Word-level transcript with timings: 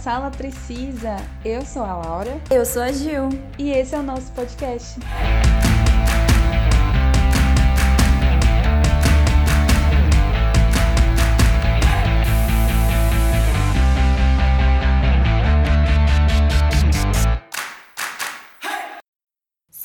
Sala 0.00 0.30
Precisa. 0.30 1.16
Eu 1.44 1.60
sou 1.62 1.82
a 1.82 1.94
Laura. 1.94 2.40
Eu 2.50 2.64
sou 2.64 2.80
a 2.80 2.90
Gil. 2.90 3.28
E 3.58 3.70
esse 3.70 3.94
é 3.94 3.98
o 3.98 4.02
nosso 4.02 4.32
podcast. 4.32 4.98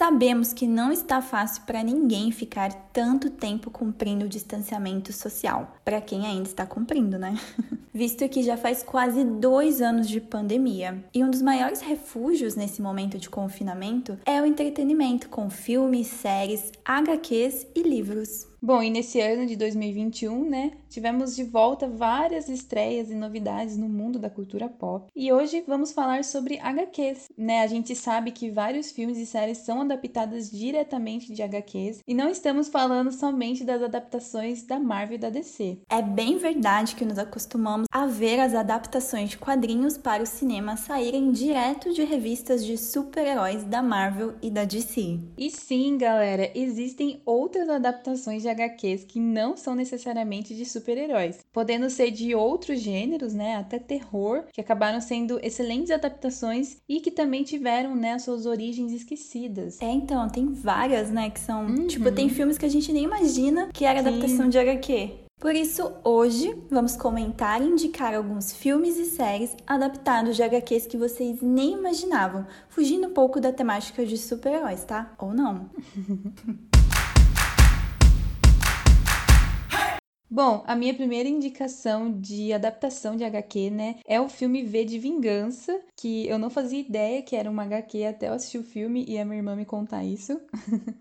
Sabemos 0.06 0.54
que 0.54 0.68
não 0.68 0.92
está 0.92 1.20
fácil 1.20 1.64
para 1.66 1.82
ninguém 1.82 2.32
ficar 2.32 2.72
tanto 2.94 3.28
tempo 3.28 3.72
cumprindo 3.72 4.26
o 4.26 4.30
distanciamento 4.30 5.12
social, 5.12 5.76
para 5.84 6.00
quem 6.00 6.27
ainda 6.27 6.48
está 6.48 6.63
cumprindo, 6.63 7.18
né? 7.18 7.36
Visto 7.91 8.30
que 8.30 8.44
já 8.44 8.55
faz 8.55 8.84
quase 8.84 9.23
dois 9.23 9.82
anos 9.82 10.08
de 10.08 10.22
pandemia. 10.22 11.04
E 11.12 11.23
um 11.23 11.32
dos 11.32 11.41
maiores 11.41 11.82
refúgios 11.82 12.55
nesse 12.55 12.84
momento 12.84 13.18
de 13.18 13.32
confinamento 13.32 14.16
é 14.27 14.40
o 14.40 14.46
entretenimento, 14.46 15.27
com 15.27 15.49
filmes, 15.49 16.05
séries, 16.05 16.72
HQs 16.85 17.66
e 17.74 17.82
livros. 17.82 18.46
Bom, 18.66 18.82
e 18.82 18.90
nesse 18.90 19.22
ano 19.22 19.46
de 19.46 19.55
2021, 19.55 20.50
né, 20.50 20.72
tivemos 20.90 21.36
de 21.36 21.44
volta 21.44 21.88
várias 21.88 22.50
estreias 22.50 23.12
e 23.12 23.14
novidades 23.14 23.78
no 23.78 23.88
mundo 23.88 24.18
da 24.18 24.28
cultura 24.28 24.68
pop. 24.68 25.05
E 25.16 25.32
hoje 25.32 25.64
vamos 25.68 25.91
falar 25.91 26.24
sobre 26.24 26.58
HQs, 26.58 27.28
né? 27.38 27.62
A 27.62 27.68
gente 27.68 27.96
sabe 27.96 28.32
que 28.32 28.50
vários 28.50 28.90
filmes 28.90 29.20
e 29.20 29.26
séries 29.28 29.60
são 29.60 29.82
adaptadas 29.82 30.50
diretamente 30.50 31.32
de 31.32 31.44
HQs 31.44 32.00
e 32.08 32.16
não 32.16 32.28
estamos 32.28 32.68
falando 32.68 33.12
somente 33.12 33.64
das 33.64 33.84
adaptações 33.84 34.64
da 34.64 34.80
Marvel 34.80 35.18
e 35.18 35.20
da 35.20 35.30
DC. 35.30 35.77
É 35.88 36.02
bem 36.02 36.40
verdade 36.40 36.96
que 36.96 37.05
nos 37.05 37.20
acostumamos 37.20 37.85
a 37.91 38.07
ver 38.07 38.40
as 38.40 38.55
adaptações 38.55 39.29
de 39.29 39.38
quadrinhos 39.38 39.96
para 39.96 40.24
o 40.24 40.26
cinema 40.26 40.76
saírem 40.76 41.32
direto 41.32 41.94
de 41.94 42.04
revistas 42.04 42.66
de 42.66 42.79
super-heróis 42.79 43.63
da 43.63 43.84
Marvel 43.84 44.34
e 44.41 44.50
da 44.50 44.66
DC. 44.66 45.20
E 45.38 45.52
sim, 45.52 46.00
galera, 46.00 46.50
existem 46.55 47.22
outras 47.27 47.70
adaptações 47.70 48.41
de 48.41 48.54
HQs 48.55 49.03
que 49.03 49.20
não 49.20 49.55
são 49.55 49.75
necessariamente 49.75 50.55
de 50.55 50.65
super-heróis, 50.65 51.39
podendo 51.51 51.89
ser 51.89 52.11
de 52.11 52.34
outros 52.34 52.79
gêneros, 52.79 53.34
né, 53.34 53.55
até 53.57 53.77
terror, 53.77 54.45
que 54.51 54.61
acabaram 54.61 55.01
sendo 55.01 55.39
excelentes 55.43 55.91
adaptações 55.91 56.77
e 56.87 56.99
que 56.99 57.11
também 57.11 57.43
tiveram, 57.43 57.95
né, 57.95 58.17
suas 58.17 58.45
origens 58.45 58.91
esquecidas. 58.91 59.81
É, 59.81 59.91
então, 59.91 60.27
tem 60.27 60.51
várias, 60.51 61.11
né, 61.11 61.29
que 61.29 61.39
são, 61.39 61.65
uhum. 61.65 61.87
tipo, 61.87 62.11
tem 62.11 62.29
filmes 62.29 62.57
que 62.57 62.65
a 62.65 62.70
gente 62.70 62.91
nem 62.91 63.03
imagina 63.03 63.70
que 63.73 63.85
era 63.85 64.01
Sim. 64.01 64.07
adaptação 64.07 64.50
de 64.50 64.57
HQ. 64.57 65.25
Por 65.39 65.53
isso, 65.53 65.91
hoje 66.03 66.57
vamos 66.72 66.95
comentar 66.95 67.61
e 67.61 67.66
indicar 67.66 68.16
alguns 68.16 68.53
filmes 68.53 68.97
e 68.97 69.06
séries 69.06 69.56
adaptados 69.67 70.35
de 70.35 70.44
HQs 70.44 70.88
que 70.88 70.97
vocês 70.97 71.41
nem 71.41 71.73
imaginavam, 71.73 72.47
fugindo 72.69 73.07
um 73.07 73.13
pouco 73.13 73.39
da 73.41 73.51
temática 73.51 74.06
de 74.06 74.17
super-heróis, 74.17 74.85
tá? 74.85 75.13
Ou 75.19 75.33
não? 75.33 75.69
Bom, 80.36 80.66
a 80.68 80.75
minha 80.75 80.94
primeira 80.94 81.30
indicação 81.30 82.12
de 82.12 82.52
adaptação 82.52 83.16
de 83.16 83.24
HQ, 83.24 83.69
né, 83.69 83.96
é 84.06 84.19
o 84.19 84.28
filme 84.28 84.64
V 84.64 84.84
de 84.84 85.00
Vingança, 85.00 85.80
que 85.96 86.28
eu 86.28 86.38
não 86.38 86.50
fazia 86.50 86.78
ideia 86.78 87.22
que 87.22 87.38
era 87.38 87.50
uma 87.50 87.64
HQ 87.64 88.03
até 88.03 88.28
eu 88.28 88.34
assistir 88.34 88.58
o 88.58 88.63
filme 88.63 89.06
e 89.08 89.18
a 89.18 89.24
minha 89.24 89.38
irmã 89.38 89.56
me 89.56 89.63
contar 89.63 90.03
isso. 90.03 90.38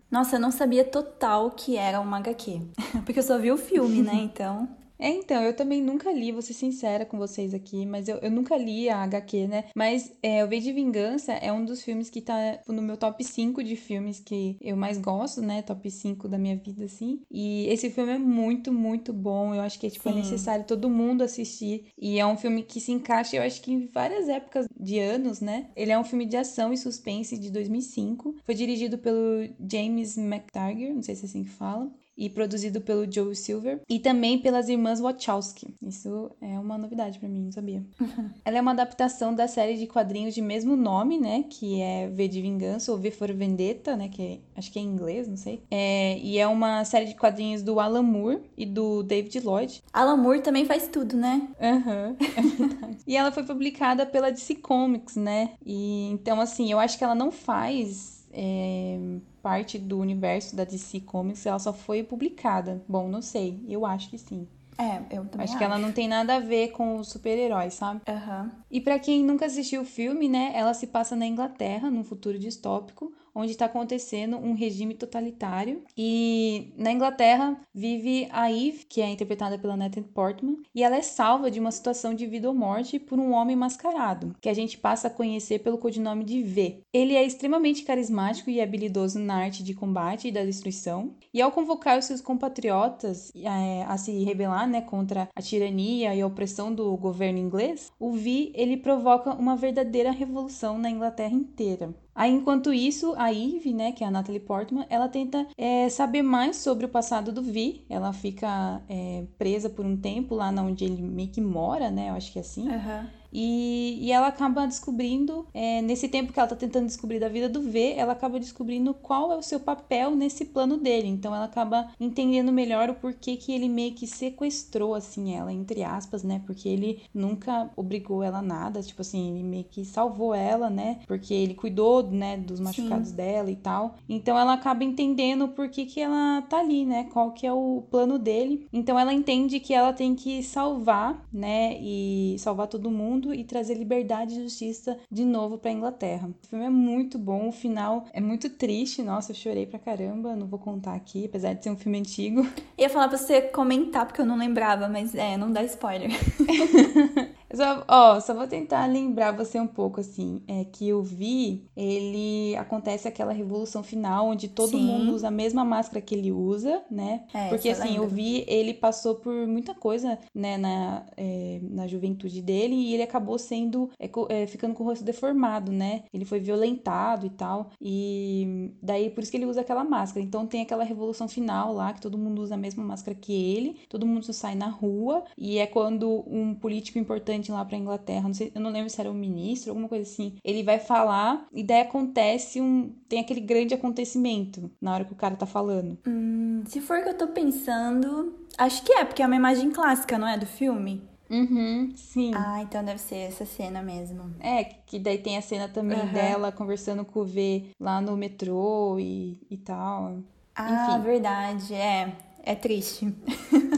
Nossa, 0.09 0.37
eu 0.37 0.39
não 0.39 0.51
sabia 0.51 0.85
total 0.85 1.51
que 1.51 1.75
era 1.75 1.99
uma 1.99 2.15
HQ, 2.19 2.61
porque 3.03 3.19
eu 3.19 3.23
só 3.23 3.37
vi 3.37 3.51
o 3.51 3.57
filme, 3.57 4.01
né, 4.01 4.13
então... 4.23 4.69
É, 4.97 5.09
então, 5.09 5.43
eu 5.43 5.55
também 5.55 5.81
nunca 5.81 6.11
li, 6.11 6.31
vou 6.31 6.41
ser 6.41 6.53
sincera 6.53 7.05
com 7.05 7.17
vocês 7.17 7.53
aqui, 7.53 7.85
mas 7.85 8.07
eu, 8.07 8.17
eu 8.17 8.31
nunca 8.31 8.57
li 8.57 8.89
a 8.89 9.03
HQ, 9.03 9.47
né? 9.47 9.65
Mas 9.75 10.13
é, 10.23 10.43
O 10.43 10.47
V 10.47 10.59
de 10.59 10.71
Vingança 10.71 11.33
é 11.33 11.51
um 11.51 11.65
dos 11.65 11.83
filmes 11.83 12.09
que 12.09 12.21
tá 12.21 12.59
no 12.67 12.81
meu 12.81 12.97
top 12.97 13.23
5 13.23 13.63
de 13.63 13.75
filmes 13.75 14.19
que 14.19 14.57
eu 14.61 14.75
mais 14.75 14.97
gosto, 14.97 15.41
né? 15.41 15.61
Top 15.61 15.89
5 15.89 16.27
da 16.27 16.37
minha 16.37 16.55
vida, 16.55 16.85
assim. 16.85 17.21
E 17.29 17.67
esse 17.67 17.89
filme 17.89 18.13
é 18.13 18.17
muito, 18.17 18.71
muito 18.71 19.11
bom. 19.11 19.53
Eu 19.53 19.61
acho 19.61 19.79
que 19.79 19.89
tipo, 19.89 20.07
é 20.09 20.13
necessário 20.13 20.65
todo 20.65 20.89
mundo 20.89 21.23
assistir. 21.23 21.85
E 21.97 22.19
é 22.19 22.25
um 22.25 22.37
filme 22.37 22.63
que 22.63 22.79
se 22.79 22.91
encaixa, 22.91 23.35
eu 23.35 23.43
acho 23.43 23.61
que 23.61 23.71
em 23.71 23.87
várias 23.87 24.29
épocas 24.29 24.67
de 24.79 24.99
anos, 24.99 25.41
né? 25.41 25.69
Ele 25.75 25.91
é 25.91 25.99
um 25.99 26.03
filme 26.03 26.25
de 26.25 26.37
ação 26.37 26.71
e 26.71 26.77
suspense 26.77 27.37
de 27.37 27.51
2005. 27.51 28.35
Foi 28.43 28.55
dirigido 28.55 28.97
pelo 28.97 29.47
James 29.71 30.17
McTaggart, 30.17 30.93
não 30.93 31.03
sei 31.03 31.15
se 31.15 31.25
é 31.25 31.27
assim 31.27 31.43
que 31.43 31.49
fala 31.49 31.91
e 32.17 32.29
produzido 32.29 32.81
pelo 32.81 33.09
Joe 33.11 33.35
Silver 33.35 33.81
e 33.89 33.99
também 33.99 34.39
pelas 34.39 34.69
irmãs 34.69 34.99
Wachowski. 34.99 35.75
Isso 35.81 36.31
é 36.41 36.59
uma 36.59 36.77
novidade 36.77 37.19
para 37.19 37.29
mim, 37.29 37.43
não 37.43 37.51
sabia. 37.51 37.83
Ela 38.43 38.57
é 38.57 38.61
uma 38.61 38.71
adaptação 38.71 39.33
da 39.33 39.47
série 39.47 39.77
de 39.77 39.87
quadrinhos 39.87 40.33
de 40.33 40.41
mesmo 40.41 40.75
nome, 40.75 41.19
né, 41.19 41.45
que 41.49 41.81
é 41.81 42.07
V 42.07 42.27
de 42.27 42.41
Vingança 42.41 42.91
ou 42.91 42.97
V 42.97 43.11
for 43.11 43.31
Vendetta, 43.33 43.95
né, 43.95 44.09
que 44.09 44.21
é, 44.21 44.39
acho 44.55 44.71
que 44.71 44.79
é 44.79 44.81
em 44.81 44.85
inglês, 44.85 45.27
não 45.27 45.37
sei. 45.37 45.61
É, 45.69 46.17
e 46.19 46.37
é 46.37 46.47
uma 46.47 46.85
série 46.85 47.05
de 47.05 47.15
quadrinhos 47.15 47.61
do 47.61 47.79
Alan 47.79 48.03
Moore 48.03 48.41
e 48.57 48.65
do 48.65 49.03
David 49.03 49.39
Lloyd. 49.41 49.83
Alan 49.91 50.17
Moore 50.17 50.41
também 50.41 50.65
faz 50.65 50.87
tudo, 50.87 51.17
né? 51.17 51.49
Aham, 51.59 52.15
uhum, 52.19 52.69
é 52.91 52.95
e 53.07 53.15
ela 53.15 53.31
foi 53.31 53.43
publicada 53.43 54.05
pela 54.05 54.31
DC 54.31 54.55
Comics, 54.55 55.15
né? 55.15 55.51
E 55.65 56.09
então 56.11 56.39
assim, 56.39 56.71
eu 56.71 56.79
acho 56.79 56.97
que 56.97 57.03
ela 57.03 57.15
não 57.15 57.31
faz 57.31 58.14
é, 58.35 58.99
parte 59.41 59.79
do 59.79 59.99
universo 59.99 60.55
da 60.55 60.65
DC 60.65 60.99
Comics, 61.01 61.45
ela 61.45 61.59
só 61.59 61.71
foi 61.71 62.03
publicada. 62.03 62.83
Bom, 62.87 63.07
não 63.07 63.21
sei, 63.21 63.63
eu 63.67 63.85
acho 63.85 64.09
que 64.09 64.17
sim. 64.17 64.47
É, 64.77 64.97
eu 65.09 65.25
também 65.25 65.45
acho. 65.45 65.53
Acho 65.53 65.57
que 65.57 65.63
ela 65.63 65.77
não 65.77 65.91
tem 65.91 66.07
nada 66.07 66.35
a 66.35 66.39
ver 66.39 66.69
com 66.71 66.97
os 66.97 67.07
super-heróis, 67.07 67.75
sabe? 67.75 68.01
Uhum. 68.07 68.51
E 68.69 68.81
para 68.81 68.99
quem 68.99 69.23
nunca 69.23 69.45
assistiu 69.45 69.81
o 69.81 69.85
filme, 69.85 70.27
né, 70.27 70.51
ela 70.53 70.73
se 70.73 70.87
passa 70.87 71.15
na 71.15 71.25
Inglaterra, 71.25 71.89
num 71.89 72.03
futuro 72.03 72.37
distópico, 72.37 73.13
onde 73.35 73.51
está 73.51 73.65
acontecendo 73.65 74.37
um 74.37 74.53
regime 74.53 74.93
totalitário. 74.95 75.83
E 75.97 76.73
na 76.77 76.91
Inglaterra 76.91 77.59
vive 77.73 78.27
a 78.31 78.51
Eve, 78.51 78.85
que 78.87 79.01
é 79.01 79.09
interpretada 79.09 79.59
pela 79.59 79.75
Natalie 79.75 80.09
Portman, 80.09 80.57
e 80.73 80.81
ela 80.81 80.95
é 80.95 81.01
salva 81.01 81.51
de 81.51 81.59
uma 81.59 81.71
situação 81.71 82.13
de 82.13 82.25
vida 82.25 82.47
ou 82.47 82.55
morte 82.55 82.97
por 82.97 83.19
um 83.19 83.33
homem 83.33 83.55
mascarado, 83.55 84.33
que 84.39 84.49
a 84.49 84.53
gente 84.53 84.77
passa 84.77 85.07
a 85.07 85.11
conhecer 85.11 85.59
pelo 85.59 85.77
codinome 85.77 86.23
de 86.23 86.41
V. 86.41 86.81
Ele 86.93 87.15
é 87.15 87.23
extremamente 87.23 87.83
carismático 87.83 88.49
e 88.49 88.61
habilidoso 88.61 89.19
na 89.19 89.35
arte 89.35 89.63
de 89.63 89.73
combate 89.73 90.29
e 90.29 90.31
da 90.31 90.45
destruição, 90.45 91.15
e 91.33 91.41
ao 91.41 91.51
convocar 91.51 91.99
os 91.99 92.05
seus 92.05 92.21
compatriotas 92.21 93.31
é, 93.35 93.83
a 93.83 93.97
se 93.97 94.23
rebelar 94.23 94.67
né, 94.69 94.81
contra 94.81 95.27
a 95.35 95.41
tirania 95.41 96.15
e 96.15 96.21
a 96.21 96.27
opressão 96.27 96.73
do 96.73 96.95
governo 96.95 97.39
inglês, 97.39 97.91
o 97.99 98.13
V 98.13 98.51
ele 98.53 98.77
provoca 98.77 99.33
uma 99.33 99.55
verdadeira 99.55 100.11
revolução 100.11 100.77
na 100.77 100.89
Inglaterra 100.89 101.33
inteira. 101.33 101.93
Aí, 102.15 102.31
enquanto 102.31 102.73
isso, 102.73 103.13
a 103.17 103.33
Eve, 103.33 103.73
né, 103.73 103.91
que 103.91 104.01
é 104.01 104.07
a 104.07 104.11
Natalie 104.11 104.39
Portman, 104.39 104.85
ela 104.89 105.09
tenta 105.09 105.45
é, 105.57 105.89
saber 105.89 106.23
mais 106.23 106.55
sobre 106.55 106.85
o 106.85 106.89
passado 106.89 107.29
do 107.29 107.41
Vi. 107.41 107.85
Ela 107.89 108.13
fica 108.13 108.81
é, 108.87 109.25
presa 109.37 109.69
por 109.69 109.85
um 109.85 109.97
tempo 109.97 110.33
lá 110.33 110.49
onde 110.49 110.85
ele 110.85 111.01
meio 111.01 111.27
que 111.27 111.41
mora, 111.41 111.91
né? 111.91 112.09
Eu 112.09 112.13
acho 112.13 112.31
que 112.31 112.39
é 112.39 112.41
assim. 112.41 112.69
Uhum. 112.69 113.07
E, 113.37 113.97
e 113.99 114.13
ela 114.13 114.27
acaba 114.27 114.65
descobrindo, 114.65 115.45
é, 115.53 115.81
nesse 115.81 116.07
tempo 116.07 116.31
que 116.31 116.39
ela 116.39 116.47
tá 116.47 116.55
tentando 116.55 116.85
descobrir 116.85 117.19
da 117.19 117.27
vida 117.27 117.49
do 117.49 117.61
V, 117.61 117.93
ela 117.97 118.13
acaba 118.13 118.39
descobrindo 118.39 118.93
qual 118.93 119.29
é 119.33 119.35
o 119.35 119.41
seu 119.41 119.59
papel 119.59 120.15
nesse 120.15 120.45
plano 120.45 120.77
dele. 120.77 121.09
Então 121.09 121.35
ela 121.35 121.43
acaba 121.43 121.91
entendendo 121.99 122.49
melhor 122.53 122.89
o 122.89 122.95
porquê 122.95 123.35
que 123.35 123.51
ele 123.51 123.67
meio 123.67 123.93
que 123.93 124.07
sequestrou, 124.07 124.95
assim, 124.95 125.35
ela, 125.35 125.51
entre 125.51 125.83
aspas, 125.83 126.23
né? 126.23 126.41
Porque 126.45 126.69
ele 126.69 127.01
nunca 127.13 127.69
obrigou 127.75 128.23
ela 128.23 128.37
a 128.37 128.41
nada, 128.41 128.81
tipo 128.81 129.01
assim, 129.01 129.31
ele 129.31 129.43
meio 129.43 129.65
que 129.65 129.83
salvou 129.83 130.33
ela, 130.33 130.69
né? 130.69 130.99
Porque 131.05 131.33
ele 131.33 131.55
cuidou, 131.55 132.03
né, 132.03 132.37
dos 132.37 132.61
machucados 132.61 133.09
Sim. 133.09 133.15
dela 133.15 133.51
e 133.51 133.57
tal. 133.57 133.97
Então 134.07 134.39
ela 134.39 134.53
acaba 134.53 134.85
entendendo 134.85 135.49
por 135.49 135.67
que 135.67 135.85
que 135.85 135.99
ela 135.99 136.41
tá 136.43 136.59
ali, 136.59 136.85
né? 136.85 137.09
Qual 137.11 137.33
que 137.33 137.45
é 137.45 137.51
o 137.51 137.83
plano 137.91 138.17
dele. 138.17 138.65
Então 138.71 138.97
ela 138.97 139.13
entende 139.13 139.59
que 139.59 139.73
ela 139.73 139.91
tem 139.91 140.15
que 140.15 140.41
salvar, 140.41 141.21
né? 141.33 141.77
E 141.81 142.37
salvar 142.39 142.67
todo 142.67 142.89
mundo 142.89 143.24
mundo 143.25 143.33
e 143.33 143.43
trazer 143.43 143.75
liberdade 143.75 144.35
e 144.35 144.43
justiça 144.43 144.97
de 145.11 145.25
novo 145.25 145.57
para 145.57 145.71
Inglaterra. 145.71 146.29
O 146.29 146.47
filme 146.47 146.65
é 146.65 146.69
muito 146.69 147.17
bom, 147.17 147.49
o 147.49 147.51
final 147.51 148.05
é 148.13 148.21
muito 148.21 148.49
triste. 148.49 149.01
Nossa, 149.01 149.31
eu 149.31 149.35
chorei 149.35 149.65
pra 149.65 149.79
caramba, 149.79 150.35
não 150.35 150.47
vou 150.47 150.59
contar 150.59 150.93
aqui, 150.93 151.25
apesar 151.25 151.53
de 151.53 151.63
ser 151.63 151.71
um 151.71 151.77
filme 151.77 151.99
antigo. 151.99 152.45
Ia 152.77 152.89
falar 152.89 153.07
pra 153.07 153.17
você 153.17 153.41
comentar 153.41 154.05
porque 154.05 154.21
eu 154.21 154.25
não 154.25 154.37
lembrava, 154.37 154.87
mas 154.87 155.15
é, 155.15 155.37
não 155.37 155.51
dá 155.51 155.63
spoiler. 155.63 156.11
Só, 157.55 157.85
ó, 157.87 158.19
só 158.19 158.33
vou 158.33 158.47
tentar 158.47 158.85
lembrar 158.85 159.31
você 159.31 159.59
um 159.59 159.67
pouco, 159.67 160.01
assim, 160.01 160.41
é 160.47 160.65
que 160.65 160.91
o 160.93 161.01
Vi, 161.01 161.69
ele 161.75 162.55
acontece 162.57 163.07
aquela 163.07 163.31
revolução 163.31 163.81
final 163.81 164.27
onde 164.27 164.47
todo 164.47 164.71
Sim. 164.71 164.85
mundo 164.85 165.13
usa 165.13 165.29
a 165.29 165.31
mesma 165.31 165.63
máscara 165.63 166.01
que 166.01 166.13
ele 166.13 166.31
usa, 166.31 166.83
né? 166.91 167.23
É, 167.33 167.49
Porque, 167.49 167.69
assim, 167.69 167.99
o 167.99 168.07
Vi, 168.07 168.43
ele 168.47 168.73
passou 168.73 169.15
por 169.15 169.33
muita 169.47 169.73
coisa, 169.73 170.19
né, 170.33 170.57
na, 170.57 171.05
é, 171.15 171.59
na 171.63 171.87
juventude 171.87 172.41
dele 172.41 172.75
e 172.75 172.93
ele 172.93 173.03
acabou 173.03 173.37
sendo, 173.37 173.89
é, 173.99 174.09
é, 174.29 174.47
ficando 174.47 174.73
com 174.73 174.83
o 174.83 174.87
rosto 174.87 175.05
deformado, 175.05 175.71
né? 175.71 176.03
Ele 176.13 176.25
foi 176.25 176.39
violentado 176.39 177.25
e 177.25 177.29
tal, 177.29 177.71
e 177.81 178.71
daí 178.81 179.09
por 179.09 179.21
isso 179.21 179.31
que 179.31 179.37
ele 179.37 179.45
usa 179.45 179.61
aquela 179.61 179.83
máscara. 179.83 180.25
Então 180.25 180.45
tem 180.45 180.61
aquela 180.61 180.83
revolução 180.83 181.27
final 181.27 181.73
lá, 181.73 181.93
que 181.93 182.01
todo 182.01 182.17
mundo 182.17 182.41
usa 182.41 182.55
a 182.55 182.57
mesma 182.57 182.83
máscara 182.83 183.15
que 183.15 183.33
ele, 183.33 183.77
todo 183.87 184.05
mundo 184.05 184.25
sai 184.33 184.55
na 184.55 184.67
rua, 184.67 185.23
e 185.37 185.57
é 185.57 185.67
quando 185.67 186.23
um 186.27 186.53
político 186.53 186.99
importante 186.99 187.44
importante 187.45 187.51
lá 187.51 187.63
pra 187.65 187.77
Inglaterra. 187.77 188.23
Não 188.27 188.33
sei, 188.33 188.51
eu 188.53 188.61
não 188.61 188.71
lembro 188.71 188.89
se 188.89 188.99
era 188.99 189.09
um 189.11 189.13
ministro, 189.13 189.71
alguma 189.71 189.87
coisa 189.87 190.09
assim. 190.09 190.37
Ele 190.43 190.63
vai 190.63 190.79
falar 190.79 191.45
e 191.53 191.63
daí 191.63 191.81
acontece 191.81 192.59
um. 192.61 192.93
Tem 193.07 193.19
aquele 193.19 193.41
grande 193.41 193.73
acontecimento 193.73 194.71
na 194.81 194.93
hora 194.93 195.05
que 195.05 195.13
o 195.13 195.15
cara 195.15 195.35
tá 195.35 195.45
falando. 195.45 195.97
Hum, 196.07 196.63
se 196.65 196.81
for 196.81 197.01
que 197.03 197.09
eu 197.09 197.17
tô 197.17 197.27
pensando. 197.27 198.33
Acho 198.57 198.83
que 198.83 198.93
é, 198.93 199.05
porque 199.05 199.21
é 199.21 199.25
uma 199.25 199.35
imagem 199.35 199.71
clássica, 199.71 200.17
não 200.17 200.27
é? 200.27 200.37
Do 200.37 200.45
filme. 200.45 201.03
Uhum, 201.29 201.91
sim. 201.95 202.31
Ah, 202.35 202.61
então 202.61 202.83
deve 202.83 202.99
ser 202.99 203.15
essa 203.15 203.45
cena 203.45 203.81
mesmo. 203.81 204.35
É, 204.39 204.63
que 204.63 204.99
daí 204.99 205.17
tem 205.17 205.37
a 205.37 205.41
cena 205.41 205.67
também 205.67 205.99
Uhum. 206.01 206.11
dela 206.13 206.51
conversando 206.51 207.03
com 207.03 207.21
o 207.21 207.25
V 207.25 207.71
lá 207.79 207.99
no 207.99 208.15
metrô 208.15 208.97
e, 208.99 209.39
e 209.49 209.57
tal. 209.57 210.19
Ah, 210.55 210.71
Enfim. 210.97 211.03
verdade. 211.03 211.73
É. 211.73 212.15
É 212.47 212.53
triste. 212.53 213.11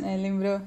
É, 0.04 0.18
lembrou? 0.18 0.60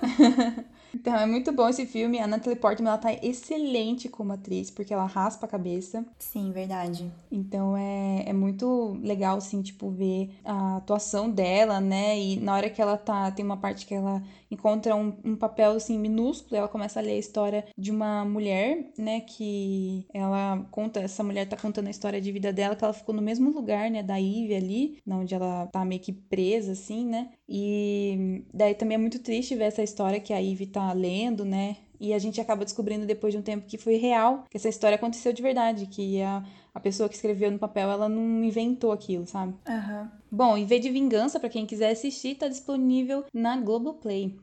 então, 0.94 1.16
é 1.16 1.26
muito 1.26 1.50
bom 1.52 1.68
esse 1.68 1.86
filme. 1.86 2.20
A 2.20 2.26
Natalie 2.26 2.58
Portman, 2.58 2.88
ela 2.88 2.98
tá 2.98 3.12
excelente 3.12 4.08
como 4.08 4.32
atriz, 4.32 4.70
porque 4.70 4.94
ela 4.94 5.06
raspa 5.06 5.46
a 5.46 5.48
cabeça. 5.48 6.06
Sim, 6.18 6.52
verdade. 6.52 7.10
Então, 7.30 7.76
é, 7.76 8.24
é 8.28 8.32
muito 8.32 8.96
legal, 9.02 9.38
assim, 9.38 9.60
tipo, 9.60 9.90
ver 9.90 10.30
a 10.44 10.76
atuação 10.76 11.28
dela, 11.28 11.80
né? 11.80 12.18
E 12.18 12.38
na 12.38 12.54
hora 12.54 12.70
que 12.70 12.80
ela 12.80 12.96
tá... 12.96 13.30
Tem 13.32 13.44
uma 13.44 13.56
parte 13.56 13.86
que 13.86 13.94
ela 13.94 14.22
encontra 14.50 14.94
um, 14.94 15.16
um 15.24 15.36
papel, 15.36 15.72
assim, 15.72 15.98
minúsculo. 15.98 16.56
E 16.56 16.58
ela 16.58 16.68
começa 16.68 17.00
a 17.00 17.02
ler 17.02 17.12
a 17.12 17.18
história 17.18 17.64
de 17.76 17.90
uma 17.90 18.24
mulher, 18.24 18.92
né? 18.98 19.20
Que 19.20 20.06
ela 20.12 20.66
conta... 20.70 21.00
Essa 21.00 21.22
mulher 21.22 21.48
tá 21.48 21.56
contando 21.56 21.88
a 21.88 21.90
história 21.90 22.20
de 22.20 22.32
vida 22.32 22.52
dela, 22.52 22.76
que 22.76 22.84
ela 22.84 22.92
ficou 22.92 23.14
no 23.14 23.22
mesmo 23.22 23.50
lugar, 23.50 23.90
né? 23.90 24.02
Da 24.02 24.16
Ivy 24.16 24.54
ali, 24.54 24.98
onde 25.08 25.34
ela 25.34 25.66
tá 25.68 25.84
meio 25.84 26.00
que 26.00 26.12
presa, 26.12 26.72
assim, 26.72 27.06
né? 27.06 27.30
E 27.48 28.44
daí 28.52 28.74
também 28.74 28.96
é 28.96 28.98
muito 28.98 29.18
triste 29.20 29.54
ver 29.54 29.64
essa 29.64 29.82
história 29.82 30.20
que 30.20 30.32
a 30.32 30.38
Ivy 30.38 30.66
tá 30.66 30.92
lendo, 30.92 31.44
né? 31.44 31.76
E 32.04 32.12
a 32.12 32.18
gente 32.18 32.38
acaba 32.38 32.66
descobrindo 32.66 33.06
depois 33.06 33.32
de 33.32 33.38
um 33.38 33.42
tempo 33.42 33.66
que 33.66 33.78
foi 33.78 33.96
real, 33.96 34.44
que 34.50 34.58
essa 34.58 34.68
história 34.68 34.96
aconteceu 34.96 35.32
de 35.32 35.40
verdade, 35.40 35.86
que 35.86 36.20
a, 36.20 36.44
a 36.74 36.78
pessoa 36.78 37.08
que 37.08 37.14
escreveu 37.14 37.50
no 37.50 37.58
papel, 37.58 37.88
ela 37.90 38.10
não 38.10 38.44
inventou 38.44 38.92
aquilo, 38.92 39.26
sabe? 39.26 39.54
Aham. 39.66 40.12
Bom, 40.30 40.58
e 40.58 40.66
V 40.66 40.78
de 40.80 40.90
Vingança, 40.90 41.40
pra 41.40 41.48
quem 41.48 41.64
quiser 41.64 41.92
assistir, 41.92 42.34
tá 42.34 42.46
disponível 42.46 43.24
na 43.32 43.56
Globoplay. 43.56 44.36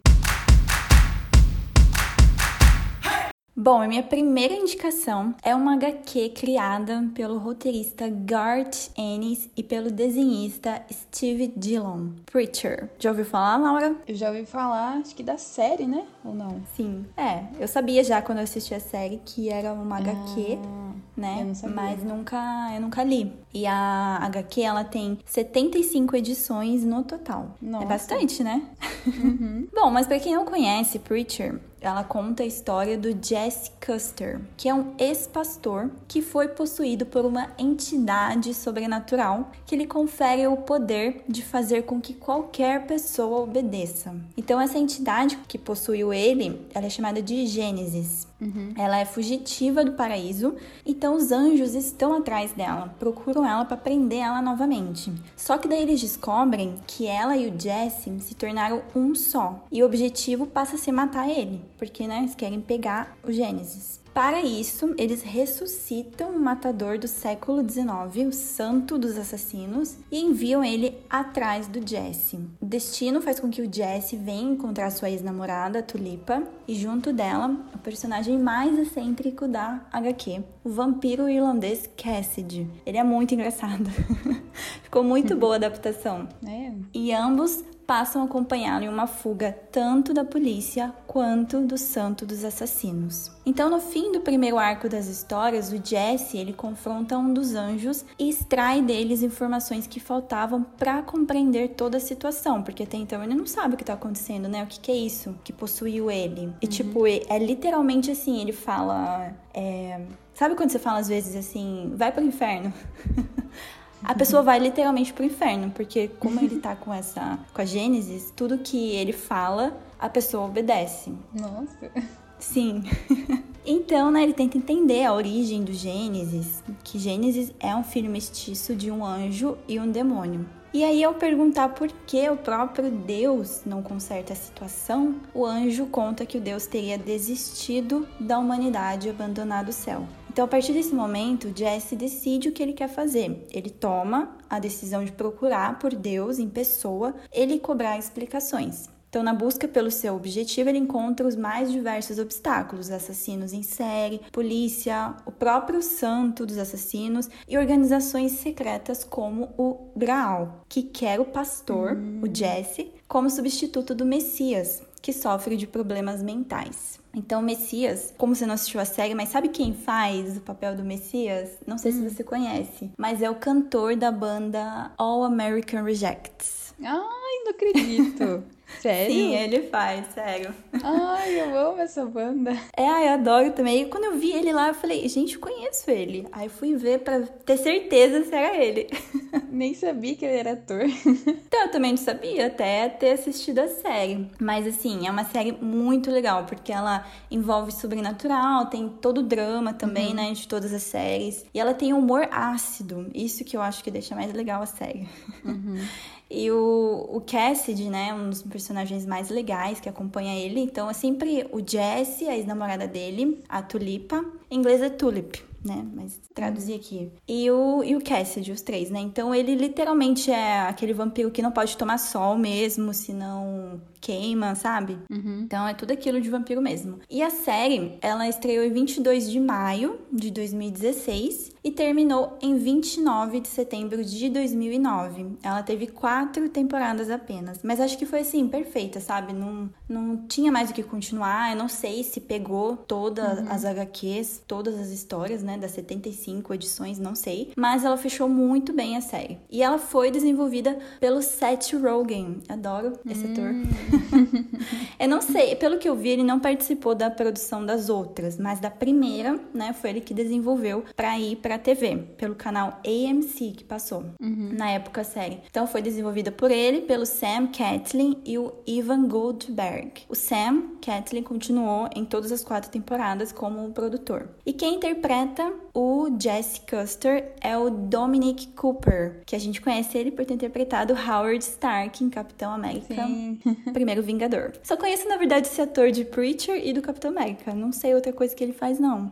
Bom, 3.63 3.79
a 3.79 3.87
minha 3.87 4.01
primeira 4.01 4.55
indicação 4.55 5.35
é 5.43 5.53
uma 5.53 5.75
HQ 5.75 6.29
criada 6.29 7.07
pelo 7.13 7.37
roteirista 7.37 8.09
Garth 8.09 8.89
Ennis 8.97 9.51
e 9.55 9.61
pelo 9.61 9.91
desenhista 9.91 10.81
Steve 10.91 11.53
Dillon. 11.55 12.07
Preacher. 12.25 12.89
Já 12.97 13.11
ouviu 13.11 13.23
falar, 13.23 13.57
Laura? 13.57 13.95
Eu 14.07 14.15
já 14.15 14.29
ouvi 14.29 14.47
falar, 14.47 14.97
acho 14.97 15.13
que 15.15 15.21
da 15.21 15.37
série, 15.37 15.85
né? 15.85 16.03
Ou 16.25 16.33
não? 16.33 16.59
Sim. 16.75 17.05
É, 17.15 17.43
eu 17.59 17.67
sabia 17.67 18.03
já 18.03 18.19
quando 18.19 18.39
eu 18.39 18.45
assisti 18.45 18.73
a 18.73 18.79
série 18.79 19.21
que 19.23 19.47
era 19.49 19.73
uma 19.73 19.97
HQ, 19.99 20.57
Ah, 20.65 20.91
né? 21.15 21.37
eu 21.41 21.45
não 21.45 21.53
sabia. 21.53 21.75
Mas 21.75 22.03
nunca, 22.03 22.71
eu 22.73 22.81
nunca 22.81 23.03
li. 23.03 23.31
E 23.53 23.67
a 23.67 24.17
HQ, 24.23 24.61
ela 24.63 24.83
tem 24.83 25.19
75 25.23 26.15
edições 26.15 26.83
no 26.83 27.03
total. 27.03 27.55
Nossa. 27.61 27.83
É 27.83 27.87
bastante, 27.87 28.43
né? 28.43 28.63
Bom, 29.71 29.91
mas 29.91 30.07
pra 30.07 30.19
quem 30.19 30.33
não 30.33 30.45
conhece 30.45 30.97
Preacher, 30.97 31.59
ela 31.81 32.03
conta 32.03 32.43
a 32.43 32.45
história 32.45 32.95
do 32.95 33.09
Jesse 33.11 33.71
Custer, 33.83 34.39
que 34.55 34.69
é 34.69 34.73
um 34.73 34.93
ex-pastor 34.99 35.89
que 36.07 36.21
foi 36.21 36.47
possuído 36.47 37.07
por 37.07 37.25
uma 37.25 37.49
entidade 37.57 38.53
sobrenatural 38.53 39.51
que 39.65 39.75
lhe 39.75 39.87
confere 39.87 40.45
o 40.45 40.57
poder 40.57 41.23
de 41.27 41.43
fazer 41.43 41.81
com 41.81 41.99
que 41.99 42.13
qualquer 42.13 42.85
pessoa 42.85 43.39
obedeça. 43.39 44.15
Então 44.37 44.61
essa 44.61 44.77
entidade 44.77 45.37
que 45.47 45.57
possuiu 45.57 46.13
ele, 46.13 46.67
ela 46.73 46.85
é 46.85 46.89
chamada 46.89 47.19
de 47.19 47.47
Gênesis. 47.47 48.30
Ela 48.75 48.99
é 48.99 49.05
fugitiva 49.05 49.85
do 49.85 49.93
paraíso, 49.93 50.55
então 50.85 51.15
os 51.15 51.31
anjos 51.31 51.75
estão 51.75 52.13
atrás 52.13 52.51
dela, 52.53 52.93
procuram 52.99 53.45
ela 53.45 53.65
para 53.65 53.77
prender 53.77 54.19
ela 54.19 54.41
novamente. 54.41 55.13
Só 55.37 55.57
que 55.57 55.67
daí 55.67 55.83
eles 55.83 56.01
descobrem 56.01 56.75
que 56.87 57.05
ela 57.05 57.37
e 57.37 57.47
o 57.47 57.59
Jesse 57.59 58.19
se 58.19 58.33
tornaram 58.33 58.81
um 58.95 59.13
só, 59.13 59.63
e 59.71 59.83
o 59.83 59.85
objetivo 59.85 60.47
passa 60.47 60.75
a 60.75 60.79
ser 60.79 60.91
matar 60.91 61.29
ele, 61.29 61.61
porque 61.77 62.07
né, 62.07 62.19
eles 62.19 62.35
querem 62.35 62.59
pegar 62.59 63.15
o 63.23 63.31
Gênesis. 63.31 64.00
Para 64.13 64.41
isso, 64.41 64.93
eles 64.97 65.21
ressuscitam 65.21 66.31
o 66.31 66.39
matador 66.39 66.97
do 66.97 67.07
século 67.07 67.61
XIX, 67.67 68.27
o 68.27 68.31
santo 68.33 68.97
dos 68.97 69.17
assassinos, 69.17 69.97
e 70.11 70.19
enviam 70.19 70.63
ele 70.63 70.97
atrás 71.09 71.67
do 71.67 71.85
Jesse. 71.87 72.37
O 72.59 72.65
destino 72.65 73.21
faz 73.21 73.39
com 73.39 73.49
que 73.49 73.61
o 73.61 73.73
Jesse 73.73 74.17
venha 74.17 74.51
encontrar 74.51 74.91
sua 74.91 75.09
ex-namorada, 75.09 75.81
Tulipa, 75.81 76.43
e 76.67 76.75
junto 76.75 77.13
dela, 77.13 77.55
o 77.73 77.77
personagem 77.77 78.37
mais 78.37 78.77
excêntrico 78.77 79.47
da 79.47 79.81
HQ, 79.93 80.43
o 80.63 80.69
vampiro 80.69 81.29
irlandês 81.29 81.89
Cassidy. 81.95 82.67
Ele 82.85 82.97
é 82.97 83.03
muito 83.03 83.33
engraçado. 83.33 83.89
Ficou 84.83 85.03
muito 85.03 85.37
boa 85.37 85.53
a 85.53 85.55
adaptação. 85.55 86.27
É. 86.45 86.73
E 86.93 87.13
ambos 87.13 87.63
passam 87.91 88.21
a 88.21 88.25
acompanhá-lo 88.25 88.85
em 88.85 88.87
uma 88.87 89.05
fuga 89.05 89.51
tanto 89.69 90.13
da 90.13 90.23
polícia 90.23 90.93
quanto 91.05 91.59
do 91.59 91.77
santo 91.77 92.25
dos 92.25 92.45
assassinos. 92.45 93.29
Então, 93.45 93.69
no 93.69 93.81
fim 93.81 94.13
do 94.13 94.21
primeiro 94.21 94.57
arco 94.57 94.87
das 94.87 95.07
histórias, 95.07 95.73
o 95.73 95.81
Jesse 95.85 96.37
ele 96.37 96.53
confronta 96.53 97.17
um 97.17 97.33
dos 97.33 97.53
anjos 97.53 98.05
e 98.17 98.29
extrai 98.29 98.81
deles 98.81 99.21
informações 99.21 99.87
que 99.87 99.99
faltavam 99.99 100.63
para 100.63 101.01
compreender 101.01 101.71
toda 101.75 101.97
a 101.97 101.99
situação, 101.99 102.63
porque 102.63 102.83
até 102.83 102.95
então 102.95 103.21
ele 103.21 103.35
não 103.35 103.45
sabe 103.45 103.73
o 103.73 103.77
que 103.77 103.83
tá 103.83 103.91
acontecendo, 103.91 104.47
né? 104.47 104.63
O 104.63 104.67
que, 104.67 104.79
que 104.79 104.89
é 104.89 104.95
isso 104.95 105.35
que 105.43 105.51
possuiu 105.51 106.09
ele? 106.09 106.49
E 106.61 106.67
tipo, 106.67 107.05
é 107.05 107.23
é 107.27 107.37
literalmente 107.39 108.09
assim, 108.09 108.39
ele 108.39 108.53
fala, 108.53 109.33
é, 109.53 109.99
sabe 110.33 110.55
quando 110.55 110.69
você 110.69 110.79
fala 110.79 110.99
às 110.99 111.09
vezes 111.09 111.35
assim, 111.35 111.91
vai 111.93 112.09
pro 112.09 112.23
inferno? 112.23 112.71
A 114.03 114.15
pessoa 114.15 114.41
vai 114.41 114.59
literalmente 114.59 115.13
pro 115.13 115.23
inferno, 115.23 115.71
porque 115.71 116.09
como 116.19 116.39
ele 116.39 116.59
tá 116.59 116.75
com 116.75 116.93
essa 116.93 117.39
com 117.53 117.61
a 117.61 117.65
Gênesis, 117.65 118.33
tudo 118.35 118.57
que 118.57 118.95
ele 118.95 119.13
fala, 119.13 119.77
a 119.99 120.09
pessoa 120.09 120.45
obedece. 120.45 121.13
Nossa. 121.33 121.91
Sim. 122.39 122.83
então, 123.65 124.09
né, 124.09 124.23
ele 124.23 124.33
tenta 124.33 124.57
entender 124.57 125.05
a 125.05 125.13
origem 125.13 125.63
do 125.63 125.73
Gênesis, 125.73 126.63
que 126.83 126.97
Gênesis 126.97 127.53
é 127.59 127.75
um 127.75 127.83
filho 127.83 128.09
mestiço 128.09 128.75
de 128.75 128.89
um 128.89 129.05
anjo 129.05 129.57
e 129.67 129.79
um 129.79 129.91
demônio. 129.91 130.45
E 130.73 130.85
aí, 130.85 131.03
ao 131.03 131.13
perguntar 131.13 131.69
por 131.69 131.89
que 132.07 132.29
o 132.29 132.37
próprio 132.37 132.89
Deus 132.89 133.61
não 133.65 133.83
conserta 133.83 134.31
a 134.31 134.35
situação, 134.37 135.15
o 135.33 135.45
anjo 135.45 135.85
conta 135.85 136.25
que 136.25 136.37
o 136.37 136.41
Deus 136.41 136.65
teria 136.65 136.97
desistido 136.97 138.07
da 138.17 138.39
humanidade 138.39 139.07
e 139.07 139.11
abandonado 139.11 139.67
o 139.67 139.73
céu. 139.73 140.07
Então, 140.31 140.45
a 140.45 140.47
partir 140.47 140.71
desse 140.71 140.95
momento, 140.95 141.51
Jesse 141.53 141.93
decide 141.93 142.47
o 142.47 142.53
que 142.53 142.63
ele 142.63 142.71
quer 142.71 142.87
fazer. 142.87 143.45
Ele 143.51 143.69
toma 143.69 144.37
a 144.49 144.59
decisão 144.59 145.03
de 145.03 145.11
procurar 145.11 145.77
por 145.77 145.93
Deus 145.93 146.39
em 146.39 146.47
pessoa, 146.47 147.13
ele 147.33 147.59
cobrar 147.59 147.99
explicações. 147.99 148.89
Então, 149.09 149.23
na 149.23 149.33
busca 149.33 149.67
pelo 149.67 149.91
seu 149.91 150.15
objetivo, 150.15 150.69
ele 150.69 150.77
encontra 150.77 151.27
os 151.27 151.35
mais 151.35 151.69
diversos 151.69 152.17
obstáculos: 152.17 152.89
assassinos 152.89 153.51
em 153.51 153.61
série, 153.61 154.21
polícia, 154.31 155.13
o 155.25 155.33
próprio 155.33 155.81
santo 155.81 156.45
dos 156.45 156.57
assassinos 156.57 157.29
e 157.45 157.57
organizações 157.57 158.31
secretas 158.31 159.03
como 159.03 159.49
o 159.57 159.91
Graal, 159.97 160.63
que 160.69 160.81
quer 160.81 161.19
o 161.19 161.25
pastor, 161.25 161.97
o 162.23 162.33
Jesse, 162.33 162.89
como 163.05 163.29
substituto 163.29 163.93
do 163.93 164.05
Messias, 164.05 164.81
que 165.01 165.11
sofre 165.11 165.57
de 165.57 165.65
problemas 165.65 166.21
mentais. 166.21 166.99
Então, 167.13 167.41
o 167.41 167.43
Messias, 167.43 168.13
como 168.17 168.35
você 168.35 168.45
não 168.45 168.53
assistiu 168.53 168.79
a 168.79 168.85
série, 168.85 169.15
mas 169.15 169.29
sabe 169.29 169.49
quem 169.49 169.73
faz 169.73 170.37
o 170.37 170.41
papel 170.41 170.75
do 170.75 170.83
Messias? 170.83 171.57
Não 171.65 171.77
sei 171.77 171.91
se 171.91 172.07
você 172.07 172.23
conhece, 172.23 172.91
mas 172.97 173.21
é 173.21 173.29
o 173.29 173.35
cantor 173.35 173.95
da 173.95 174.11
banda 174.11 174.91
All 174.97 175.23
American 175.23 175.83
Rejects. 175.83 176.73
Ai, 176.81 177.43
não 177.43 177.51
acredito. 177.51 178.43
Sério? 178.79 179.13
Sim, 179.13 179.35
ele 179.35 179.61
faz, 179.63 180.05
sério. 180.13 180.53
Ai, 180.83 181.39
eu 181.39 181.57
amo 181.57 181.81
essa 181.81 182.05
banda. 182.05 182.51
É, 182.75 182.87
ai, 182.87 183.07
eu 183.07 183.13
adoro 183.13 183.51
também. 183.51 183.83
E 183.83 183.85
quando 183.85 184.05
eu 184.05 184.17
vi 184.17 184.31
ele 184.31 184.51
lá, 184.51 184.69
eu 184.69 184.73
falei, 184.73 185.07
gente, 185.07 185.35
eu 185.35 185.41
conheço 185.41 185.89
ele. 185.89 186.27
Aí 186.31 186.49
fui 186.49 186.75
ver 186.75 186.99
pra 186.99 187.21
ter 187.21 187.57
certeza 187.57 188.23
se 188.23 188.33
era 188.33 188.55
ele. 188.57 188.87
Nem 189.51 189.73
sabia 189.73 190.15
que 190.15 190.25
ele 190.25 190.37
era 190.37 190.53
ator. 190.53 190.81
Então, 190.81 191.61
eu 191.61 191.71
também 191.71 191.91
não 191.91 191.97
sabia 191.97 192.47
até 192.47 192.89
ter 192.89 193.11
assistido 193.11 193.59
a 193.59 193.67
série. 193.67 194.29
Mas, 194.39 194.65
assim, 194.65 195.07
é 195.07 195.11
uma 195.11 195.25
série 195.25 195.51
muito 195.51 196.09
legal, 196.09 196.45
porque 196.45 196.71
ela 196.71 197.05
envolve 197.29 197.71
sobrenatural, 197.71 198.67
tem 198.67 198.89
todo 198.89 199.19
o 199.19 199.23
drama 199.23 199.73
também, 199.73 200.13
né, 200.13 200.31
de 200.31 200.47
todas 200.47 200.73
as 200.73 200.83
séries. 200.83 201.45
E 201.53 201.59
ela 201.59 201.73
tem 201.73 201.93
humor 201.93 202.27
ácido. 202.31 203.09
Isso 203.13 203.43
que 203.43 203.55
eu 203.55 203.61
acho 203.61 203.83
que 203.83 203.91
deixa 203.91 204.15
mais 204.15 204.33
legal 204.33 204.61
a 204.61 204.65
série. 204.65 205.07
E 206.33 206.49
o, 206.49 207.09
o 207.11 207.19
Cassidy, 207.19 207.89
né, 207.89 208.13
um 208.13 208.29
dos 208.29 208.41
personagens 208.61 209.05
mais 209.05 209.29
legais 209.29 209.79
que 209.79 209.89
acompanha 209.89 210.35
ele. 210.39 210.59
Então, 210.59 210.89
é 210.89 210.93
sempre 210.93 211.47
o 211.51 211.59
Jesse, 211.65 212.27
a 212.27 212.37
ex-namorada 212.37 212.87
dele, 212.87 213.43
a 213.49 213.61
Tulipa. 213.61 214.23
Em 214.49 214.59
inglês 214.59 214.81
é 214.81 214.89
Tulip. 214.89 215.41
né? 215.63 215.85
Mas 215.93 216.19
traduzir 216.33 216.73
aqui. 216.75 217.11
E 217.27 217.49
o, 217.51 217.83
e 217.83 217.95
o 217.95 218.01
Cassidy, 218.01 218.51
os 218.51 218.61
três, 218.61 218.89
né? 218.89 218.99
Então 218.99 219.33
ele 219.33 219.55
literalmente 219.55 220.31
é 220.31 220.61
aquele 220.61 220.93
vampiro 220.93 221.29
que 221.31 221.41
não 221.41 221.51
pode 221.51 221.77
tomar 221.77 221.97
sol 221.99 222.37
mesmo, 222.37 222.93
senão 222.93 223.79
queima, 224.01 224.55
sabe? 224.55 224.97
Uhum. 225.09 225.43
Então 225.43 225.67
é 225.67 225.73
tudo 225.73 225.91
aquilo 225.93 226.19
de 226.19 226.29
vampiro 226.29 226.61
mesmo. 226.61 226.99
E 227.09 227.21
a 227.21 227.29
série, 227.29 227.97
ela 228.01 228.27
estreou 228.27 228.65
em 228.65 228.73
22 228.73 229.29
de 229.29 229.39
maio 229.39 229.99
de 230.11 230.31
2016 230.31 231.51
e 231.63 231.71
terminou 231.71 232.37
em 232.41 232.57
29 232.57 233.39
de 233.39 233.47
setembro 233.47 234.03
de 234.03 234.29
2009. 234.29 235.37
Ela 235.43 235.61
teve 235.61 235.87
quatro 235.87 236.49
temporadas 236.49 237.09
apenas, 237.09 237.59
mas 237.63 237.79
acho 237.79 237.97
que 237.97 238.05
foi 238.05 238.21
assim, 238.21 238.47
perfeita, 238.47 238.99
sabe? 238.99 239.31
Não, 239.31 239.69
não 239.87 240.17
tinha 240.27 240.51
mais 240.51 240.71
o 240.71 240.73
que 240.73 240.81
continuar. 240.81 241.51
Eu 241.51 241.57
não 241.57 241.67
sei 241.67 242.03
se 242.03 242.19
pegou 242.19 242.75
todas 242.75 243.39
uhum. 243.39 243.51
as 243.51 243.63
HQs, 243.63 244.43
todas 244.47 244.79
as 244.79 244.89
histórias, 244.89 245.43
né, 245.43 245.57
das 245.57 245.71
75 245.71 246.53
edições, 246.53 246.97
não 246.97 247.13
sei, 247.13 247.51
mas 247.55 247.85
ela 247.85 247.97
fechou 247.97 248.27
muito 248.27 248.73
bem 248.73 248.97
a 248.97 249.01
série. 249.01 249.37
E 249.49 249.61
ela 249.61 249.77
foi 249.77 250.09
desenvolvida 250.09 250.79
pelo 250.99 251.21
Seth 251.21 251.73
Rogen. 251.73 252.39
Adoro 252.49 252.93
esse 253.05 253.25
ator. 253.25 253.53
Eu 254.99 255.07
não 255.07 255.21
sei, 255.21 255.55
pelo 255.55 255.77
que 255.77 255.89
eu 255.89 255.95
vi, 255.95 256.09
ele 256.09 256.23
não 256.23 256.39
participou 256.39 256.93
da 256.93 257.09
produção 257.09 257.65
das 257.65 257.89
outras, 257.89 258.37
mas 258.37 258.59
da 258.59 258.69
primeira, 258.69 259.39
né, 259.53 259.73
foi 259.73 259.89
ele 259.89 260.01
que 260.01 260.13
desenvolveu 260.13 260.85
para 260.95 261.17
ir 261.19 261.37
para 261.37 261.57
TV, 261.57 261.97
pelo 262.17 262.35
canal 262.35 262.79
AMC 262.85 263.51
que 263.51 263.63
passou 263.63 264.05
uhum. 264.21 264.51
na 264.53 264.69
época 264.71 265.01
a 265.01 265.03
série. 265.03 265.39
Então 265.49 265.65
foi 265.65 265.81
desenvolvida 265.81 266.31
por 266.31 266.51
ele, 266.51 266.81
pelo 266.81 267.05
Sam 267.05 267.47
Catlin 267.47 268.17
e 268.25 268.37
o 268.37 268.53
Ivan 268.67 269.07
Goldberg. 269.07 270.03
O 270.07 270.15
Sam 270.15 270.63
Catlin 270.81 271.23
continuou 271.23 271.89
em 271.95 272.05
todas 272.05 272.31
as 272.31 272.43
quatro 272.43 272.69
temporadas 272.69 273.31
como 273.31 273.71
produtor. 273.71 274.29
E 274.45 274.53
quem 274.53 274.75
interpreta 274.75 275.51
o 275.73 276.09
Jesse 276.19 276.61
Custer 276.61 277.33
é 277.41 277.57
o 277.57 277.69
Dominic 277.69 278.47
Cooper, 278.47 279.21
que 279.25 279.35
a 279.35 279.39
gente 279.39 279.61
conhece 279.61 279.97
ele 279.97 280.11
por 280.11 280.25
ter 280.25 280.33
interpretado 280.33 280.93
Howard 280.93 281.43
Stark 281.43 282.03
em 282.03 282.09
Capitão 282.09 282.53
América, 282.53 283.07
Primeiro 283.81 284.03
Vingador. 284.03 284.51
Só 284.61 284.77
conheço, 284.77 285.09
na 285.09 285.17
verdade, 285.17 285.47
esse 285.47 285.59
ator 285.59 285.89
de 285.89 286.05
Preacher 286.05 286.55
e 286.63 286.71
do 286.71 286.83
Capitão 286.83 287.09
América. 287.09 287.51
Não 287.55 287.71
sei 287.71 287.95
outra 287.95 288.13
coisa 288.13 288.35
que 288.35 288.43
ele 288.43 288.53
faz, 288.53 288.79
não. 288.79 289.11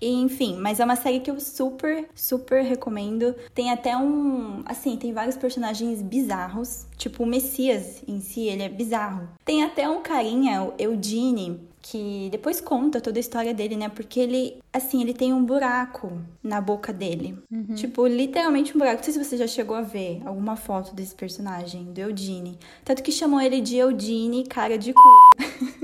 e, 0.00 0.06
enfim, 0.22 0.56
mas 0.60 0.78
é 0.78 0.84
uma 0.84 0.94
série 0.94 1.18
que 1.18 1.28
eu 1.28 1.40
super, 1.40 2.08
super 2.14 2.62
recomendo. 2.62 3.34
Tem 3.52 3.72
até 3.72 3.96
um. 3.96 4.62
Assim, 4.64 4.96
tem 4.96 5.12
vários 5.12 5.36
personagens 5.36 6.02
bizarros. 6.02 6.86
Tipo, 6.96 7.24
o 7.24 7.26
Messias 7.26 8.00
em 8.06 8.20
si, 8.20 8.42
ele 8.42 8.62
é 8.62 8.68
bizarro. 8.68 9.28
Tem 9.44 9.64
até 9.64 9.88
um 9.88 10.02
carinha, 10.02 10.62
o 10.62 10.72
Eugene, 10.78 11.60
que 11.82 12.28
depois 12.30 12.60
conta 12.60 13.00
toda 13.00 13.18
a 13.18 13.20
história 13.20 13.54
dele, 13.54 13.76
né? 13.76 13.88
Porque 13.88 14.20
ele, 14.20 14.62
assim, 14.72 15.00
ele 15.00 15.14
tem 15.14 15.32
um 15.32 15.44
buraco 15.44 16.12
na 16.42 16.60
boca 16.60 16.92
dele. 16.92 17.38
Uhum. 17.50 17.74
Tipo, 17.74 18.06
literalmente 18.06 18.74
um 18.74 18.78
buraco. 18.78 18.98
Não 18.98 19.04
sei 19.04 19.12
se 19.12 19.24
você 19.24 19.36
já 19.36 19.46
chegou 19.46 19.76
a 19.76 19.82
ver 19.82 20.20
alguma 20.24 20.56
foto 20.56 20.94
desse 20.94 21.14
personagem, 21.14 21.84
do 21.92 21.98
Eudine. 21.98 22.58
Tanto 22.84 23.02
que 23.02 23.10
chamou 23.10 23.40
ele 23.40 23.60
de 23.60 23.76
Eudine, 23.76 24.46
cara 24.46 24.76
de 24.76 24.92
cu. 24.92 25.02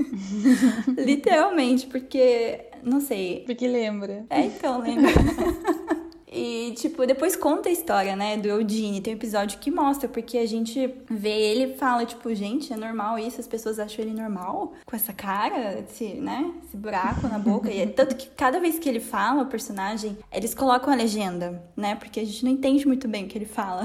literalmente, 0.97 1.87
porque. 1.87 2.65
Não 2.83 3.01
sei. 3.01 3.43
Porque 3.45 3.67
lembra. 3.67 4.25
É, 4.29 4.41
então, 4.41 4.81
lembra. 4.81 5.11
E, 6.29 6.73
tipo, 6.75 7.05
depois 7.05 7.35
conta 7.37 7.69
a 7.69 7.71
história, 7.71 8.15
né, 8.15 8.35
do 8.35 8.47
Eudine. 8.49 8.99
Tem 8.99 9.13
um 9.13 9.17
episódio 9.17 9.59
que 9.59 9.71
mostra, 9.71 10.09
porque 10.09 10.37
a 10.37 10.45
gente 10.45 10.93
vê 11.09 11.29
ele 11.29 11.73
e 11.73 11.77
fala, 11.77 12.05
tipo, 12.05 12.33
gente, 12.35 12.73
é 12.73 12.77
normal 12.77 13.17
isso? 13.17 13.39
As 13.39 13.47
pessoas 13.47 13.79
acham 13.79 14.03
ele 14.03 14.13
normal? 14.13 14.73
Com 14.85 14.95
essa 14.95 15.13
cara, 15.13 15.79
esse, 15.79 16.15
né, 16.15 16.51
esse 16.65 16.75
buraco 16.75 17.27
na 17.27 17.39
boca. 17.39 17.71
E 17.71 17.79
é 17.79 17.87
tanto 17.87 18.15
que 18.15 18.27
cada 18.29 18.59
vez 18.59 18.77
que 18.77 18.89
ele 18.89 18.99
fala, 18.99 19.43
o 19.43 19.45
personagem, 19.45 20.17
eles 20.31 20.53
colocam 20.53 20.91
a 20.91 20.95
legenda, 20.97 21.63
né, 21.75 21.95
porque 21.95 22.19
a 22.19 22.25
gente 22.25 22.43
não 22.43 22.51
entende 22.51 22.85
muito 22.85 23.07
bem 23.07 23.23
o 23.23 23.27
que 23.27 23.37
ele 23.37 23.45
fala. 23.45 23.83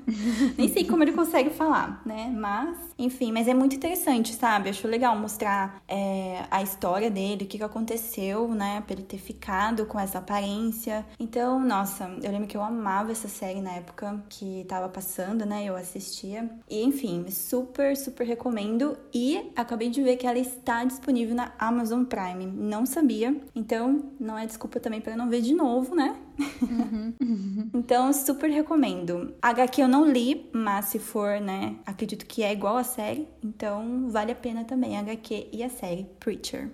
Nem 0.58 0.68
sei 0.68 0.84
como 0.84 1.02
ele 1.02 1.12
consegue 1.12 1.50
falar, 1.50 2.02
né, 2.04 2.30
mas, 2.36 2.76
enfim, 2.98 3.32
mas 3.32 3.48
é 3.48 3.54
muito 3.54 3.74
interessante, 3.74 4.34
sabe? 4.34 4.68
Acho 4.68 4.86
legal 4.86 5.16
mostrar 5.16 5.80
é, 5.88 6.44
a 6.50 6.62
história 6.62 7.10
dele, 7.10 7.44
o 7.44 7.46
que, 7.46 7.56
que 7.56 7.64
aconteceu, 7.64 8.48
né, 8.48 8.82
pra 8.86 8.94
ele 8.94 9.04
ter 9.04 9.18
ficado 9.18 9.86
com 9.86 9.98
essa 9.98 10.18
aparência. 10.18 11.06
Então, 11.18 11.58
nossa 11.58 11.77
nossa, 11.78 12.10
eu 12.24 12.32
lembro 12.32 12.48
que 12.48 12.56
eu 12.56 12.62
amava 12.62 13.12
essa 13.12 13.28
série 13.28 13.60
na 13.60 13.70
época 13.74 14.20
que 14.28 14.64
tava 14.66 14.88
passando, 14.88 15.46
né? 15.46 15.64
Eu 15.64 15.76
assistia. 15.76 16.50
E 16.68 16.82
enfim, 16.82 17.26
super, 17.30 17.96
super 17.96 18.26
recomendo. 18.26 18.98
E 19.14 19.52
acabei 19.54 19.88
de 19.88 20.02
ver 20.02 20.16
que 20.16 20.26
ela 20.26 20.40
está 20.40 20.84
disponível 20.84 21.36
na 21.36 21.52
Amazon 21.56 22.02
Prime. 22.02 22.46
Não 22.46 22.84
sabia. 22.84 23.40
Então, 23.54 24.10
não 24.18 24.36
é 24.36 24.44
desculpa 24.44 24.80
também 24.80 25.00
para 25.00 25.16
não 25.16 25.30
ver 25.30 25.40
de 25.40 25.54
novo, 25.54 25.94
né? 25.94 26.16
Uhum. 26.62 27.14
então, 27.72 28.12
super 28.12 28.50
recomendo. 28.50 29.32
HQ 29.40 29.80
eu 29.80 29.88
não 29.88 30.04
li, 30.10 30.50
mas 30.52 30.86
se 30.86 30.98
for, 30.98 31.40
né? 31.40 31.76
Acredito 31.86 32.26
que 32.26 32.42
é 32.42 32.52
igual 32.52 32.76
a 32.76 32.82
série. 32.82 33.28
Então, 33.40 34.08
vale 34.10 34.32
a 34.32 34.34
pena 34.34 34.64
também 34.64 34.96
a 34.96 35.00
HQ 35.00 35.50
e 35.52 35.62
a 35.62 35.70
série 35.70 36.08
Preacher. 36.18 36.72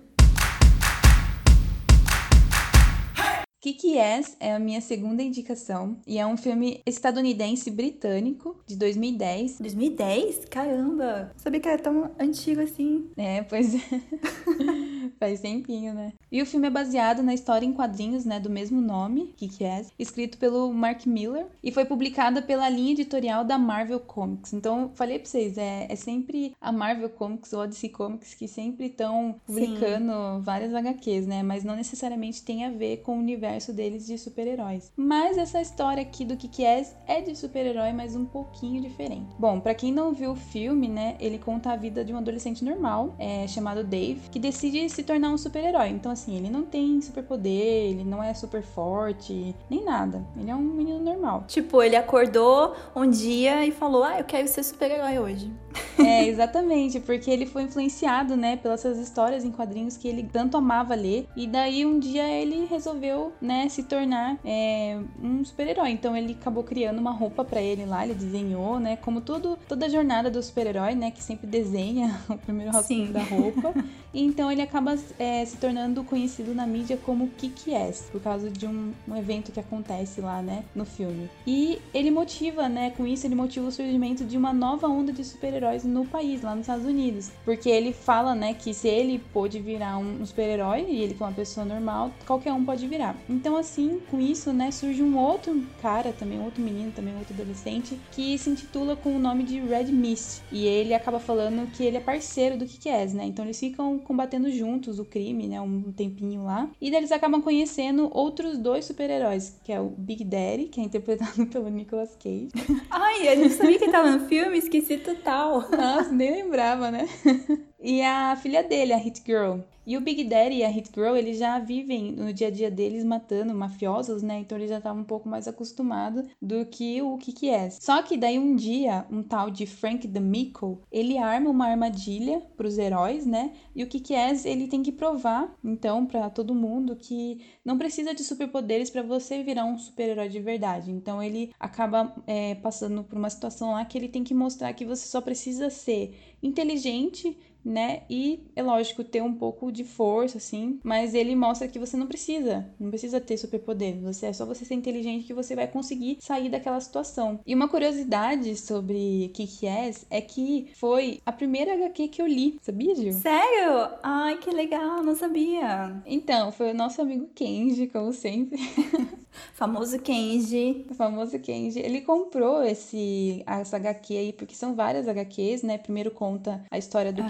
Kick-Ass 3.65 4.37
é 4.39 4.53
a 4.53 4.59
minha 4.59 4.79
segunda 4.79 5.23
indicação 5.23 5.97
e 6.05 6.19
é 6.19 6.27
um 6.27 6.37
filme 6.37 6.83
estadunidense 6.85 7.71
britânico 7.71 8.55
de 8.67 8.75
2010. 8.75 9.57
2010? 9.59 10.45
Caramba! 10.51 11.31
Sabia 11.35 11.59
que 11.59 11.67
era 11.67 11.81
tão 11.81 12.11
antigo 12.19 12.61
assim. 12.61 13.09
É, 13.17 13.41
pois 13.41 13.73
é. 13.73 13.79
Faz 15.19 15.41
tempinho, 15.41 15.93
né? 15.93 16.13
E 16.31 16.41
o 16.41 16.45
filme 16.45 16.67
é 16.67 16.69
baseado 16.69 17.23
na 17.23 17.33
história 17.33 17.65
em 17.65 17.73
quadrinhos, 17.73 18.25
né, 18.25 18.39
do 18.39 18.49
mesmo 18.49 18.81
nome, 18.81 19.33
Kick-Ass, 19.37 19.91
escrito 19.97 20.37
pelo 20.37 20.71
Mark 20.73 21.05
Miller 21.05 21.47
e 21.63 21.71
foi 21.71 21.85
publicada 21.85 22.41
pela 22.41 22.69
linha 22.69 22.91
editorial 22.91 23.43
da 23.43 23.57
Marvel 23.57 23.99
Comics. 23.99 24.53
Então, 24.53 24.91
falei 24.95 25.19
pra 25.19 25.27
vocês, 25.27 25.57
é, 25.57 25.87
é 25.89 25.95
sempre 25.95 26.55
a 26.59 26.71
Marvel 26.71 27.09
Comics 27.09 27.53
ou 27.53 27.61
a 27.61 27.65
DC 27.65 27.89
Comics 27.89 28.33
que 28.33 28.47
sempre 28.47 28.87
estão 28.87 29.35
publicando 29.45 30.11
Sim. 30.11 30.41
várias 30.41 30.73
HQs, 30.73 31.27
né? 31.27 31.43
Mas 31.43 31.63
não 31.63 31.75
necessariamente 31.75 32.43
tem 32.43 32.65
a 32.65 32.69
ver 32.69 32.97
com 32.97 33.15
o 33.15 33.19
universo 33.19 33.71
deles 33.71 34.05
de 34.05 34.17
super-heróis. 34.17 34.91
Mas 34.95 35.37
essa 35.37 35.61
história 35.61 36.01
aqui 36.01 36.25
do 36.25 36.37
Kick-Ass 36.37 36.95
é 37.07 37.21
de 37.21 37.35
super-herói, 37.35 37.93
mas 37.93 38.15
um 38.15 38.25
pouquinho 38.25 38.81
diferente. 38.81 39.33
Bom, 39.39 39.59
para 39.59 39.75
quem 39.75 39.91
não 39.91 40.13
viu 40.13 40.31
o 40.31 40.35
filme, 40.35 40.87
né, 40.87 41.15
ele 41.19 41.37
conta 41.37 41.71
a 41.71 41.75
vida 41.75 42.03
de 42.03 42.13
um 42.13 42.17
adolescente 42.17 42.63
normal, 42.63 43.15
é, 43.17 43.47
chamado 43.47 43.83
Dave, 43.83 44.29
que 44.29 44.39
decide 44.39 44.89
se 44.89 45.03
tornar 45.05 45.29
um 45.29 45.37
super-herói. 45.37 45.89
Então, 45.89 46.11
assim, 46.11 46.35
ele 46.35 46.49
não 46.49 46.63
tem 46.63 47.01
superpoder, 47.01 47.91
ele 47.91 48.03
não 48.03 48.21
é 48.21 48.33
super 48.33 48.61
forte, 48.61 49.55
nem 49.69 49.83
nada. 49.83 50.25
Ele 50.37 50.49
é 50.49 50.55
um 50.55 50.61
menino 50.61 50.99
normal. 50.99 51.45
Tipo, 51.47 51.81
ele 51.81 51.95
acordou 51.95 52.75
um 52.95 53.09
dia 53.09 53.65
e 53.65 53.71
falou: 53.71 54.03
Ah, 54.03 54.19
eu 54.19 54.25
quero 54.25 54.47
ser 54.47 54.63
super-herói 54.63 55.19
hoje. 55.19 55.51
É, 55.97 56.27
exatamente, 56.27 56.99
porque 56.99 57.29
ele 57.29 57.45
foi 57.45 57.63
influenciado, 57.63 58.35
né, 58.35 58.57
pelas 58.57 58.81
suas 58.81 58.97
histórias 58.97 59.43
em 59.43 59.51
quadrinhos 59.51 59.97
que 59.97 60.07
ele 60.07 60.23
tanto 60.31 60.57
amava 60.57 60.95
ler. 60.95 61.27
E 61.35 61.47
daí 61.47 61.85
um 61.85 61.99
dia 61.99 62.27
ele 62.27 62.65
resolveu, 62.65 63.31
né, 63.41 63.67
se 63.69 63.83
tornar 63.83 64.37
é, 64.43 64.99
um 65.21 65.43
super-herói. 65.43 65.91
Então 65.91 66.15
ele 66.15 66.37
acabou 66.39 66.63
criando 66.63 66.99
uma 66.99 67.11
roupa 67.11 67.43
para 67.43 67.61
ele 67.61 67.85
lá, 67.85 68.03
ele 68.03 68.13
desenhou, 68.13 68.79
né, 68.79 68.97
como 68.97 69.21
todo, 69.21 69.57
toda 69.67 69.85
a 69.85 69.89
jornada 69.89 70.29
do 70.29 70.41
super-herói, 70.41 70.95
né, 70.95 71.11
que 71.11 71.23
sempre 71.23 71.47
desenha 71.47 72.19
o 72.29 72.37
primeiro 72.37 72.71
rascunho 72.71 73.11
da 73.11 73.23
roupa. 73.23 73.73
E 74.13 74.23
então 74.23 74.51
ele 74.51 74.61
acaba 74.61 74.97
é, 75.19 75.43
se 75.43 75.57
tornando 75.57 76.03
conhecido 76.03 76.55
na 76.55 76.65
mídia 76.65 76.97
como 76.97 77.27
Kick-Ass, 77.29 78.07
por 78.11 78.21
causa 78.21 78.49
de 78.49 78.65
um, 78.65 78.93
um, 79.07 79.15
evento 79.15 79.51
que 79.51 79.59
acontece 79.59 80.21
lá, 80.21 80.41
né, 80.41 80.63
no 80.73 80.85
filme. 80.85 81.29
E 81.45 81.79
ele 81.93 82.11
motiva, 82.11 82.69
né, 82.69 82.91
com 82.91 83.05
isso 83.05 83.27
ele 83.27 83.35
motiva 83.35 83.67
o 83.67 83.71
surgimento 83.71 84.23
de 84.23 84.37
uma 84.37 84.53
nova 84.53 84.87
onda 84.87 85.11
de 85.11 85.23
super-heróis 85.23 85.84
no 85.85 86.05
país, 86.05 86.41
lá 86.41 86.51
nos 86.51 86.61
Estados 86.61 86.85
Unidos. 86.85 87.31
Porque 87.43 87.69
ele 87.69 87.93
fala, 87.93 88.35
né, 88.35 88.53
que 88.53 88.73
se 88.73 88.87
ele 88.87 89.19
pôde 89.33 89.59
virar 89.59 89.97
um, 89.97 90.25
super-herói, 90.25 90.85
e 90.87 91.01
ele 91.01 91.15
é 91.19 91.23
uma 91.23 91.31
pessoa 91.31 91.65
normal, 91.65 92.11
qualquer 92.25 92.53
um 92.53 92.65
pode 92.65 92.87
virar. 92.87 93.15
Então, 93.29 93.55
assim, 93.55 94.01
com 94.09 94.19
isso, 94.19 94.51
né, 94.51 94.71
surge 94.71 95.01
um 95.01 95.17
outro 95.17 95.63
cara 95.81 96.11
também, 96.11 96.39
outro 96.41 96.61
menino, 96.61 96.91
também 96.91 97.15
outro 97.17 97.33
adolescente, 97.33 97.99
que 98.11 98.37
se 98.37 98.49
intitula 98.49 98.95
com 98.95 99.15
o 99.15 99.19
nome 99.19 99.43
de 99.43 99.59
Red 99.59 99.85
Mist. 99.85 100.41
E 100.51 100.65
ele 100.65 100.93
acaba 100.93 101.19
falando 101.19 101.69
que 101.71 101.83
ele 101.83 101.97
é 101.97 101.99
parceiro 101.99 102.57
do 102.57 102.65
Kick-Ass, 102.65 103.13
né? 103.13 103.25
Então 103.25 103.45
eles 103.45 103.59
ficam 103.59 103.97
combatendo 103.99 104.49
juntos 104.51 104.99
o 104.99 105.05
crime, 105.05 105.47
né? 105.47 105.61
Um 105.61 105.91
tempinho 105.91 106.45
lá. 106.45 106.69
E 106.81 106.89
daí 106.89 106.99
eles 106.99 107.11
acabam 107.11 107.41
conhecendo 107.41 108.09
outros 108.13 108.57
dois 108.57 108.85
super-heróis, 108.85 109.59
que 109.63 109.71
é 109.71 109.79
o 109.79 109.89
Big 109.89 110.23
Daddy, 110.23 110.65
que 110.65 110.79
é 110.79 110.83
interpretado 110.83 111.45
pelo 111.47 111.69
Nicolas 111.69 112.15
Cage. 112.15 112.49
Ai, 112.89 113.27
eu 113.27 113.37
não 113.39 113.49
sabia 113.49 113.77
que 113.77 113.85
ele 113.85 113.91
tava 113.91 114.11
no 114.11 114.27
filme, 114.27 114.57
esqueci 114.57 114.97
total. 114.97 115.65
Nossa, 115.77 116.11
nem 116.13 116.31
lembrava, 116.31 116.91
né? 116.91 117.07
e 117.85 118.01
a 118.01 118.35
filha 118.35 118.63
dele, 118.63 118.93
a 118.93 118.97
Hit 118.97 119.21
Girl. 119.23 119.59
E 119.87 119.95
o 119.95 120.01
Big 120.01 120.23
Daddy 120.23 120.55
e 120.55 120.63
a 120.63 120.67
Hit 120.67 120.89
Girl, 120.91 121.15
eles 121.15 121.37
já 121.37 121.59
vivem 121.59 122.11
no 122.11 122.33
dia 122.33 122.47
a 122.47 122.49
dia 122.49 122.71
deles 122.71 123.03
matando 123.03 123.53
mafiosos, 123.53 124.23
né? 124.23 124.39
Então 124.39 124.57
eles 124.57 124.71
já 124.71 124.79
estavam 124.79 125.03
um 125.03 125.05
pouco 125.05 125.29
mais 125.29 125.47
acostumados 125.47 126.25
do 126.41 126.65
que 126.65 126.99
o 127.03 127.15
Kiki 127.19 127.49
é. 127.49 127.69
Só 127.69 128.01
que 128.01 128.17
daí 128.17 128.39
um 128.39 128.55
dia, 128.55 129.05
um 129.11 129.21
tal 129.21 129.51
de 129.51 129.67
Frank 129.67 130.07
D'Amico, 130.07 130.81
ele 130.91 131.19
arma 131.19 131.51
uma 131.51 131.67
armadilha 131.67 132.41
para 132.57 132.65
os 132.65 132.79
heróis, 132.79 133.27
né? 133.27 133.53
E 133.75 133.83
o 133.83 133.87
Kiki 133.87 134.15
é, 134.15 134.33
ele 134.45 134.67
tem 134.67 134.81
que 134.81 134.91
provar, 134.91 135.55
então, 135.63 136.07
para 136.07 136.31
todo 136.31 136.55
mundo 136.55 136.95
que 136.95 137.41
não 137.63 137.77
precisa 137.77 138.15
de 138.15 138.23
superpoderes 138.23 138.89
para 138.89 139.03
você 139.03 139.43
virar 139.43 139.65
um 139.65 139.77
super-herói 139.77 140.29
de 140.29 140.39
verdade. 140.39 140.89
Então 140.89 141.21
ele 141.21 141.51
acaba 141.59 142.15
é, 142.25 142.55
passando 142.55 143.03
por 143.03 143.19
uma 143.19 143.29
situação 143.29 143.73
lá 143.73 143.85
que 143.85 143.95
ele 143.95 144.09
tem 144.09 144.23
que 144.23 144.33
mostrar 144.33 144.73
que 144.73 144.83
você 144.83 145.07
só 145.07 145.21
precisa 145.21 145.69
ser 145.69 146.17
inteligente, 146.41 147.37
né? 147.65 148.03
E 148.09 148.45
é 148.55 148.61
lógico 148.61 149.03
ter 149.03 149.21
um 149.21 149.33
pouco 149.33 149.71
de 149.71 149.83
força, 149.83 150.37
assim, 150.37 150.79
mas 150.83 151.13
ele 151.13 151.35
mostra 151.35 151.67
que 151.67 151.79
você 151.79 151.97
não 151.97 152.07
precisa, 152.07 152.69
não 152.79 152.89
precisa 152.89 153.19
ter 153.19 153.37
superpoder. 153.37 153.99
Você 154.01 154.27
é 154.27 154.33
só 154.33 154.45
você 154.45 154.63
ser 154.63 154.75
inteligente 154.75 155.25
que 155.25 155.33
você 155.33 155.55
vai 155.55 155.67
conseguir 155.67 156.17
sair 156.21 156.49
daquela 156.49 156.79
situação. 156.79 157.39
E 157.45 157.55
uma 157.55 157.67
curiosidade 157.67 158.55
sobre 158.55 159.31
Kick-Ass 159.33 160.05
é 160.09 160.21
que 160.21 160.69
foi 160.75 161.19
a 161.25 161.31
primeira 161.31 161.73
HQ 161.73 162.07
que 162.09 162.21
eu 162.21 162.27
li, 162.27 162.59
sabia, 162.61 162.95
Gil? 162.95 163.13
Sério? 163.13 163.89
Ai, 164.03 164.37
que 164.37 164.51
legal, 164.51 165.03
não 165.03 165.15
sabia. 165.15 166.01
Então, 166.05 166.51
foi 166.51 166.71
o 166.71 166.75
nosso 166.75 167.01
amigo 167.01 167.27
Kenji, 167.33 167.87
como 167.87 168.13
sempre. 168.13 168.59
Famoso 169.53 169.99
Kenji. 169.99 170.85
O 170.89 170.93
famoso 170.93 171.39
Kenji. 171.39 171.79
Ele 171.79 172.01
comprou 172.01 172.63
esse, 172.63 173.43
essa 173.45 173.77
HQ 173.77 174.17
aí, 174.17 174.33
porque 174.33 174.55
são 174.55 174.75
várias 174.75 175.07
HQs, 175.07 175.63
né? 175.63 175.77
Primeiro 175.77 176.11
conta 176.11 176.63
a 176.69 176.77
história 176.77 177.11
do 177.11 177.21
uhum. 177.21 177.29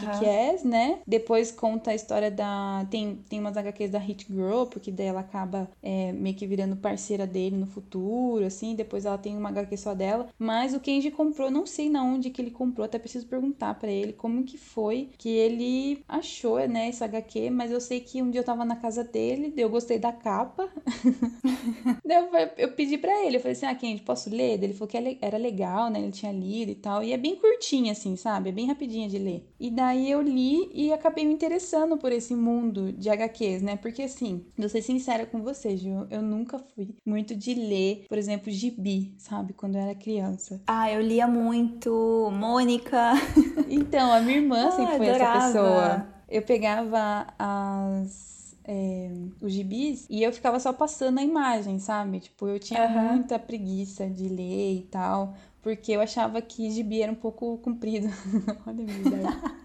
Né? 0.64 1.00
Depois 1.06 1.52
conta 1.52 1.92
a 1.92 1.96
história 1.96 2.32
da... 2.32 2.86
Tem, 2.90 3.16
tem 3.30 3.40
umas 3.40 3.58
HQs 3.58 3.92
da 3.92 4.00
Hit 4.00 4.28
Girl, 4.30 4.66
porque 4.66 4.92
daí 4.92 5.08
ela 5.08 5.22
acaba 5.22 5.70
é, 5.82 6.12
meio 6.12 6.36
que 6.36 6.48
virando 6.48 6.76
parceira 6.76 7.26
dele 7.26 7.56
no 7.56 7.66
futuro, 7.68 8.46
assim. 8.46 8.76
Depois 8.76 9.06
ela 9.06 9.18
tem 9.18 9.38
uma 9.38 9.50
HQ 9.50 9.78
só 9.78 9.94
dela. 9.94 10.28
Mas 10.38 10.74
o 10.74 10.80
Kenji 10.80 11.12
comprou, 11.12 11.50
não 11.50 11.66
sei 11.66 11.90
na 11.90 12.04
onde 12.04 12.30
que 12.30 12.42
ele 12.42 12.52
comprou, 12.52 12.86
até 12.86 13.00
preciso 13.00 13.28
perguntar 13.28 13.76
para 13.76 13.92
ele 13.92 14.14
como 14.14 14.44
que 14.44 14.58
foi 14.58 15.10
que 15.18 15.30
ele 15.30 16.04
achou, 16.08 16.60
né, 16.68 16.90
essa 16.90 17.06
HQ. 17.06 17.50
Mas 17.50 17.72
eu 17.72 17.82
sei 17.82 18.00
que 18.00 18.22
um 18.22 18.30
dia 18.30 18.42
eu 18.42 18.46
tava 18.46 18.66
na 18.66 18.76
casa 18.76 19.04
dele, 19.04 19.54
eu 19.58 19.70
gostei 19.70 20.00
da 20.00 20.12
capa. 20.12 20.70
eu, 22.04 22.30
eu 22.58 22.72
pedi 22.74 22.98
para 22.98 23.26
ele, 23.26 23.38
eu 23.38 23.42
falei 23.42 23.54
assim, 23.54 23.66
ah, 23.66 23.76
Kenji, 23.76 24.02
posso 24.04 24.30
ler? 24.30 24.64
Ele 24.64 24.74
falou 24.74 24.88
que 24.88 24.98
é 24.98 25.18
era 25.22 25.38
legal, 25.38 25.90
né? 25.90 26.00
Ele 26.00 26.12
tinha 26.12 26.32
lido 26.32 26.72
e 26.72 26.76
tal. 26.76 27.04
E 27.04 27.12
é 27.12 27.18
bem 27.18 27.36
curtinha, 27.36 27.92
assim, 27.92 28.16
sabe? 28.16 28.50
É 28.50 28.52
bem 28.52 28.68
rapidinha 28.68 29.08
de 29.08 29.18
ler. 29.18 29.48
E 29.60 29.70
daí 29.70 30.10
eu 30.10 30.15
li 30.22 30.70
e 30.74 30.92
acabei 30.94 31.26
me 31.26 31.34
interessando 31.34 31.98
por 31.98 32.12
esse 32.12 32.36
mundo 32.36 32.92
de 32.92 33.10
HQs, 33.10 33.62
né? 33.62 33.76
Porque, 33.76 34.04
assim, 34.04 34.46
vou 34.58 34.70
ser 34.70 34.82
sincera 34.82 35.26
com 35.26 35.42
você, 35.42 35.76
Gil, 35.76 36.08
eu 36.10 36.22
nunca 36.22 36.60
fui 36.60 36.96
muito 37.06 37.36
de 37.36 37.54
ler, 37.54 38.06
por 38.08 38.18
exemplo, 38.18 38.52
gibi, 38.52 39.14
sabe? 39.18 39.54
Quando 39.54 39.76
eu 39.76 39.82
era 39.82 39.96
criança. 39.96 40.62
Ah, 40.68 40.92
eu 40.92 41.02
lia 41.02 41.28
muito 41.28 42.30
Mônica. 42.32 43.14
Então, 43.68 44.14
a 44.14 44.22
minha 44.22 44.38
irmã 44.38 44.72
sempre 44.72 44.94
ah, 44.94 44.98
foi 44.98 45.10
adorava. 45.10 45.38
essa 45.38 45.48
pessoa. 45.48 46.08
Eu 46.30 46.42
pegava 46.44 47.28
as 47.38 48.36
é, 48.68 49.12
os 49.40 49.54
gibis 49.54 50.08
e 50.10 50.24
eu 50.24 50.34
ficava 50.34 50.60
só 50.60 50.74
passando 50.74 51.20
a 51.20 51.24
imagem, 51.24 51.80
sabe? 51.80 52.20
Tipo, 52.20 52.48
eu 52.48 52.60
tinha 52.60 52.86
uhum. 52.88 53.14
muita 53.14 53.38
preguiça 53.38 54.10
de 54.10 54.28
ler 54.28 54.78
e 54.78 54.88
tal, 54.90 55.36
porque 55.62 55.92
eu 55.92 56.02
achava 56.02 56.42
que 56.42 56.70
gibi 56.72 57.02
era 57.02 57.12
um 57.12 57.16
pouco 57.16 57.58
comprido. 57.60 58.08
Olha 58.66 58.84
a 58.84 58.86
minha 58.86 59.00
ideia. 59.00 59.56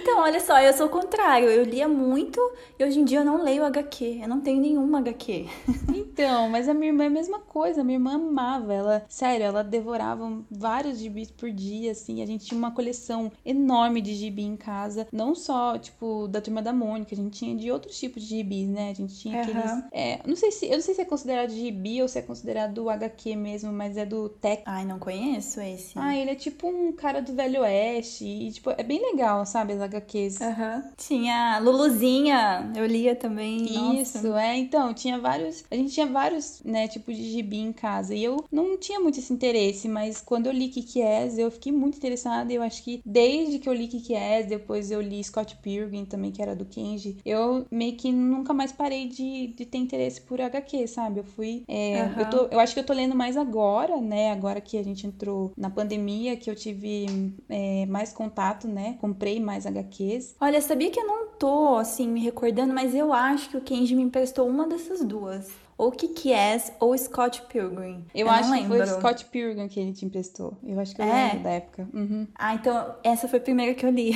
Então, 0.00 0.18
olha 0.20 0.40
só, 0.40 0.58
eu 0.60 0.72
sou 0.72 0.86
o 0.86 0.90
contrário. 0.90 1.48
Eu 1.48 1.62
lia 1.62 1.86
muito 1.86 2.40
e 2.78 2.84
hoje 2.84 2.98
em 2.98 3.04
dia 3.04 3.18
eu 3.18 3.24
não 3.24 3.42
leio 3.42 3.64
HQ. 3.64 4.20
Eu 4.22 4.28
não 4.28 4.40
tenho 4.40 4.60
nenhuma 4.60 4.98
HQ. 4.98 5.46
Então, 6.10 6.50
mas 6.50 6.68
a 6.68 6.74
minha 6.74 6.88
irmã 6.88 7.04
é 7.04 7.06
a 7.06 7.10
mesma 7.10 7.38
coisa. 7.38 7.80
A 7.80 7.84
minha 7.84 7.96
irmã 7.96 8.14
amava. 8.14 8.74
Ela, 8.74 9.04
sério, 9.08 9.44
ela 9.44 9.62
devorava 9.62 10.42
vários 10.50 10.98
gibis 10.98 11.30
por 11.30 11.50
dia, 11.50 11.92
assim. 11.92 12.22
A 12.22 12.26
gente 12.26 12.44
tinha 12.44 12.58
uma 12.58 12.72
coleção 12.72 13.32
enorme 13.44 14.02
de 14.02 14.14
gibi 14.14 14.42
em 14.42 14.56
casa. 14.56 15.06
Não 15.12 15.34
só, 15.34 15.78
tipo, 15.78 16.28
da 16.28 16.40
turma 16.40 16.60
da 16.60 16.72
Mônica. 16.72 17.14
A 17.14 17.16
gente 17.16 17.38
tinha 17.38 17.56
de 17.56 17.70
outros 17.70 17.98
tipos 17.98 18.22
de 18.22 18.36
gibis, 18.36 18.68
né? 18.68 18.90
A 18.90 18.94
gente 18.94 19.14
tinha 19.14 19.36
uhum. 19.36 19.42
aqueles. 19.42 19.84
É, 19.92 20.20
não 20.26 20.36
sei 20.36 20.50
se. 20.50 20.66
Eu 20.66 20.72
não 20.72 20.82
sei 20.82 20.94
se 20.94 21.00
é 21.00 21.04
considerado 21.04 21.50
gibi 21.50 22.02
ou 22.02 22.08
se 22.08 22.18
é 22.18 22.22
considerado 22.22 22.90
HQ 22.90 23.36
mesmo, 23.36 23.72
mas 23.72 23.96
é 23.96 24.04
do 24.04 24.28
Tech. 24.28 24.62
Ai, 24.66 24.84
não 24.84 24.98
conheço 24.98 25.60
esse. 25.60 25.98
Ah, 25.98 26.16
ele 26.16 26.30
é 26.30 26.34
tipo 26.34 26.68
um 26.68 26.92
cara 26.92 27.22
do 27.22 27.32
Velho 27.32 27.62
Oeste. 27.62 28.24
E, 28.24 28.52
tipo, 28.52 28.70
é 28.70 28.82
bem 28.82 29.00
legal, 29.00 29.44
sabe? 29.46 29.72
As 29.72 29.80
HQs. 29.90 30.40
Uhum. 30.40 30.82
Tinha 30.96 31.58
Luluzinha, 31.58 32.72
eu 32.76 32.86
lia 32.86 33.14
também. 33.14 34.00
Isso, 34.00 34.26
Nossa. 34.26 34.40
é. 34.40 34.56
Então, 34.56 34.92
tinha 34.94 35.18
vários. 35.18 35.64
A 35.70 35.74
gente 35.74 35.92
tinha 35.92 36.06
vários, 36.06 36.62
né, 36.64 36.88
tipos 36.88 37.16
de 37.16 37.30
gibi 37.30 37.58
em 37.58 37.72
casa. 37.72 38.14
E 38.14 38.22
eu 38.24 38.44
não 38.50 38.78
tinha 38.78 39.00
muito 39.00 39.18
esse 39.18 39.32
interesse, 39.32 39.88
mas 39.88 40.20
quando 40.20 40.46
eu 40.46 40.52
li 40.52 40.68
Kiki 40.68 41.02
Ass, 41.02 41.38
eu 41.38 41.50
fiquei 41.50 41.72
muito 41.72 41.96
interessada. 41.96 42.52
E 42.52 42.56
eu 42.56 42.62
acho 42.62 42.82
que 42.82 43.00
desde 43.04 43.58
que 43.58 43.68
eu 43.68 43.72
li 43.72 43.88
Kiki 43.88 44.14
Ass, 44.14 44.46
depois 44.46 44.90
eu 44.90 45.00
li 45.00 45.22
Scott 45.22 45.56
Pilgrim 45.62 46.04
também, 46.04 46.30
que 46.30 46.42
era 46.42 46.54
do 46.54 46.64
Kenji, 46.64 47.18
eu 47.24 47.66
meio 47.70 47.96
que 47.96 48.12
nunca 48.12 48.52
mais 48.52 48.72
parei 48.72 49.06
de, 49.08 49.48
de 49.48 49.64
ter 49.64 49.78
interesse 49.78 50.20
por 50.20 50.40
HQ, 50.40 50.86
sabe? 50.86 51.20
Eu 51.20 51.24
fui. 51.24 51.64
É, 51.68 52.02
uhum. 52.02 52.20
eu, 52.20 52.30
tô, 52.30 52.36
eu 52.50 52.60
acho 52.60 52.74
que 52.74 52.80
eu 52.80 52.84
tô 52.84 52.92
lendo 52.92 53.14
mais 53.14 53.36
agora, 53.36 54.00
né? 54.00 54.30
Agora 54.32 54.60
que 54.60 54.76
a 54.76 54.82
gente 54.82 55.06
entrou 55.06 55.52
na 55.56 55.70
pandemia, 55.70 56.36
que 56.36 56.50
eu 56.50 56.54
tive 56.54 57.06
é, 57.48 57.86
mais 57.86 58.12
contato, 58.12 58.68
né? 58.68 58.96
Comprei 59.00 59.40
mais 59.40 59.66
HQs. 59.80 60.36
Olha, 60.40 60.60
sabia 60.60 60.90
que 60.90 61.00
eu 61.00 61.06
não 61.06 61.26
tô, 61.38 61.76
assim, 61.76 62.08
me 62.08 62.20
recordando, 62.20 62.72
mas 62.72 62.94
eu 62.94 63.12
acho 63.12 63.50
que 63.50 63.56
o 63.56 63.60
Kenji 63.60 63.94
me 63.94 64.02
emprestou 64.02 64.48
uma 64.48 64.66
dessas 64.66 65.04
duas. 65.04 65.48
Ou 65.76 65.90
Kick-Ass 65.90 66.72
ou 66.78 66.96
Scott 66.96 67.42
Pilgrim. 67.48 68.04
Eu, 68.14 68.26
eu 68.26 68.30
acho 68.30 68.52
que 68.52 68.66
foi 68.66 68.86
Scott 68.86 69.24
Pilgrim 69.26 69.66
que 69.66 69.80
ele 69.80 69.92
te 69.92 70.04
emprestou. 70.04 70.56
Eu 70.62 70.78
acho 70.78 70.94
que 70.94 71.00
eu 71.00 71.06
é. 71.06 71.28
lembro 71.28 71.44
da 71.44 71.50
época. 71.50 71.88
Uhum. 71.94 72.26
Ah, 72.34 72.54
então 72.54 72.94
essa 73.02 73.26
foi 73.26 73.38
a 73.38 73.42
primeira 73.42 73.74
que 73.74 73.86
eu 73.86 73.90
li. 73.90 74.12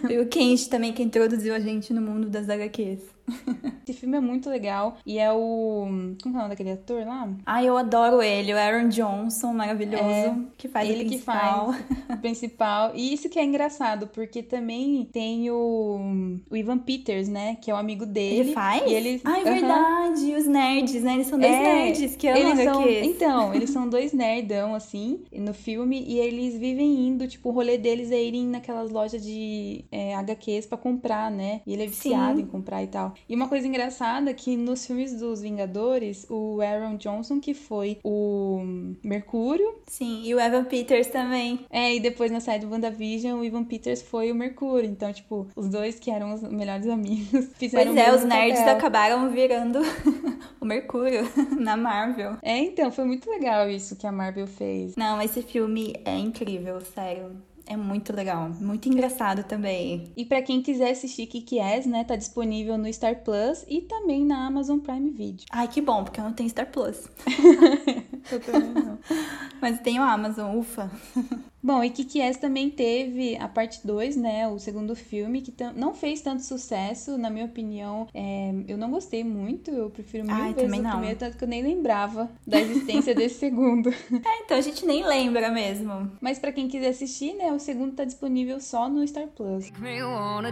foi 0.00 0.18
o 0.18 0.26
Kenji 0.26 0.68
também 0.68 0.92
que 0.92 1.04
introduziu 1.04 1.54
a 1.54 1.60
gente 1.60 1.92
no 1.92 2.00
mundo 2.00 2.28
das 2.28 2.48
HQs. 2.48 3.00
Esse 3.86 3.98
filme 3.98 4.16
é 4.16 4.20
muito 4.20 4.48
legal 4.48 4.96
e 5.04 5.18
é 5.18 5.32
o. 5.32 6.14
Como 6.22 6.34
é 6.34 6.38
o 6.38 6.42
nome 6.42 6.48
daquele 6.50 6.72
ator 6.72 7.04
lá? 7.06 7.28
Ah, 7.44 7.62
eu 7.62 7.76
adoro 7.76 8.22
ele, 8.22 8.52
o 8.52 8.56
Aaron 8.56 8.88
Johnson, 8.88 9.52
maravilhoso, 9.52 10.04
é, 10.04 10.36
que 10.56 10.68
faz 10.68 10.88
ele 10.88 11.04
o 11.04 11.08
principal. 11.08 11.72
que 11.72 11.82
faz 11.82 12.18
o 12.18 12.20
principal. 12.22 12.92
E 12.94 13.12
isso 13.12 13.28
que 13.28 13.38
é 13.38 13.44
engraçado, 13.44 14.06
porque 14.08 14.42
também 14.42 15.08
tem 15.12 15.50
o, 15.50 16.38
o 16.48 16.56
Ivan 16.56 16.78
Peters, 16.78 17.28
né? 17.28 17.56
Que 17.60 17.70
é 17.70 17.74
o 17.74 17.76
amigo 17.76 18.06
dele. 18.06 18.40
Ele 18.40 18.52
faz? 18.52 18.82
E 18.90 18.94
ele... 18.94 19.20
Ah, 19.24 19.40
é 19.40 19.44
verdade, 19.44 20.34
os 20.34 20.46
nerds, 20.46 21.02
né? 21.02 21.14
Eles 21.14 21.26
são 21.26 21.38
dois 21.38 21.52
é, 21.52 21.62
nerds 21.62 22.16
que 22.16 22.28
amam 22.28 22.40
eles 22.40 22.64
são... 22.64 22.88
Então, 22.88 23.54
eles 23.54 23.70
são 23.70 23.88
dois 23.88 24.12
nerdão, 24.12 24.74
assim, 24.74 25.24
no 25.32 25.54
filme, 25.54 26.04
e 26.06 26.18
eles 26.18 26.56
vivem 26.56 27.08
indo, 27.08 27.26
tipo, 27.26 27.48
o 27.48 27.52
rolê 27.52 27.78
deles 27.78 28.10
é 28.10 28.22
irem 28.22 28.46
naquelas 28.46 28.90
lojas 28.90 29.22
de 29.22 29.84
é, 29.90 30.14
HQs 30.14 30.66
pra 30.66 30.78
comprar, 30.78 31.30
né? 31.30 31.60
E 31.66 31.72
ele 31.72 31.84
é 31.84 31.86
viciado 31.86 32.36
Sim. 32.36 32.42
em 32.42 32.46
comprar 32.46 32.82
e 32.82 32.86
tal. 32.86 33.14
E 33.28 33.34
uma 33.34 33.48
coisa 33.48 33.66
engraçada 33.66 34.30
é 34.30 34.34
que 34.34 34.56
nos 34.56 34.86
filmes 34.86 35.14
dos 35.18 35.40
Vingadores, 35.40 36.26
o 36.28 36.60
Aaron 36.60 36.96
Johnson, 36.96 37.40
que 37.40 37.54
foi 37.54 37.98
o 38.02 38.60
Mercúrio. 39.04 39.74
Sim, 39.86 40.22
e 40.24 40.34
o 40.34 40.40
Evan 40.40 40.64
Peters 40.64 41.06
também. 41.08 41.60
É, 41.70 41.94
e 41.94 42.00
depois 42.00 42.30
na 42.30 42.40
série 42.40 42.64
do 42.64 42.70
WandaVision, 42.70 43.40
o 43.40 43.44
Evan 43.44 43.64
Peters 43.64 44.02
foi 44.02 44.30
o 44.30 44.34
Mercúrio. 44.34 44.88
Então, 44.90 45.12
tipo, 45.12 45.46
os 45.54 45.68
dois 45.68 45.98
que 45.98 46.10
eram 46.10 46.34
os 46.34 46.42
melhores 46.42 46.86
amigos 46.88 47.46
fizeram 47.56 47.94
Pois 47.94 48.06
é, 48.06 48.14
os 48.14 48.24
nerds 48.24 48.60
papel. 48.60 48.76
acabaram 48.76 49.30
virando 49.30 49.80
o 50.60 50.64
Mercúrio 50.64 51.22
na 51.58 51.76
Marvel. 51.76 52.36
É, 52.42 52.58
então, 52.58 52.90
foi 52.90 53.04
muito 53.04 53.30
legal 53.30 53.68
isso 53.68 53.96
que 53.96 54.06
a 54.06 54.12
Marvel 54.12 54.46
fez. 54.46 54.96
Não, 54.96 55.20
esse 55.22 55.42
filme 55.42 55.94
é 56.04 56.16
incrível, 56.16 56.80
sério. 56.80 57.40
É 57.70 57.76
muito 57.76 58.12
legal, 58.12 58.50
muito 58.60 58.88
engraçado 58.88 59.44
também. 59.44 60.10
E 60.16 60.24
para 60.24 60.42
quem 60.42 60.60
quiser 60.60 60.90
assistir 60.90 61.28
Kick-Ass, 61.28 61.86
né, 61.86 62.02
tá 62.02 62.16
disponível 62.16 62.76
no 62.76 62.92
Star 62.92 63.22
Plus 63.22 63.64
e 63.68 63.82
também 63.82 64.26
na 64.26 64.44
Amazon 64.44 64.80
Prime 64.80 65.08
Video. 65.12 65.46
Ai, 65.52 65.68
que 65.68 65.80
bom, 65.80 66.02
porque 66.02 66.18
eu 66.18 66.24
não 66.24 66.32
tenho 66.32 66.50
Star 66.50 66.68
Plus. 66.68 67.08
eu 68.34 68.40
também 68.40 68.70
não. 68.72 68.98
Mas 69.60 69.78
tenho 69.80 70.02
Amazon, 70.02 70.56
ufa. 70.56 70.90
Bom, 71.62 71.84
e 71.84 71.90
Kick-Ass 71.90 72.38
também 72.38 72.70
teve 72.70 73.36
a 73.36 73.46
parte 73.46 73.86
2, 73.86 74.16
né? 74.16 74.48
O 74.48 74.58
segundo 74.58 74.96
filme, 74.96 75.42
que 75.42 75.52
não 75.76 75.92
fez 75.92 76.22
tanto 76.22 76.42
sucesso, 76.42 77.18
na 77.18 77.28
minha 77.28 77.44
opinião. 77.44 78.08
É, 78.14 78.50
eu 78.66 78.78
não 78.78 78.90
gostei 78.90 79.22
muito, 79.22 79.70
eu 79.70 79.90
prefiro 79.90 80.24
mil 80.24 80.34
Ai, 80.34 80.54
vezes 80.54 80.78
o 80.78 80.82
não. 80.82 80.90
primeiro, 80.92 81.18
tanto 81.18 81.36
que 81.36 81.44
eu 81.44 81.48
nem 81.48 81.62
lembrava 81.62 82.30
da 82.46 82.58
existência 82.58 83.14
desse 83.14 83.34
segundo. 83.40 83.90
É, 83.90 84.42
então 84.42 84.56
a 84.56 84.60
gente 84.62 84.86
nem 84.86 85.06
lembra 85.06 85.50
mesmo. 85.50 86.10
Mas 86.18 86.38
para 86.38 86.50
quem 86.50 86.66
quiser 86.66 86.88
assistir, 86.88 87.34
né? 87.34 87.52
O 87.52 87.58
segundo 87.58 87.94
tá 87.94 88.04
disponível 88.04 88.58
só 88.58 88.88
no 88.88 89.06
Star 89.06 89.26
Plus. 89.26 89.70
Me 89.72 90.00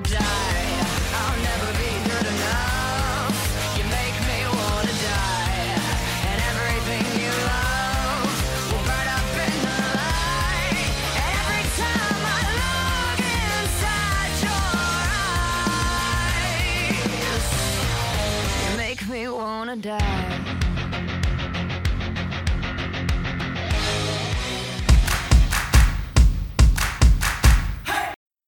die. 0.01 0.19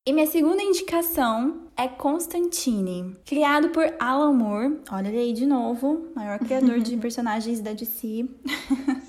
E 0.06 0.12
minha 0.12 0.26
segunda 0.26 0.62
indicação 0.62 1.68
é 1.76 1.86
Constantine, 1.86 3.16
criado 3.24 3.68
por 3.68 3.94
Alan 4.00 4.32
Moore. 4.32 4.80
Olha 4.90 5.08
ele 5.08 5.18
aí 5.18 5.32
de 5.32 5.46
novo, 5.46 6.08
maior 6.16 6.38
criador 6.40 6.80
de 6.80 6.96
personagens 6.98 7.60
da 7.60 7.72
DC. 7.72 8.28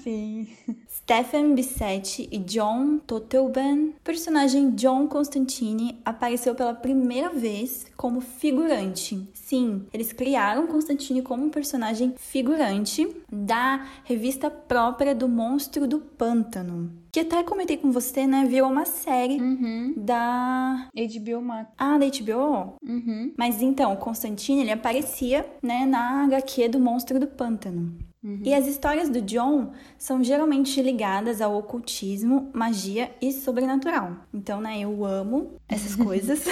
Sim. 0.03 0.47
Stephen 1.03 1.55
Bissetti 1.55 2.29
e 2.31 2.37
John 2.37 2.99
Totelban. 2.99 3.89
O 3.89 4.01
personagem 4.03 4.71
John 4.71 5.07
Constantine 5.07 5.99
apareceu 6.05 6.55
pela 6.55 6.73
primeira 6.73 7.29
vez 7.29 7.87
como 7.97 8.21
figurante. 8.21 9.27
Sim, 9.33 9.85
eles 9.91 10.13
criaram 10.13 10.67
Constantine 10.67 11.21
como 11.21 11.45
um 11.45 11.49
personagem 11.49 12.13
figurante 12.17 13.07
da 13.29 13.85
revista 14.05 14.49
própria 14.49 15.13
do 15.13 15.27
Monstro 15.27 15.87
do 15.87 15.99
Pântano. 15.99 16.91
Que 17.11 17.21
até 17.21 17.43
comentei 17.43 17.75
com 17.75 17.91
você, 17.91 18.25
né? 18.25 18.45
Viu 18.45 18.65
uma 18.65 18.85
série 18.85 19.41
uhum. 19.41 19.93
da 19.97 20.87
HBO 20.95 21.41
Max. 21.41 21.69
Ah, 21.77 21.97
da 21.97 22.05
HBO? 22.05 22.75
Uhum. 22.81 23.33
Mas 23.37 23.61
então, 23.61 23.91
o 23.91 23.97
Constantine, 23.97 24.61
ele 24.61 24.71
aparecia, 24.71 25.45
né, 25.61 25.85
na 25.85 26.23
HQ 26.23 26.69
do 26.69 26.79
Monstro 26.79 27.19
do 27.19 27.27
Pântano. 27.27 28.11
Uhum. 28.23 28.41
E 28.43 28.53
as 28.53 28.67
histórias 28.67 29.10
do 29.10 29.21
John 29.21 29.71
são 29.97 30.23
geralmente 30.23 30.79
ligadas 30.81 31.41
ao 31.41 31.57
ocultismo, 31.57 32.51
magia 32.53 33.12
e 33.19 33.31
sobrenatural. 33.31 34.15
Então, 34.31 34.62
né, 34.62 34.79
eu 34.79 35.03
amo 35.03 35.53
essas 35.67 35.95
coisas. 35.97 36.45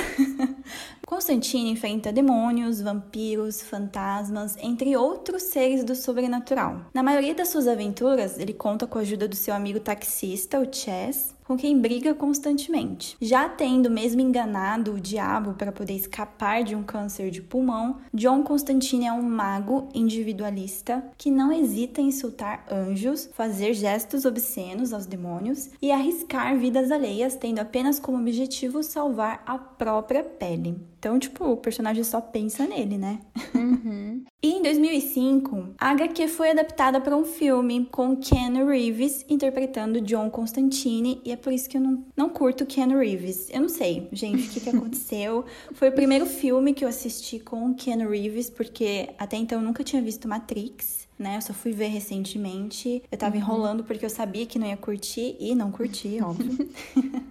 Constantine 1.06 1.72
enfrenta 1.72 2.12
demônios, 2.12 2.82
vampiros, 2.82 3.62
fantasmas, 3.62 4.56
entre 4.62 4.96
outros 4.96 5.44
seres 5.44 5.84
do 5.84 5.96
sobrenatural. 5.96 6.82
Na 6.94 7.04
maioria 7.04 7.34
das 7.36 7.50
suas 7.50 7.68
aventuras, 7.68 8.38
ele 8.40 8.54
conta 8.54 8.88
com 8.88 8.98
a 8.98 9.02
ajuda 9.02 9.28
do 9.28 9.36
seu 9.36 9.54
amigo 9.54 9.80
taxista, 9.80 10.60
o 10.60 10.72
Chess, 10.72 11.36
com 11.50 11.58
quem 11.58 11.82
briga 11.82 12.14
constantemente. 12.14 13.18
Já 13.20 13.50
tendo 13.50 13.90
mesmo 13.90 14.22
enganado 14.22 14.94
o 14.94 15.00
diabo 15.00 15.56
para 15.56 15.72
poder 15.72 15.96
escapar 15.96 16.64
de 16.64 16.76
um 16.76 16.84
câncer 16.84 17.32
de 17.32 17.42
pulmão, 17.42 17.98
John 18.14 18.44
Constantine 18.44 19.08
é 19.08 19.12
um 19.12 19.24
mago 19.24 19.90
individualista 19.92 21.04
que 21.18 21.32
não 21.32 21.52
hesita 21.52 22.02
em 22.02 22.10
insultar 22.10 22.64
anjos, 22.72 23.32
fazer 23.34 23.74
gestos 23.74 24.26
obscenos 24.26 24.94
aos 24.94 25.08
demônios 25.08 25.72
e 25.82 25.92
arriscar 25.92 26.56
vidas 26.56 26.92
alheias, 26.92 27.36
tendo 27.36 27.58
apenas 27.58 28.00
como 28.00 28.20
objetivo 28.20 28.84
salvar 28.84 29.42
a 29.44 29.58
própria 29.58 30.24
pele. 30.24 30.80
Então, 31.00 31.18
tipo, 31.18 31.46
o 31.46 31.58
personagem 31.58 32.04
só 32.04 32.22
pensa 32.22 32.68
nele, 32.68 32.96
né? 32.98 33.22
Uhum. 33.56 34.24
E 34.42 34.54
em 34.54 34.62
2005, 34.62 35.76
a 35.78 35.90
HQ 35.90 36.30
foi 36.30 36.52
adaptada 36.52 37.02
para 37.02 37.14
um 37.14 37.26
filme 37.26 37.86
com 37.92 38.16
Ken 38.16 38.66
Reeves 38.66 39.26
interpretando 39.28 40.00
John 40.00 40.30
Constantine 40.30 41.22
e 41.26 41.32
é 41.34 41.36
por 41.36 41.52
isso 41.52 41.70
que 41.70 41.76
eu 41.76 41.82
não, 41.82 42.06
não 42.16 42.30
curto 42.30 42.66
Ken 42.66 42.88
Reeves. 42.88 43.50
Eu 43.50 43.60
não 43.60 43.68
sei, 43.68 44.08
gente, 44.14 44.48
o 44.48 44.50
que, 44.50 44.62
que 44.62 44.70
aconteceu. 44.72 45.44
foi 45.74 45.90
o 45.90 45.92
primeiro 45.92 46.26
filme 46.26 46.74
que 46.74 46.86
eu 46.86 46.90
assisti 46.90 47.38
com 47.38 47.74
Ken 47.74 48.08
Reeves, 48.08 48.50
porque 48.50 49.10
até 49.18 49.36
então 49.36 49.60
eu 49.60 49.66
nunca 49.66 49.84
tinha 49.84 50.02
visto 50.02 50.26
Matrix 50.26 51.09
né? 51.20 51.36
Eu 51.36 51.42
só 51.42 51.54
fui 51.54 51.74
ver 51.74 51.88
recentemente. 51.88 53.04
Eu 53.12 53.18
tava 53.18 53.36
uhum. 53.36 53.42
enrolando 53.42 53.84
porque 53.84 54.06
eu 54.06 54.10
sabia 54.10 54.46
que 54.46 54.58
não 54.58 54.66
ia 54.66 54.78
curtir 54.78 55.36
e 55.40 55.54
não 55.54 55.70
curti, 55.70 56.20
óbvio. 56.24 56.70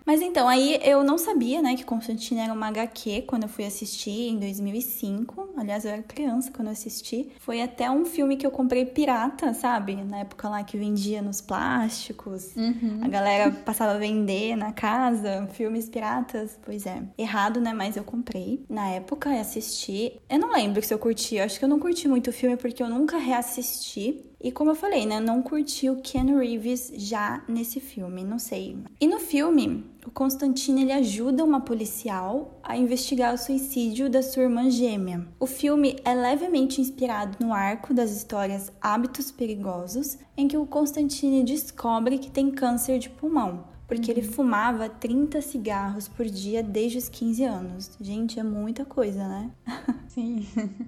Mas 0.04 0.20
então, 0.20 0.48
aí 0.48 0.78
eu 0.82 1.02
não 1.02 1.18
sabia, 1.18 1.60
né, 1.62 1.74
que 1.74 1.84
Constantine 1.84 2.40
era 2.40 2.52
uma 2.52 2.68
HQ 2.68 3.22
quando 3.26 3.44
eu 3.44 3.48
fui 3.48 3.64
assistir 3.64 4.28
em 4.28 4.38
2005. 4.38 5.50
Aliás, 5.56 5.84
eu 5.84 5.90
era 5.90 6.02
criança 6.02 6.50
quando 6.50 6.68
eu 6.68 6.72
assisti. 6.72 7.28
Foi 7.40 7.60
até 7.62 7.90
um 7.90 8.04
filme 8.04 8.36
que 8.36 8.46
eu 8.46 8.50
comprei 8.50 8.84
pirata, 8.84 9.52
sabe? 9.54 9.96
Na 9.96 10.18
época 10.18 10.48
lá 10.48 10.62
que 10.62 10.76
vendia 10.76 11.22
nos 11.22 11.40
plásticos. 11.40 12.54
Uhum. 12.56 13.00
A 13.02 13.08
galera 13.08 13.50
passava 13.50 13.92
a 13.92 13.98
vender 13.98 14.56
na 14.56 14.72
casa 14.72 15.48
filmes 15.52 15.88
piratas. 15.88 16.58
Pois 16.62 16.86
é. 16.86 17.02
Errado, 17.16 17.60
né? 17.60 17.72
Mas 17.72 17.96
eu 17.96 18.04
comprei. 18.04 18.64
Na 18.68 18.88
época, 18.90 19.30
eu 19.30 19.40
assisti. 19.40 20.12
Eu 20.28 20.38
não 20.38 20.52
lembro 20.52 20.82
se 20.82 20.92
eu 20.92 20.98
curti. 20.98 21.36
Eu 21.36 21.44
acho 21.44 21.58
que 21.58 21.64
eu 21.64 21.68
não 21.68 21.78
curti 21.78 22.08
muito 22.08 22.30
o 22.30 22.32
filme 22.32 22.56
porque 22.56 22.82
eu 22.82 22.88
nunca 22.88 23.18
reassisti 23.18 23.77
E 24.40 24.52
como 24.52 24.70
eu 24.70 24.74
falei, 24.74 25.04
né, 25.04 25.18
não 25.18 25.42
curti 25.42 25.90
o 25.90 26.00
Ken 26.00 26.36
Reeves 26.36 26.92
já 26.96 27.42
nesse 27.48 27.80
filme, 27.80 28.22
não 28.22 28.38
sei. 28.38 28.76
E 29.00 29.06
no 29.06 29.18
filme, 29.18 29.84
o 30.06 30.10
Constantine 30.10 30.82
ele 30.82 30.92
ajuda 30.92 31.44
uma 31.44 31.60
policial 31.60 32.60
a 32.62 32.76
investigar 32.76 33.34
o 33.34 33.38
suicídio 33.38 34.08
da 34.08 34.22
sua 34.22 34.44
irmã 34.44 34.70
gêmea. 34.70 35.26
O 35.40 35.46
filme 35.46 35.96
é 36.04 36.14
levemente 36.14 36.80
inspirado 36.80 37.44
no 37.44 37.52
arco 37.52 37.92
das 37.92 38.10
histórias 38.10 38.72
Hábitos 38.80 39.30
Perigosos, 39.32 40.18
em 40.36 40.46
que 40.46 40.56
o 40.56 40.66
Constantine 40.66 41.42
descobre 41.42 42.18
que 42.18 42.30
tem 42.30 42.50
câncer 42.50 42.98
de 42.98 43.10
pulmão 43.10 43.77
porque 43.88 44.12
uhum. 44.12 44.18
ele 44.18 44.26
fumava 44.26 44.88
30 44.88 45.40
cigarros 45.40 46.06
por 46.06 46.26
dia 46.26 46.62
desde 46.62 46.98
os 46.98 47.08
15 47.08 47.44
anos. 47.44 47.90
Gente, 47.98 48.38
é 48.38 48.42
muita 48.42 48.84
coisa, 48.84 49.26
né? 49.26 49.50
Sim. 50.08 50.46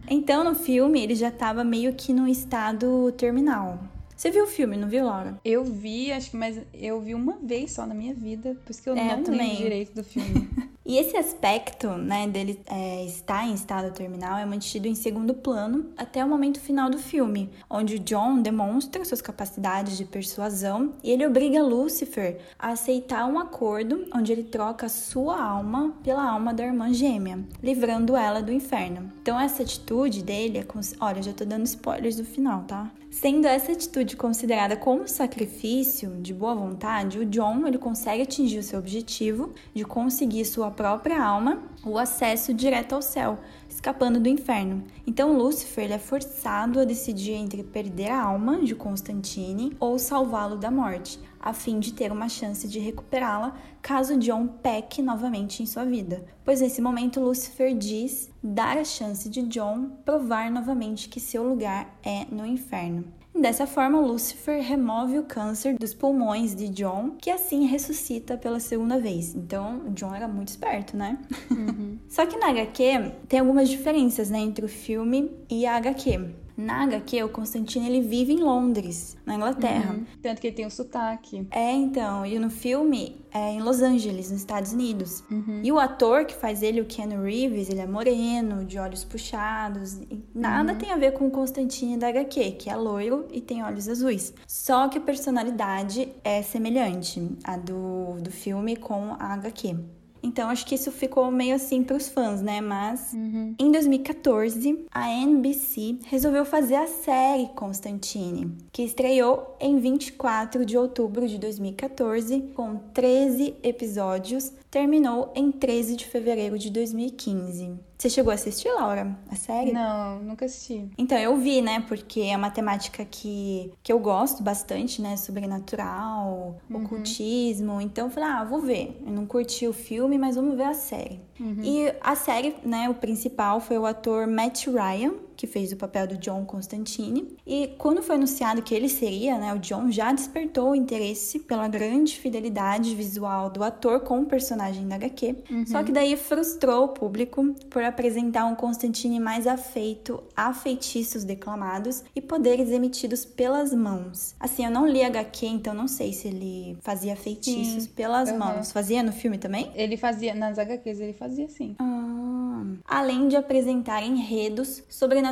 então, 0.08 0.44
no 0.44 0.54
filme, 0.54 1.02
ele 1.02 1.14
já 1.14 1.28
estava 1.28 1.64
meio 1.64 1.94
que 1.94 2.12
no 2.12 2.28
estado 2.28 3.10
terminal. 3.12 3.78
Você 4.14 4.30
viu 4.30 4.44
o 4.44 4.46
filme, 4.46 4.76
não 4.76 4.86
viu, 4.86 5.06
Laura? 5.06 5.40
Eu 5.42 5.64
vi, 5.64 6.12
acho 6.12 6.32
que, 6.32 6.36
mas 6.36 6.60
eu 6.74 7.00
vi 7.00 7.14
uma 7.14 7.38
vez 7.42 7.72
só 7.72 7.86
na 7.86 7.94
minha 7.94 8.12
vida, 8.12 8.54
por 8.62 8.70
isso 8.70 8.82
que 8.82 8.90
eu 8.90 8.94
é, 8.94 9.16
não 9.16 9.32
lembro 9.32 9.56
direito 9.56 9.94
do 9.94 10.04
filme. 10.04 10.46
E 10.84 10.96
esse 10.96 11.16
aspecto, 11.16 11.88
né, 11.90 12.26
dele 12.26 12.58
é, 12.66 13.04
estar 13.04 13.46
em 13.46 13.52
estado 13.52 13.92
terminal 13.92 14.38
é 14.38 14.46
mantido 14.46 14.88
em 14.88 14.94
segundo 14.94 15.34
plano 15.34 15.90
até 15.96 16.24
o 16.24 16.28
momento 16.28 16.58
final 16.58 16.88
do 16.88 16.98
filme, 16.98 17.50
onde 17.68 17.98
John 17.98 18.40
demonstra 18.40 19.04
suas 19.04 19.20
capacidades 19.20 19.98
de 19.98 20.06
persuasão 20.06 20.94
e 21.04 21.10
ele 21.10 21.26
obriga 21.26 21.62
Lucifer 21.62 22.40
a 22.58 22.70
aceitar 22.70 23.26
um 23.26 23.38
acordo 23.38 24.06
onde 24.14 24.32
ele 24.32 24.44
troca 24.44 24.88
sua 24.88 25.40
alma 25.40 25.94
pela 26.02 26.28
alma 26.28 26.54
da 26.54 26.64
irmã 26.64 26.92
gêmea, 26.92 27.44
livrando 27.62 28.16
ela 28.16 28.40
do 28.42 28.52
inferno. 28.52 29.12
Então 29.20 29.38
essa 29.38 29.62
atitude 29.62 30.22
dele 30.22 30.58
é, 30.58 30.66
olha, 30.98 31.22
já 31.22 31.32
tô 31.32 31.44
dando 31.44 31.66
spoilers 31.66 32.16
do 32.16 32.24
final, 32.24 32.64
tá? 32.64 32.90
Sendo 33.10 33.46
essa 33.46 33.72
atitude 33.72 34.16
considerada 34.16 34.76
como 34.76 35.08
sacrifício 35.08 36.10
de 36.22 36.32
boa 36.32 36.54
vontade, 36.54 37.18
o 37.18 37.26
John 37.26 37.66
ele 37.66 37.76
consegue 37.76 38.22
atingir 38.22 38.60
o 38.60 38.62
seu 38.62 38.78
objetivo 38.78 39.52
de 39.74 39.84
conseguir 39.84 40.44
sua 40.44 40.69
própria 40.70 41.22
alma 41.22 41.58
o 41.84 41.98
acesso 41.98 42.54
direto 42.54 42.94
ao 42.94 43.02
céu, 43.02 43.38
escapando 43.68 44.20
do 44.20 44.28
inferno. 44.28 44.84
Então 45.06 45.36
Lúcifer 45.36 45.84
ele 45.84 45.94
é 45.94 45.98
forçado 45.98 46.80
a 46.80 46.84
decidir 46.84 47.32
entre 47.32 47.62
perder 47.62 48.10
a 48.10 48.22
alma 48.22 48.58
de 48.64 48.74
Constantine 48.74 49.76
ou 49.78 49.98
salvá-lo 49.98 50.56
da 50.56 50.70
morte, 50.70 51.18
a 51.38 51.52
fim 51.52 51.78
de 51.78 51.92
ter 51.92 52.12
uma 52.12 52.28
chance 52.28 52.68
de 52.68 52.78
recuperá-la 52.78 53.54
caso 53.80 54.18
John 54.18 54.46
peque 54.46 55.00
novamente 55.00 55.62
em 55.62 55.66
sua 55.66 55.84
vida. 55.84 56.24
Pois 56.44 56.60
nesse 56.60 56.82
momento 56.82 57.20
Lúcifer 57.20 57.74
diz 57.74 58.30
dar 58.42 58.76
a 58.76 58.84
chance 58.84 59.28
de 59.28 59.42
John 59.42 59.90
provar 60.04 60.50
novamente 60.50 61.08
que 61.08 61.20
seu 61.20 61.42
lugar 61.42 61.98
é 62.02 62.26
no 62.30 62.44
inferno. 62.44 63.19
Dessa 63.40 63.66
forma, 63.66 63.98
Lucifer 63.98 64.62
remove 64.62 65.18
o 65.18 65.22
câncer 65.22 65.74
dos 65.78 65.94
pulmões 65.94 66.54
de 66.54 66.68
John, 66.68 67.12
que 67.18 67.30
assim 67.30 67.64
ressuscita 67.64 68.36
pela 68.36 68.60
segunda 68.60 68.98
vez. 68.98 69.34
Então, 69.34 69.80
John 69.94 70.14
era 70.14 70.28
muito 70.28 70.48
esperto, 70.48 70.94
né? 70.94 71.18
Uhum. 71.50 71.98
Só 72.06 72.26
que 72.26 72.36
na 72.36 72.50
HQ 72.50 73.12
tem 73.26 73.40
algumas 73.40 73.70
diferenças 73.70 74.28
né, 74.28 74.38
entre 74.38 74.66
o 74.66 74.68
filme 74.68 75.30
e 75.48 75.64
a 75.64 75.76
HQ. 75.76 76.20
Na 76.60 76.84
HQ, 76.84 77.24
o 77.24 77.28
Constantino 77.28 77.86
ele 77.86 78.00
vive 78.00 78.32
em 78.32 78.40
Londres, 78.40 79.16
na 79.24 79.34
Inglaterra. 79.34 79.94
Uhum. 79.94 80.04
Tanto 80.22 80.40
que 80.40 80.48
ele 80.48 80.56
tem 80.56 80.66
o 80.66 80.70
sotaque. 80.70 81.46
É, 81.50 81.72
então. 81.72 82.26
E 82.26 82.38
no 82.38 82.50
filme 82.50 83.24
é 83.32 83.52
em 83.52 83.62
Los 83.62 83.80
Angeles, 83.80 84.30
nos 84.30 84.40
Estados 84.40 84.72
Unidos. 84.72 85.24
Uhum. 85.30 85.60
E 85.62 85.72
o 85.72 85.78
ator 85.78 86.24
que 86.24 86.34
faz 86.34 86.62
ele, 86.62 86.80
o 86.80 86.84
Ken 86.84 87.08
Reeves, 87.22 87.70
ele 87.70 87.80
é 87.80 87.86
moreno, 87.86 88.64
de 88.64 88.78
olhos 88.78 89.04
puxados. 89.04 89.98
nada 90.34 90.72
uhum. 90.72 90.78
tem 90.78 90.90
a 90.90 90.96
ver 90.96 91.12
com 91.12 91.26
o 91.26 91.30
Constantine 91.30 91.96
da 91.96 92.08
HQ, 92.08 92.52
que 92.52 92.68
é 92.68 92.76
loiro 92.76 93.26
e 93.32 93.40
tem 93.40 93.62
olhos 93.62 93.88
azuis. 93.88 94.34
Só 94.46 94.88
que 94.88 94.98
a 94.98 95.00
personalidade 95.00 96.08
é 96.22 96.42
semelhante 96.42 97.36
à 97.42 97.56
do, 97.56 98.20
do 98.20 98.30
filme 98.30 98.76
com 98.76 99.14
a 99.18 99.34
HQ. 99.34 99.99
Então 100.22 100.48
acho 100.48 100.66
que 100.66 100.74
isso 100.74 100.90
ficou 100.92 101.30
meio 101.30 101.54
assim 101.54 101.82
para 101.82 101.96
os 101.96 102.08
fãs, 102.08 102.42
né? 102.42 102.60
Mas 102.60 103.12
uhum. 103.12 103.54
em 103.58 103.72
2014, 103.72 104.86
a 104.90 105.08
NBC 105.10 105.98
resolveu 106.06 106.44
fazer 106.44 106.76
a 106.76 106.86
série 106.86 107.48
Constantine, 107.54 108.52
que 108.72 108.82
estreou 108.82 109.56
em 109.60 109.78
24 109.78 110.64
de 110.64 110.76
outubro 110.76 111.26
de 111.26 111.38
2014, 111.38 112.52
com 112.54 112.76
13 112.92 113.54
episódios, 113.62 114.52
terminou 114.70 115.32
em 115.34 115.50
13 115.50 115.96
de 115.96 116.06
fevereiro 116.06 116.58
de 116.58 116.70
2015. 116.70 117.89
Você 118.00 118.08
chegou 118.08 118.30
a 118.30 118.34
assistir, 118.34 118.72
Laura, 118.72 119.14
a 119.30 119.36
série? 119.36 119.72
Não, 119.72 120.20
nunca 120.20 120.46
assisti. 120.46 120.88
Então, 120.96 121.18
eu 121.18 121.36
vi, 121.36 121.60
né? 121.60 121.84
Porque 121.86 122.22
é 122.22 122.34
uma 122.34 122.50
temática 122.50 123.04
que, 123.04 123.74
que 123.82 123.92
eu 123.92 123.98
gosto 123.98 124.42
bastante, 124.42 125.02
né? 125.02 125.18
Sobrenatural, 125.18 126.58
uhum. 126.70 126.82
ocultismo. 126.82 127.78
Então, 127.78 128.06
eu 128.06 128.10
falei, 128.10 128.30
ah, 128.30 128.42
vou 128.42 128.62
ver. 128.62 128.98
Eu 129.06 129.12
não 129.12 129.26
curti 129.26 129.68
o 129.68 129.74
filme, 129.74 130.16
mas 130.16 130.36
vamos 130.36 130.56
ver 130.56 130.62
a 130.62 130.72
série. 130.72 131.20
Uhum. 131.38 131.60
E 131.62 131.94
a 132.00 132.16
série, 132.16 132.56
né? 132.64 132.88
O 132.88 132.94
principal 132.94 133.60
foi 133.60 133.76
o 133.76 133.84
ator 133.84 134.26
Matt 134.26 134.68
Ryan, 134.68 135.12
que 135.40 135.46
fez 135.46 135.72
o 135.72 135.76
papel 135.76 136.06
do 136.06 136.18
John 136.18 136.44
Constantine. 136.44 137.34
E 137.46 137.68
quando 137.78 138.02
foi 138.02 138.16
anunciado 138.16 138.60
que 138.60 138.74
ele 138.74 138.90
seria, 138.90 139.38
né, 139.38 139.54
o 139.54 139.58
John 139.58 139.90
já 139.90 140.12
despertou 140.12 140.72
o 140.72 140.74
interesse 140.74 141.38
pela 141.38 141.66
grande 141.66 142.18
fidelidade 142.18 142.94
visual 142.94 143.48
do 143.48 143.64
ator 143.64 144.00
com 144.00 144.20
o 144.20 144.26
personagem 144.26 144.86
da 144.86 144.96
HQ. 144.96 145.36
Uhum. 145.50 145.66
Só 145.66 145.82
que 145.82 145.92
daí 145.92 146.14
frustrou 146.14 146.84
o 146.84 146.88
público 146.88 147.54
por 147.70 147.82
apresentar 147.82 148.44
um 148.44 148.54
Constantine 148.54 149.18
mais 149.18 149.46
afeito 149.46 150.22
a 150.36 150.52
feitiços 150.52 151.24
declamados 151.24 152.04
e 152.14 152.20
poderes 152.20 152.68
emitidos 152.68 153.24
pelas 153.24 153.72
mãos. 153.72 154.34
Assim, 154.38 154.66
eu 154.66 154.70
não 154.70 154.86
li 154.86 155.02
HQ, 155.02 155.46
então 155.46 155.72
não 155.72 155.88
sei 155.88 156.12
se 156.12 156.28
ele 156.28 156.76
fazia 156.82 157.16
feitiços 157.16 157.84
Sim. 157.84 157.90
pelas 157.96 158.30
uhum. 158.30 158.38
mãos. 158.38 158.72
Fazia 158.72 159.02
no 159.02 159.12
filme 159.12 159.38
também? 159.38 159.70
Ele 159.74 159.96
fazia, 159.96 160.34
nas 160.34 160.58
HQs 160.58 161.00
ele 161.00 161.14
fazia 161.14 161.48
sim. 161.48 161.76
Ah, 161.78 162.62
além 162.84 163.26
de 163.26 163.36
apresentar 163.36 164.02
enredos 164.02 164.82
sobrenaturais 164.90 165.29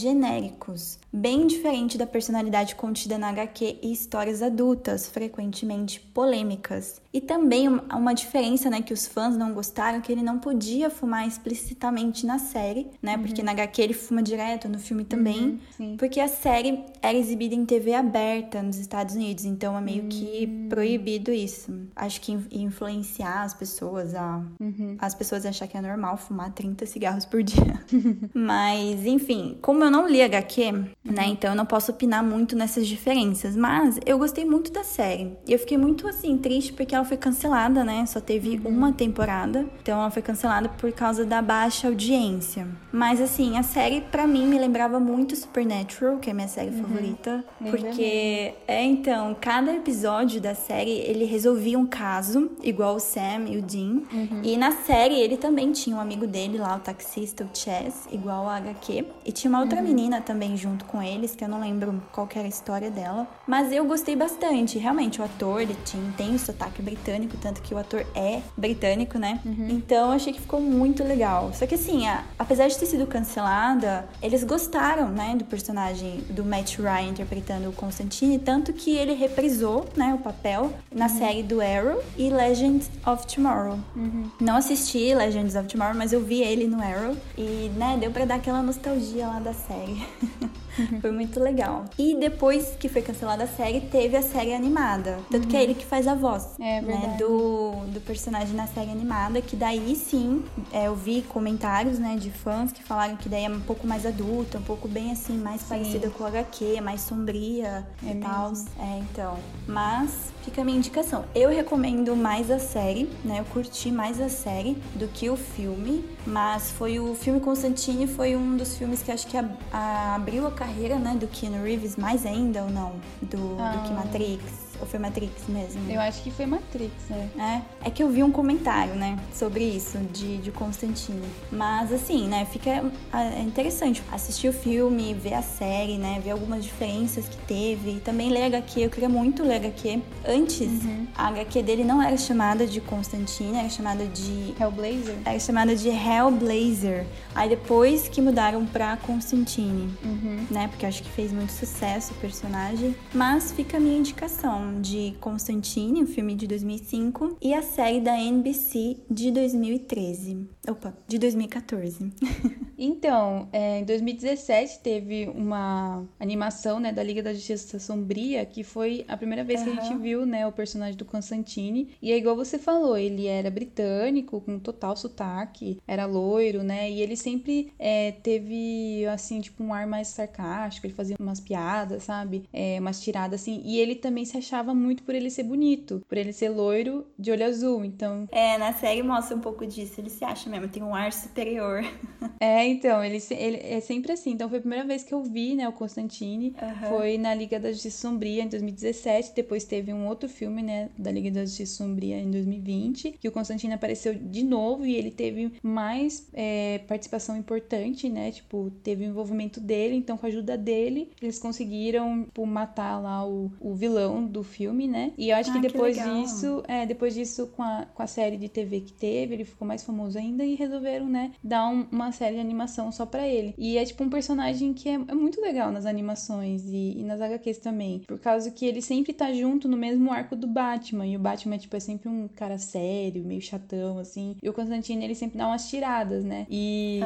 genéricos, 0.00 0.98
bem 1.12 1.46
diferente 1.46 1.96
da 1.96 2.06
personalidade 2.06 2.74
contida 2.74 3.16
na 3.16 3.28
HQ 3.30 3.78
e 3.82 3.92
histórias 3.92 4.42
adultas, 4.42 5.08
frequentemente 5.08 6.00
polêmicas. 6.00 7.00
E 7.12 7.20
também 7.20 7.68
uma 7.68 8.12
diferença, 8.12 8.68
né, 8.68 8.82
que 8.82 8.92
os 8.92 9.06
fãs 9.06 9.36
não 9.36 9.52
gostaram, 9.52 10.00
que 10.00 10.12
ele 10.12 10.22
não 10.22 10.38
podia 10.38 10.90
fumar 10.90 11.26
explicitamente 11.26 12.26
na 12.26 12.38
série, 12.38 12.86
né, 13.02 13.16
uhum. 13.16 13.22
porque 13.22 13.42
na 13.42 13.52
HQ 13.52 13.82
ele 13.82 13.94
fuma 13.94 14.22
direto, 14.22 14.68
no 14.68 14.78
filme 14.78 15.04
também, 15.04 15.58
uhum, 15.80 15.96
porque 15.96 16.20
a 16.20 16.28
série 16.28 16.84
era 17.00 17.16
exibida 17.16 17.54
em 17.54 17.64
TV 17.64 17.94
aberta 17.94 18.62
nos 18.62 18.76
Estados 18.76 19.14
Unidos, 19.14 19.44
então 19.44 19.76
é 19.76 19.80
meio 19.80 20.02
uhum. 20.02 20.08
que 20.08 20.46
hum. 20.46 20.68
proibido 20.68 21.32
isso. 21.32 21.72
Acho 21.96 22.20
que 22.20 22.38
influenciar 22.52 23.42
as 23.42 23.54
pessoas 23.54 24.14
a 24.14 24.42
uhum. 24.60 24.96
as 24.98 25.14
pessoas 25.14 25.46
achar 25.46 25.66
que 25.66 25.76
é 25.76 25.80
normal 25.80 26.16
fumar 26.16 26.52
30 26.52 26.84
cigarros 26.86 27.24
por 27.24 27.42
dia. 27.42 27.80
Mas, 28.34 29.06
enfim, 29.06 29.58
como 29.62 29.82
eu 29.82 29.90
não 29.90 30.06
li 30.06 30.22
HQ, 30.22 30.72
né? 31.12 31.26
Uhum. 31.26 31.32
Então 31.32 31.50
eu 31.50 31.56
não 31.56 31.66
posso 31.66 31.90
opinar 31.90 32.22
muito 32.22 32.56
nessas 32.56 32.86
diferenças. 32.86 33.56
Mas 33.56 33.98
eu 34.04 34.18
gostei 34.18 34.44
muito 34.44 34.70
da 34.72 34.84
série. 34.84 35.32
E 35.46 35.52
eu 35.52 35.58
fiquei 35.58 35.78
muito 35.78 36.06
assim, 36.06 36.36
triste 36.38 36.72
porque 36.72 36.94
ela 36.94 37.04
foi 37.04 37.16
cancelada, 37.16 37.84
né? 37.84 38.04
Só 38.06 38.20
teve 38.20 38.60
uhum. 38.64 38.70
uma 38.70 38.92
temporada. 38.92 39.66
Então 39.82 39.98
ela 39.98 40.10
foi 40.10 40.22
cancelada 40.22 40.68
por 40.68 40.92
causa 40.92 41.24
da 41.24 41.40
baixa 41.42 41.88
audiência. 41.88 42.66
Mas 42.92 43.20
assim, 43.20 43.58
a 43.58 43.62
série 43.62 44.00
para 44.00 44.26
mim 44.26 44.46
me 44.46 44.58
lembrava 44.58 44.98
muito 44.98 45.36
Supernatural, 45.36 46.18
que 46.18 46.30
é 46.30 46.32
minha 46.32 46.48
série 46.48 46.70
uhum. 46.70 46.82
favorita. 46.82 47.44
Porque 47.70 48.54
é 48.66 48.82
então, 48.82 49.36
cada 49.40 49.74
episódio 49.74 50.40
da 50.40 50.54
série 50.54 50.90
ele 50.90 51.24
resolvia 51.24 51.78
um 51.78 51.86
caso, 51.86 52.50
igual 52.62 52.96
o 52.96 53.00
Sam 53.00 53.46
e 53.48 53.58
o 53.58 53.62
Dean. 53.62 54.02
Uhum. 54.12 54.40
E 54.42 54.56
na 54.56 54.72
série 54.72 55.14
ele 55.14 55.36
também 55.36 55.72
tinha 55.72 55.96
um 55.96 56.00
amigo 56.00 56.26
dele 56.26 56.58
lá, 56.58 56.76
o 56.76 56.80
taxista, 56.80 57.44
o 57.44 57.56
Chess, 57.56 58.08
igual 58.10 58.48
a 58.48 58.56
HQ. 58.56 59.04
E 59.24 59.32
tinha 59.32 59.50
uma 59.50 59.60
outra 59.60 59.78
uhum. 59.78 59.84
menina 59.84 60.20
também 60.20 60.56
junto 60.56 60.84
com 60.84 60.97
eles, 61.02 61.34
que 61.34 61.44
eu 61.44 61.48
não 61.48 61.60
lembro 61.60 62.02
qual 62.12 62.28
era 62.34 62.44
a 62.44 62.48
história 62.48 62.90
dela. 62.90 63.26
Mas 63.46 63.72
eu 63.72 63.84
gostei 63.84 64.14
bastante. 64.14 64.78
Realmente, 64.78 65.20
o 65.20 65.24
ator, 65.24 65.60
ele 65.60 65.76
tinha, 65.84 66.12
tem 66.16 66.34
o 66.34 66.38
sotaque 66.38 66.82
britânico, 66.82 67.36
tanto 67.36 67.60
que 67.62 67.74
o 67.74 67.78
ator 67.78 68.06
é 68.14 68.42
britânico, 68.56 69.18
né? 69.18 69.40
Uhum. 69.44 69.68
Então, 69.70 70.12
achei 70.12 70.32
que 70.32 70.40
ficou 70.40 70.60
muito 70.60 71.02
legal. 71.02 71.52
Só 71.52 71.66
que 71.66 71.74
assim, 71.74 72.06
a, 72.06 72.24
apesar 72.38 72.68
de 72.68 72.78
ter 72.78 72.86
sido 72.86 73.06
cancelada, 73.06 74.08
eles 74.22 74.44
gostaram, 74.44 75.08
né, 75.08 75.34
do 75.36 75.44
personagem 75.44 76.24
do 76.30 76.44
Matt 76.44 76.78
Ryan 76.78 77.10
interpretando 77.10 77.68
o 77.68 77.72
Constantine, 77.72 78.38
tanto 78.38 78.72
que 78.72 78.96
ele 78.96 79.14
reprisou, 79.14 79.86
né, 79.96 80.14
o 80.14 80.18
papel 80.18 80.72
na 80.94 81.06
uhum. 81.06 81.18
série 81.18 81.42
do 81.42 81.60
Arrow 81.60 82.02
e 82.16 82.30
Legends 82.30 82.90
of 83.06 83.26
Tomorrow. 83.26 83.78
Uhum. 83.96 84.30
Não 84.40 84.56
assisti 84.56 85.14
Legends 85.14 85.54
of 85.54 85.66
Tomorrow, 85.68 85.96
mas 85.96 86.12
eu 86.12 86.20
vi 86.20 86.42
ele 86.42 86.66
no 86.66 86.80
Arrow 86.80 87.16
e, 87.36 87.70
né, 87.76 87.96
deu 87.98 88.10
para 88.10 88.24
dar 88.24 88.36
aquela 88.36 88.62
nostalgia 88.62 89.26
lá 89.26 89.40
da 89.40 89.52
série. 89.52 90.02
Uhum. 90.78 91.00
Foi 91.00 91.10
muito 91.10 91.40
legal. 91.40 91.84
E 91.98 92.16
depois 92.16 92.76
que 92.78 92.88
foi 92.88 93.02
cancelada 93.02 93.44
a 93.44 93.46
série, 93.46 93.80
teve 93.80 94.16
a 94.16 94.22
série 94.22 94.54
animada. 94.54 95.18
Tanto 95.30 95.44
uhum. 95.44 95.50
que 95.50 95.56
é 95.56 95.62
ele 95.62 95.74
que 95.74 95.84
faz 95.84 96.06
a 96.06 96.14
voz. 96.14 96.56
É, 96.58 96.80
né, 96.80 97.16
do, 97.18 97.86
do 97.92 98.00
personagem 98.00 98.54
na 98.54 98.66
série 98.66 98.90
animada, 98.90 99.40
que 99.40 99.56
daí 99.56 99.94
sim, 99.94 100.44
é, 100.72 100.86
eu 100.86 100.94
vi 100.94 101.22
comentários, 101.22 101.98
né, 101.98 102.16
de 102.16 102.30
fãs 102.30 102.72
que 102.72 102.82
falaram 102.82 103.16
que 103.16 103.28
daí 103.28 103.44
é 103.44 103.50
um 103.50 103.60
pouco 103.60 103.86
mais 103.86 104.06
adulta, 104.06 104.58
um 104.58 104.62
pouco 104.62 104.88
bem 104.88 105.12
assim, 105.12 105.36
mais 105.36 105.62
sim. 105.62 105.68
parecida 105.68 106.10
com 106.10 106.24
o 106.24 106.26
HQ, 106.26 106.80
mais 106.80 107.00
sombria 107.00 107.86
é 108.06 108.12
e 108.12 108.14
tal. 108.16 108.52
É, 108.78 108.98
então. 108.98 109.38
Mas 109.66 110.32
fica 110.42 110.62
a 110.62 110.64
minha 110.64 110.78
indicação. 110.78 111.24
Eu 111.34 111.50
recomendo 111.50 112.16
mais 112.16 112.50
a 112.50 112.58
série, 112.58 113.10
né? 113.24 113.40
Eu 113.40 113.44
curti 113.44 113.90
mais 113.90 114.20
a 114.20 114.28
série 114.28 114.76
do 114.94 115.08
que 115.08 115.28
o 115.28 115.36
filme, 115.36 116.04
mas 116.26 116.70
foi 116.70 116.98
o 116.98 117.14
filme 117.14 117.40
Constantine 117.40 118.06
foi 118.06 118.36
um 118.36 118.56
dos 118.56 118.76
filmes 118.76 119.02
que 119.02 119.10
acho 119.10 119.26
que 119.26 119.36
a, 119.36 119.48
a, 119.72 120.14
abriu 120.14 120.46
a 120.46 120.50
carreira, 120.50 120.67
né, 120.98 121.16
do 121.18 121.26
Keanu 121.26 121.62
Reeves 121.64 121.96
mais 121.96 122.24
ainda 122.24 122.62
ou 122.62 122.70
não, 122.70 122.92
do, 123.22 123.56
ah. 123.58 123.72
do 123.72 123.88
que. 123.88 123.94
Matrix. 123.94 124.67
Ou 124.80 124.86
foi 124.86 124.98
Matrix 124.98 125.48
mesmo? 125.48 125.90
Eu 125.90 126.00
acho 126.00 126.22
que 126.22 126.30
foi 126.30 126.46
Matrix, 126.46 126.92
né? 127.08 127.62
É, 127.82 127.88
é 127.88 127.90
que 127.90 128.02
eu 128.02 128.10
vi 128.10 128.22
um 128.22 128.30
comentário, 128.30 128.94
né, 128.94 129.18
sobre 129.32 129.64
isso, 129.64 129.98
de, 130.12 130.38
de 130.38 130.50
Constantine. 130.50 131.26
Mas, 131.50 131.92
assim, 131.92 132.26
né, 132.28 132.44
fica 132.44 132.84
é 133.12 133.42
interessante 133.42 134.02
assistir 134.12 134.48
o 134.48 134.52
filme, 134.52 135.14
ver 135.14 135.34
a 135.34 135.42
série, 135.42 135.98
né, 135.98 136.20
ver 136.22 136.30
algumas 136.30 136.64
diferenças 136.64 137.28
que 137.28 137.36
teve. 137.38 138.00
Também 138.00 138.30
ler 138.30 138.44
HQ, 138.44 138.80
eu 138.80 138.90
queria 138.90 139.08
muito 139.08 139.42
ler 139.42 139.56
HQ. 139.56 140.00
Antes, 140.26 140.84
uhum. 140.84 141.06
a 141.16 141.28
HQ 141.28 141.62
dele 141.62 141.84
não 141.84 142.02
era 142.02 142.16
chamada 142.16 142.66
de 142.66 142.80
Constantine, 142.80 143.58
era 143.58 143.68
chamada 143.68 144.06
de... 144.06 144.54
Hellblazer? 144.60 145.16
Era 145.24 145.38
chamada 145.38 145.74
de 145.74 145.88
Hellblazer. 145.88 147.06
Aí 147.34 147.48
depois 147.48 148.08
que 148.08 148.20
mudaram 148.20 148.64
pra 148.66 148.96
Constantine, 148.98 149.92
uhum. 150.04 150.46
né, 150.50 150.68
porque 150.68 150.84
eu 150.84 150.88
acho 150.88 151.02
que 151.02 151.10
fez 151.10 151.32
muito 151.32 151.52
sucesso 151.52 152.12
o 152.12 152.16
personagem. 152.16 152.94
Mas 153.12 153.52
fica 153.52 153.76
a 153.76 153.80
minha 153.80 153.98
indicação 153.98 154.67
de 154.80 155.14
Constantine, 155.20 156.02
um 156.02 156.06
filme 156.06 156.34
de 156.34 156.46
2005, 156.46 157.36
e 157.40 157.54
a 157.54 157.62
série 157.62 158.00
da 158.00 158.18
NBC 158.18 158.96
de 159.10 159.30
2013. 159.30 160.46
Opa, 160.68 160.96
de 161.06 161.18
2014. 161.18 162.12
então, 162.76 163.48
é, 163.52 163.80
em 163.80 163.84
2017 163.84 164.80
teve 164.80 165.28
uma 165.28 166.04
animação 166.20 166.78
né, 166.78 166.92
da 166.92 167.02
Liga 167.02 167.22
da 167.22 167.32
Justiça 167.32 167.78
Sombria, 167.78 168.44
que 168.44 168.62
foi 168.62 169.04
a 169.08 169.16
primeira 169.16 169.42
vez 169.42 169.60
uhum. 169.60 169.72
que 169.72 169.78
a 169.78 169.82
gente 169.82 169.98
viu 169.98 170.26
né, 170.26 170.46
o 170.46 170.52
personagem 170.52 170.96
do 170.96 171.04
Constantine. 171.04 171.90
E 172.02 172.12
é 172.12 172.18
igual 172.18 172.36
você 172.36 172.58
falou, 172.58 172.96
ele 172.96 173.26
era 173.26 173.50
britânico, 173.50 174.40
com 174.40 174.58
total 174.58 174.96
sotaque, 174.96 175.78
era 175.86 176.04
loiro, 176.04 176.62
né? 176.62 176.90
E 176.90 177.00
ele 177.00 177.16
sempre 177.16 177.72
é, 177.78 178.12
teve, 178.12 179.06
assim, 179.06 179.40
tipo, 179.40 179.64
um 179.64 179.72
ar 179.72 179.86
mais 179.86 180.08
sarcástico, 180.08 180.86
ele 180.86 180.94
fazia 180.94 181.16
umas 181.18 181.40
piadas, 181.40 182.02
sabe? 182.02 182.44
É, 182.52 182.78
umas 182.78 183.00
tiradas 183.00 183.40
assim. 183.40 183.62
E 183.64 183.78
ele 183.78 183.94
também 183.94 184.24
se 184.24 184.36
achava 184.36 184.57
achava 184.58 184.74
muito 184.74 185.02
por 185.02 185.14
ele 185.14 185.30
ser 185.30 185.44
bonito, 185.44 186.02
por 186.08 186.18
ele 186.18 186.32
ser 186.32 186.48
loiro 186.50 187.06
de 187.18 187.30
olho 187.30 187.46
azul, 187.46 187.84
então... 187.84 188.28
É, 188.32 188.58
na 188.58 188.72
série 188.72 189.02
mostra 189.02 189.36
um 189.36 189.40
pouco 189.40 189.66
disso, 189.66 190.00
ele 190.00 190.10
se 190.10 190.24
acha 190.24 190.50
mesmo, 190.50 190.68
tem 190.68 190.82
um 190.82 190.94
ar 190.94 191.12
superior. 191.12 191.82
é, 192.40 192.66
então, 192.66 193.02
ele, 193.02 193.18
ele 193.30 193.56
é 193.62 193.80
sempre 193.80 194.12
assim, 194.12 194.32
então 194.32 194.48
foi 194.48 194.58
a 194.58 194.60
primeira 194.60 194.84
vez 194.84 195.04
que 195.04 195.14
eu 195.14 195.22
vi, 195.22 195.54
né, 195.54 195.68
o 195.68 195.72
Constantine, 195.72 196.54
uhum. 196.60 196.88
foi 196.88 197.18
na 197.18 197.34
Liga 197.34 197.60
da 197.60 197.70
Justiça 197.70 198.08
Sombria 198.08 198.42
em 198.42 198.48
2017, 198.48 199.32
depois 199.34 199.64
teve 199.64 199.92
um 199.92 200.06
outro 200.06 200.28
filme, 200.28 200.62
né, 200.62 200.90
da 200.98 201.10
Liga 201.10 201.30
da 201.30 201.44
Justiça 201.44 201.76
Sombria 201.76 202.18
em 202.18 202.30
2020, 202.30 203.12
que 203.12 203.28
o 203.28 203.32
Constantine 203.32 203.74
apareceu 203.74 204.14
de 204.14 204.42
novo 204.42 204.84
e 204.84 204.94
ele 204.94 205.10
teve 205.10 205.52
mais 205.62 206.28
é, 206.32 206.78
participação 206.88 207.36
importante, 207.36 208.08
né, 208.08 208.32
tipo, 208.32 208.72
teve 208.82 209.04
o 209.04 209.08
envolvimento 209.08 209.60
dele, 209.60 209.94
então 209.94 210.16
com 210.16 210.26
a 210.26 210.28
ajuda 210.28 210.56
dele, 210.58 211.10
eles 211.22 211.38
conseguiram, 211.38 212.24
tipo, 212.24 212.44
matar 212.44 213.00
lá 213.00 213.26
o, 213.26 213.52
o 213.60 213.74
vilão 213.74 214.26
do 214.26 214.47
filme, 214.48 214.88
né? 214.88 215.12
E 215.16 215.30
eu 215.30 215.36
acho 215.36 215.50
ah, 215.50 215.52
que 215.52 215.60
depois 215.60 215.96
que 215.96 216.02
disso, 216.02 216.62
é, 216.66 216.84
depois 216.84 217.14
disso, 217.14 217.46
com 217.56 217.62
a, 217.62 217.86
com 217.94 218.02
a 218.02 218.06
série 218.06 218.36
de 218.36 218.48
TV 218.48 218.80
que 218.80 218.92
teve, 218.92 219.34
ele 219.34 219.44
ficou 219.44 219.66
mais 219.66 219.82
famoso 219.82 220.18
ainda 220.18 220.44
e 220.44 220.54
resolveram, 220.54 221.08
né, 221.08 221.32
dar 221.42 221.68
um, 221.68 221.86
uma 221.92 222.10
série 222.10 222.34
de 222.34 222.40
animação 222.40 222.90
só 222.90 223.06
pra 223.06 223.26
ele. 223.26 223.54
E 223.56 223.78
é 223.78 223.84
tipo 223.84 224.02
um 224.02 224.10
personagem 224.10 224.72
que 224.74 224.88
é, 224.88 224.94
é 224.94 225.14
muito 225.14 225.40
legal 225.40 225.70
nas 225.70 225.86
animações 225.86 226.64
e, 226.66 226.98
e, 226.98 227.04
nas 227.04 227.20
HQs 227.20 227.58
também, 227.58 228.00
por 228.00 228.18
causa 228.18 228.50
que 228.50 228.66
ele 228.66 228.82
sempre 228.82 229.12
tá 229.12 229.32
junto 229.32 229.68
no 229.68 229.76
mesmo 229.76 230.12
arco 230.12 230.34
do 230.34 230.46
Batman. 230.46 231.06
E 231.06 231.16
o 231.16 231.20
Batman, 231.20 231.58
tipo, 231.58 231.76
é 231.76 231.80
sempre 231.80 232.08
um 232.08 232.28
cara 232.28 232.58
sério, 232.58 233.24
meio 233.24 233.40
chatão, 233.40 233.98
assim. 233.98 234.36
E 234.42 234.48
o 234.48 234.52
Constantine, 234.52 235.04
ele 235.04 235.14
sempre 235.14 235.38
dá 235.38 235.46
umas 235.46 235.68
tiradas, 235.68 236.24
né? 236.24 236.46
E. 236.50 237.00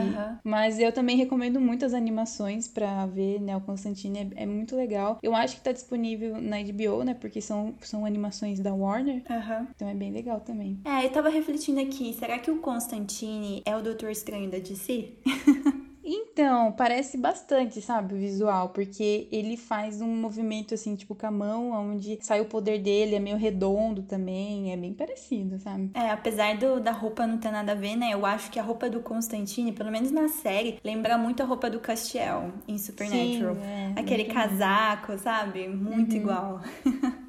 Mas 0.44 0.78
eu 0.78 0.92
também 0.92 1.16
recomendo 1.16 1.60
muito 1.60 1.84
as 1.84 1.94
animações 1.94 2.68
pra 2.68 3.06
ver, 3.06 3.40
né? 3.40 3.56
O 3.56 3.60
Constantine 3.60 4.18
é, 4.36 4.42
é 4.42 4.46
muito 4.46 4.76
legal. 4.76 5.18
Eu 5.22 5.34
acho 5.34 5.56
que 5.56 5.62
tá 5.62 5.72
disponível 5.72 6.40
na 6.40 6.56
HBO, 6.62 7.04
né? 7.04 7.14
Porque 7.14 7.31
porque 7.32 7.40
são, 7.40 7.74
são 7.80 8.04
animações 8.04 8.60
da 8.60 8.74
Warner. 8.74 9.22
Uhum. 9.30 9.66
Então 9.74 9.88
é 9.88 9.94
bem 9.94 10.12
legal 10.12 10.40
também. 10.40 10.78
É, 10.84 11.06
eu 11.06 11.10
tava 11.10 11.30
refletindo 11.30 11.80
aqui, 11.80 12.12
será 12.12 12.38
que 12.38 12.50
o 12.50 12.58
Constantine 12.58 13.62
é 13.64 13.74
o 13.74 13.80
Doutor 13.80 14.10
Estranho 14.10 14.50
da 14.50 14.58
DC? 14.58 15.14
Então, 16.04 16.72
parece 16.72 17.16
bastante, 17.16 17.80
sabe, 17.80 18.14
o 18.14 18.18
visual, 18.18 18.70
porque 18.70 19.28
ele 19.30 19.56
faz 19.56 20.00
um 20.00 20.08
movimento 20.16 20.74
assim, 20.74 20.96
tipo 20.96 21.14
com 21.14 21.26
a 21.26 21.30
mão, 21.30 21.70
onde 21.70 22.18
sai 22.20 22.40
o 22.40 22.46
poder 22.46 22.80
dele, 22.80 23.14
é 23.14 23.20
meio 23.20 23.36
redondo 23.36 24.02
também, 24.02 24.72
é 24.72 24.76
bem 24.76 24.92
parecido, 24.92 25.58
sabe? 25.60 25.90
É, 25.94 26.10
apesar 26.10 26.56
do, 26.56 26.80
da 26.80 26.90
roupa 26.90 27.26
não 27.26 27.38
ter 27.38 27.50
nada 27.50 27.72
a 27.72 27.74
ver, 27.74 27.96
né? 27.96 28.10
Eu 28.12 28.26
acho 28.26 28.50
que 28.50 28.58
a 28.58 28.62
roupa 28.62 28.90
do 28.90 29.00
Constantine, 29.00 29.72
pelo 29.72 29.90
menos 29.90 30.10
na 30.10 30.28
série, 30.28 30.78
lembra 30.82 31.16
muito 31.16 31.42
a 31.42 31.46
roupa 31.46 31.70
do 31.70 31.78
Castiel 31.78 32.50
em 32.66 32.78
Supernatural. 32.78 33.54
Sim, 33.54 33.62
é, 33.62 33.92
Aquele 33.96 34.24
casaco, 34.24 35.16
sabe? 35.18 35.68
Muito 35.68 36.12
uhum. 36.12 36.20
igual. 36.20 36.60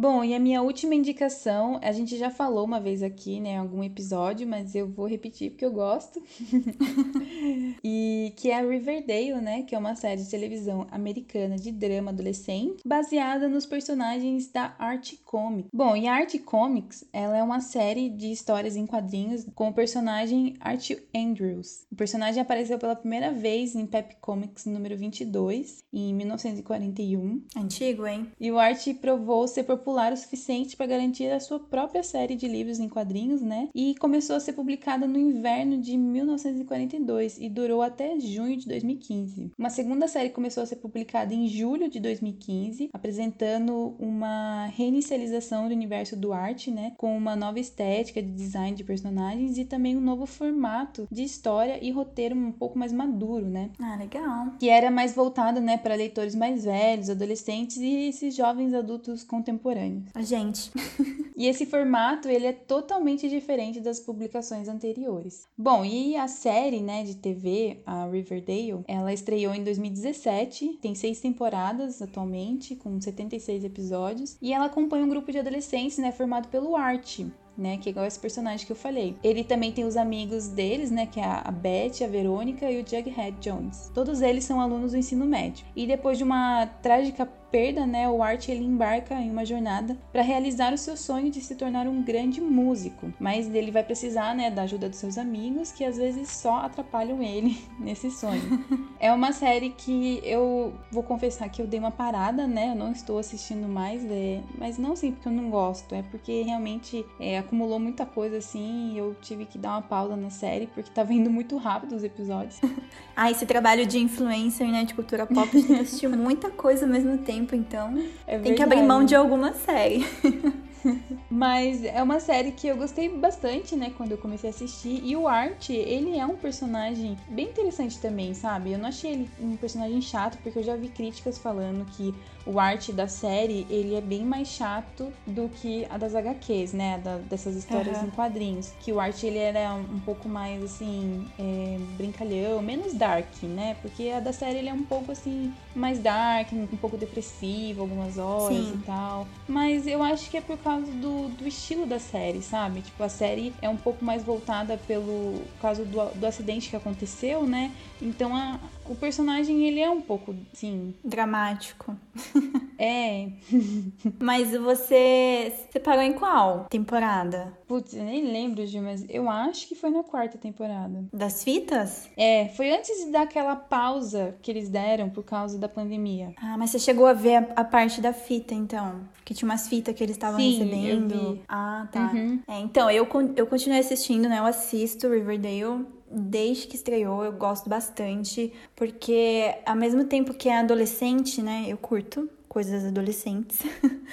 Bom, 0.00 0.22
e 0.22 0.32
a 0.32 0.38
minha 0.38 0.62
última 0.62 0.94
indicação, 0.94 1.80
a 1.82 1.90
gente 1.90 2.16
já 2.16 2.30
falou 2.30 2.64
uma 2.64 2.78
vez 2.78 3.02
aqui, 3.02 3.40
né, 3.40 3.54
em 3.54 3.58
algum 3.58 3.82
episódio, 3.82 4.46
mas 4.46 4.76
eu 4.76 4.86
vou 4.86 5.08
repetir 5.08 5.50
porque 5.50 5.64
eu 5.64 5.72
gosto. 5.72 6.22
e 7.82 8.32
que 8.36 8.48
é 8.48 8.60
a 8.60 8.62
Riverdale, 8.62 9.40
né, 9.40 9.64
que 9.64 9.74
é 9.74 9.78
uma 9.78 9.96
série 9.96 10.22
de 10.22 10.30
televisão 10.30 10.86
americana 10.92 11.56
de 11.56 11.72
drama 11.72 12.12
adolescente, 12.12 12.80
baseada 12.86 13.48
nos 13.48 13.66
personagens 13.66 14.46
da 14.52 14.72
Art 14.78 15.14
Comics. 15.24 15.68
Bom, 15.74 15.96
e 15.96 16.06
a 16.06 16.14
Art 16.14 16.38
Comics, 16.44 17.04
ela 17.12 17.36
é 17.36 17.42
uma 17.42 17.58
série 17.58 18.08
de 18.08 18.30
histórias 18.30 18.76
em 18.76 18.86
quadrinhos 18.86 19.48
com 19.52 19.70
o 19.70 19.74
personagem 19.74 20.54
Art 20.60 20.92
Andrews. 21.12 21.86
O 21.90 21.96
personagem 21.96 22.40
apareceu 22.40 22.78
pela 22.78 22.94
primeira 22.94 23.32
vez 23.32 23.74
em 23.74 23.84
Pep 23.84 24.14
Comics 24.20 24.64
número 24.64 24.96
22, 24.96 25.82
em 25.92 26.14
1941. 26.14 27.42
Antigo, 27.56 28.06
hein? 28.06 28.28
E 28.38 28.52
o 28.52 28.60
Art 28.60 28.86
provou 29.00 29.48
ser 29.48 29.64
popular 29.64 29.87
popular 29.88 30.12
o 30.12 30.16
suficiente 30.18 30.76
para 30.76 30.84
garantir 30.84 31.30
a 31.30 31.40
sua 31.40 31.58
própria 31.58 32.02
série 32.02 32.36
de 32.36 32.46
livros 32.46 32.78
em 32.78 32.90
quadrinhos, 32.90 33.40
né? 33.40 33.70
E 33.74 33.94
começou 33.94 34.36
a 34.36 34.40
ser 34.40 34.52
publicada 34.52 35.06
no 35.06 35.18
inverno 35.18 35.80
de 35.80 35.96
1942 35.96 37.38
e 37.38 37.48
durou 37.48 37.80
até 37.80 38.20
junho 38.20 38.54
de 38.54 38.68
2015. 38.68 39.50
Uma 39.58 39.70
segunda 39.70 40.06
série 40.06 40.28
começou 40.28 40.62
a 40.62 40.66
ser 40.66 40.76
publicada 40.76 41.32
em 41.32 41.48
julho 41.48 41.88
de 41.88 42.00
2015, 42.00 42.90
apresentando 42.92 43.96
uma 43.98 44.66
reinicialização 44.66 45.68
do 45.68 45.74
universo 45.74 46.14
do 46.14 46.34
arte, 46.34 46.70
né? 46.70 46.92
Com 46.98 47.16
uma 47.16 47.34
nova 47.34 47.58
estética 47.58 48.22
de 48.22 48.30
design 48.30 48.76
de 48.76 48.84
personagens 48.84 49.56
e 49.56 49.64
também 49.64 49.96
um 49.96 50.02
novo 50.02 50.26
formato 50.26 51.08
de 51.10 51.22
história 51.22 51.82
e 51.82 51.90
roteiro 51.90 52.36
um 52.36 52.52
pouco 52.52 52.78
mais 52.78 52.92
maduro, 52.92 53.46
né? 53.46 53.70
Ah, 53.80 53.96
legal. 53.96 54.52
Que 54.60 54.68
era 54.68 54.90
mais 54.90 55.14
voltado, 55.14 55.62
né, 55.62 55.78
para 55.78 55.94
leitores 55.94 56.34
mais 56.34 56.66
velhos, 56.66 57.08
adolescentes 57.08 57.78
e 57.78 58.08
esses 58.08 58.36
jovens 58.36 58.74
adultos 58.74 59.24
contemporâneos 59.24 59.77
contemporâneos. 59.78 60.04
A 60.14 60.22
gente. 60.22 60.70
e 61.36 61.46
esse 61.46 61.66
formato, 61.66 62.28
ele 62.28 62.46
é 62.46 62.52
totalmente 62.52 63.28
diferente 63.28 63.80
das 63.80 64.00
publicações 64.00 64.68
anteriores. 64.68 65.46
Bom, 65.56 65.84
e 65.84 66.16
a 66.16 66.28
série, 66.28 66.80
né, 66.80 67.04
de 67.04 67.16
TV, 67.16 67.80
a 67.86 68.06
Riverdale, 68.06 68.84
ela 68.86 69.12
estreou 69.12 69.54
em 69.54 69.62
2017, 69.62 70.78
tem 70.80 70.94
seis 70.94 71.20
temporadas 71.20 72.02
atualmente, 72.02 72.74
com 72.76 73.00
76 73.00 73.64
episódios, 73.64 74.36
e 74.40 74.52
ela 74.52 74.66
acompanha 74.66 75.04
um 75.04 75.08
grupo 75.08 75.30
de 75.30 75.38
adolescentes, 75.38 75.98
né, 75.98 76.12
formado 76.12 76.48
pelo 76.48 76.76
Art, 76.76 77.20
né? 77.58 77.76
Que 77.76 77.88
é 77.88 77.90
igual 77.90 78.06
esse 78.06 78.18
personagem 78.18 78.64
que 78.64 78.72
eu 78.72 78.76
falei. 78.76 79.16
Ele 79.22 79.42
também 79.42 79.72
tem 79.72 79.84
os 79.84 79.96
amigos 79.96 80.48
deles, 80.48 80.90
né? 80.90 81.06
Que 81.06 81.20
é 81.20 81.24
a 81.24 81.50
Beth, 81.50 82.04
a 82.04 82.06
Verônica 82.06 82.70
e 82.70 82.80
o 82.80 82.86
Jughead 82.86 83.36
Jones. 83.40 83.90
Todos 83.92 84.22
eles 84.22 84.44
são 84.44 84.60
alunos 84.60 84.92
do 84.92 84.98
ensino 84.98 85.26
médio. 85.26 85.66
E 85.74 85.86
depois 85.86 86.16
de 86.16 86.24
uma 86.24 86.66
trágica 86.66 87.28
perda, 87.50 87.86
né, 87.86 88.08
o 88.08 88.22
Art 88.22 88.48
ele 88.48 88.64
embarca 88.64 89.14
em 89.14 89.30
uma 89.30 89.44
jornada 89.44 89.96
para 90.12 90.22
realizar 90.22 90.72
o 90.72 90.78
seu 90.78 90.96
sonho 90.96 91.30
de 91.30 91.40
se 91.40 91.54
tornar 91.54 91.86
um 91.86 92.02
grande 92.02 92.40
músico, 92.40 93.12
mas 93.18 93.52
ele 93.54 93.70
vai 93.70 93.82
precisar, 93.82 94.34
né, 94.34 94.50
da 94.50 94.62
ajuda 94.62 94.88
dos 94.88 94.98
seus 94.98 95.18
amigos 95.18 95.72
que 95.72 95.84
às 95.84 95.96
vezes 95.96 96.28
só 96.28 96.58
atrapalham 96.58 97.22
ele 97.22 97.58
nesse 97.80 98.10
sonho. 98.10 98.42
é 99.00 99.12
uma 99.12 99.32
série 99.32 99.70
que 99.70 100.20
eu 100.22 100.74
vou 100.90 101.02
confessar 101.02 101.48
que 101.48 101.62
eu 101.62 101.66
dei 101.66 101.80
uma 101.80 101.90
parada, 101.90 102.46
né, 102.46 102.70
eu 102.70 102.74
não 102.74 102.92
estou 102.92 103.18
assistindo 103.18 103.68
mais, 103.68 104.04
é, 104.04 104.40
mas 104.58 104.78
não 104.78 104.94
sim 104.94 105.12
porque 105.12 105.28
eu 105.28 105.32
não 105.32 105.50
gosto, 105.50 105.94
é 105.94 106.02
porque 106.02 106.42
realmente 106.42 107.04
é, 107.18 107.38
acumulou 107.48 107.78
muita 107.78 108.04
coisa 108.04 108.36
assim 108.36 108.92
e 108.92 108.98
eu 108.98 109.16
tive 109.22 109.46
que 109.46 109.56
dar 109.58 109.70
uma 109.70 109.82
pausa 109.82 110.16
na 110.16 110.30
série 110.30 110.66
porque 110.66 110.90
tá 110.90 111.02
vendo 111.02 111.30
muito 111.30 111.56
rápido 111.56 111.96
os 111.96 112.04
episódios. 112.04 112.60
ah, 113.16 113.30
esse 113.30 113.46
trabalho 113.46 113.86
de 113.86 113.98
influencer, 113.98 114.68
né, 114.68 114.84
de 114.84 114.94
cultura 114.94 115.26
pop, 115.26 115.48
a 115.48 115.60
gente 115.60 115.80
assistiu 115.80 116.10
muita 116.16 116.50
coisa 116.50 116.84
ao 116.84 116.92
mesmo 116.92 117.16
tempo 117.18 117.38
tempo, 117.38 117.54
então 117.54 118.02
é 118.26 118.38
tem 118.38 118.54
que 118.54 118.62
abrir 118.62 118.82
mão 118.82 119.04
de 119.04 119.14
alguma 119.14 119.52
série. 119.52 120.06
Mas 121.30 121.84
é 121.84 122.02
uma 122.02 122.20
série 122.20 122.52
que 122.52 122.66
eu 122.66 122.76
gostei 122.76 123.08
bastante, 123.08 123.76
né, 123.76 123.92
quando 123.96 124.12
eu 124.12 124.18
comecei 124.18 124.50
a 124.50 124.52
assistir. 124.52 125.00
E 125.04 125.16
o 125.16 125.26
Art, 125.26 125.70
ele 125.70 126.16
é 126.16 126.26
um 126.26 126.36
personagem 126.36 127.16
bem 127.28 127.46
interessante 127.46 127.98
também, 127.98 128.34
sabe? 128.34 128.72
Eu 128.72 128.78
não 128.78 128.88
achei 128.88 129.12
ele 129.12 129.30
um 129.40 129.56
personagem 129.56 130.00
chato, 130.00 130.38
porque 130.42 130.58
eu 130.58 130.62
já 130.62 130.76
vi 130.76 130.88
críticas 130.88 131.38
falando 131.38 131.84
que 131.96 132.14
o 132.48 132.58
arte 132.58 132.92
da 132.92 133.06
série, 133.06 133.66
ele 133.68 133.94
é 133.94 134.00
bem 134.00 134.24
mais 134.24 134.48
chato 134.48 135.12
do 135.26 135.50
que 135.50 135.86
a 135.90 135.98
das 135.98 136.14
HQs, 136.14 136.72
né? 136.72 136.98
Da, 136.98 137.18
dessas 137.18 137.54
histórias 137.54 137.98
uhum. 137.98 138.06
em 138.06 138.10
quadrinhos. 138.10 138.72
Que 138.80 138.90
o 138.90 138.98
arte, 138.98 139.26
ele 139.26 139.36
era 139.36 139.74
um 139.74 140.00
pouco 140.00 140.28
mais, 140.30 140.64
assim, 140.64 141.26
é, 141.38 141.76
brincalhão, 141.98 142.62
menos 142.62 142.94
dark, 142.94 143.42
né? 143.42 143.76
Porque 143.82 144.08
a 144.08 144.20
da 144.20 144.32
série, 144.32 144.60
ele 144.60 144.70
é 144.70 144.72
um 144.72 144.82
pouco, 144.82 145.12
assim, 145.12 145.52
mais 145.74 145.98
dark, 145.98 146.50
um 146.52 146.66
pouco 146.78 146.96
depressivo 146.96 147.82
algumas 147.82 148.16
horas 148.16 148.56
Sim. 148.56 148.72
e 148.76 148.86
tal. 148.86 149.28
Mas 149.46 149.86
eu 149.86 150.02
acho 150.02 150.30
que 150.30 150.38
é 150.38 150.40
por 150.40 150.56
causa 150.56 150.67
do, 150.76 151.28
do 151.28 151.46
estilo 151.46 151.86
da 151.86 151.98
série, 151.98 152.42
sabe? 152.42 152.82
Tipo, 152.82 153.02
a 153.02 153.08
série 153.08 153.54
é 153.62 153.68
um 153.68 153.76
pouco 153.76 154.04
mais 154.04 154.22
voltada 154.22 154.76
pelo 154.76 155.50
caso 155.58 155.84
do, 155.84 156.14
do 156.14 156.26
acidente 156.26 156.68
que 156.68 156.76
aconteceu, 156.76 157.46
né? 157.46 157.74
Então 158.00 158.34
a, 158.34 158.58
o 158.88 158.94
personagem, 158.94 159.64
ele 159.66 159.80
é 159.80 159.90
um 159.90 160.00
pouco, 160.00 160.34
sim... 160.52 160.94
Dramático. 161.04 161.94
é. 162.78 163.28
mas 164.18 164.52
você... 164.52 165.52
Você 165.70 165.78
parou 165.78 166.02
em 166.02 166.12
qual 166.12 166.66
temporada? 166.70 167.52
Putz, 167.66 167.94
eu 167.94 168.02
nem 168.02 168.24
lembro, 168.24 168.66
Gil, 168.66 168.82
mas 168.82 169.04
eu 169.08 169.28
acho 169.28 169.68
que 169.68 169.74
foi 169.74 169.90
na 169.90 170.02
quarta 170.02 170.38
temporada. 170.38 171.04
Das 171.12 171.44
fitas? 171.44 172.08
É, 172.16 172.48
foi 172.48 172.70
antes 172.70 173.04
de 173.04 173.10
dar 173.10 173.22
aquela 173.22 173.54
pausa 173.54 174.34
que 174.40 174.50
eles 174.50 174.68
deram 174.68 175.10
por 175.10 175.24
causa 175.24 175.58
da 175.58 175.68
pandemia. 175.68 176.32
Ah, 176.38 176.56
mas 176.56 176.70
você 176.70 176.78
chegou 176.78 177.06
a 177.06 177.12
ver 177.12 177.36
a, 177.36 177.46
a 177.56 177.64
parte 177.64 178.00
da 178.00 178.12
fita, 178.12 178.54
então? 178.54 179.00
Que 179.24 179.34
tinha 179.34 179.48
umas 179.48 179.68
fitas 179.68 179.94
que 179.94 180.02
eles 180.02 180.16
estavam 180.16 180.40
recebendo. 180.40 181.14
Eu 181.14 181.32
vi. 181.34 181.42
Ah, 181.46 181.86
tá. 181.92 182.10
Uhum. 182.14 182.40
É, 182.48 182.58
então, 182.60 182.90
eu, 182.90 183.06
eu 183.36 183.46
continuei 183.46 183.80
assistindo, 183.80 184.28
né? 184.28 184.38
Eu 184.38 184.46
assisto 184.46 185.10
Riverdale 185.10 185.84
desde 186.10 186.66
que 186.66 186.76
estreou, 186.76 187.24
eu 187.24 187.32
gosto 187.32 187.68
bastante, 187.68 188.52
porque 188.74 189.54
ao 189.64 189.76
mesmo 189.76 190.04
tempo 190.04 190.34
que 190.34 190.48
é 190.48 190.58
adolescente, 190.58 191.42
né, 191.42 191.66
eu 191.68 191.76
curto 191.76 192.28
coisas 192.48 192.84
adolescentes. 192.84 193.60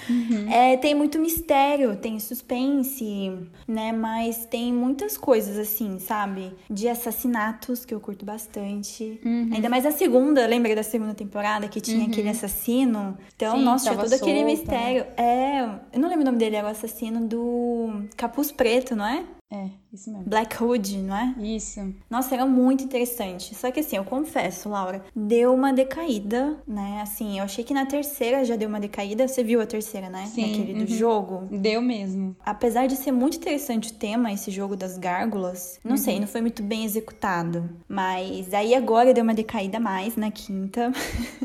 Uhum. 0.10 0.46
É, 0.56 0.78
tem 0.78 0.94
muito 0.94 1.18
mistério, 1.18 1.96
tem 1.96 2.20
suspense, 2.20 3.32
né? 3.68 3.92
Mas 3.92 4.46
tem 4.46 4.72
muitas 4.72 5.18
coisas 5.18 5.58
assim, 5.58 5.98
sabe? 6.00 6.54
De 6.70 6.88
assassinatos 6.88 7.86
que 7.86 7.94
eu 7.94 8.00
curto 8.00 8.26
bastante. 8.26 9.20
Uhum. 9.24 9.50
Ainda 9.54 9.70
mais 9.70 9.86
a 9.86 9.92
segunda, 9.92 10.46
lembra 10.46 10.76
da 10.76 10.84
segunda 10.84 11.14
temporada 11.14 11.68
que 11.68 11.80
tinha 11.80 12.04
uhum. 12.04 12.12
aquele 12.12 12.30
assassino? 12.30 13.18
Então, 13.36 13.58
Sim, 13.58 13.64
nossa, 13.64 13.86
tinha 13.86 13.96
todo 13.96 14.10
solta, 14.10 14.24
aquele 14.24 14.44
mistério. 14.44 15.06
Né? 15.06 15.14
É, 15.18 15.80
eu 15.94 16.00
não 16.00 16.10
lembro 16.10 16.24
o 16.24 16.26
nome 16.26 16.38
dele, 16.38 16.58
é 16.58 16.64
o 16.64 16.68
assassino 16.68 17.26
do 17.26 18.04
Capuz 18.16 18.52
Preto, 18.52 18.96
não 18.96 19.06
é? 19.06 19.24
É, 19.52 19.70
isso 19.94 20.12
mesmo. 20.12 20.28
Black 20.28 20.62
Hood, 20.62 20.98
não 20.98 21.16
é? 21.16 21.36
Isso. 21.40 21.94
Nossa, 22.10 22.34
era 22.34 22.46
muito 22.46 22.84
interessante. 22.84 23.54
Só 23.54 23.70
que 23.70 23.80
assim, 23.80 23.96
eu 23.96 24.04
confesso, 24.04 24.70
Laura, 24.70 25.06
deu 25.16 25.54
uma 25.54 25.72
decaída, 25.72 26.58
né? 26.68 27.00
Assim, 27.02 27.38
eu 27.38 27.46
achei 27.46 27.64
que 27.64 27.74
na 27.74 27.86
terceira 27.86 28.44
já 28.44 28.56
deu 28.56 28.68
uma 28.68 28.80
decaída. 28.80 29.28
Você 29.28 29.44
viu 29.44 29.62
a 29.62 29.66
terceira, 29.66 30.10
né? 30.10 30.26
Sim. 30.26 30.52
Aquele 30.52 30.74
do 30.74 30.92
uhum. 30.92 30.98
jogo. 30.98 31.48
Deu 31.52 31.80
mesmo. 31.82 32.36
Apesar 32.44 32.88
de 32.88 32.96
ser 32.96 33.12
muito 33.12 33.38
interessante 33.38 33.92
o 33.92 33.94
tema, 33.94 34.32
esse 34.32 34.50
jogo 34.50 34.76
das 34.76 34.98
gárgulas, 34.98 35.80
não 35.84 35.92
uhum. 35.92 35.98
sei, 35.98 36.20
não 36.20 36.28
foi 36.28 36.42
muito 36.42 36.64
bem 36.64 36.84
executado. 36.84 37.70
Mas 37.88 38.52
aí 38.52 38.74
agora 38.74 39.14
deu 39.14 39.24
uma 39.24 39.34
decaída 39.34 39.80
mais 39.80 40.16
na 40.16 40.32
quinta. 40.32 40.92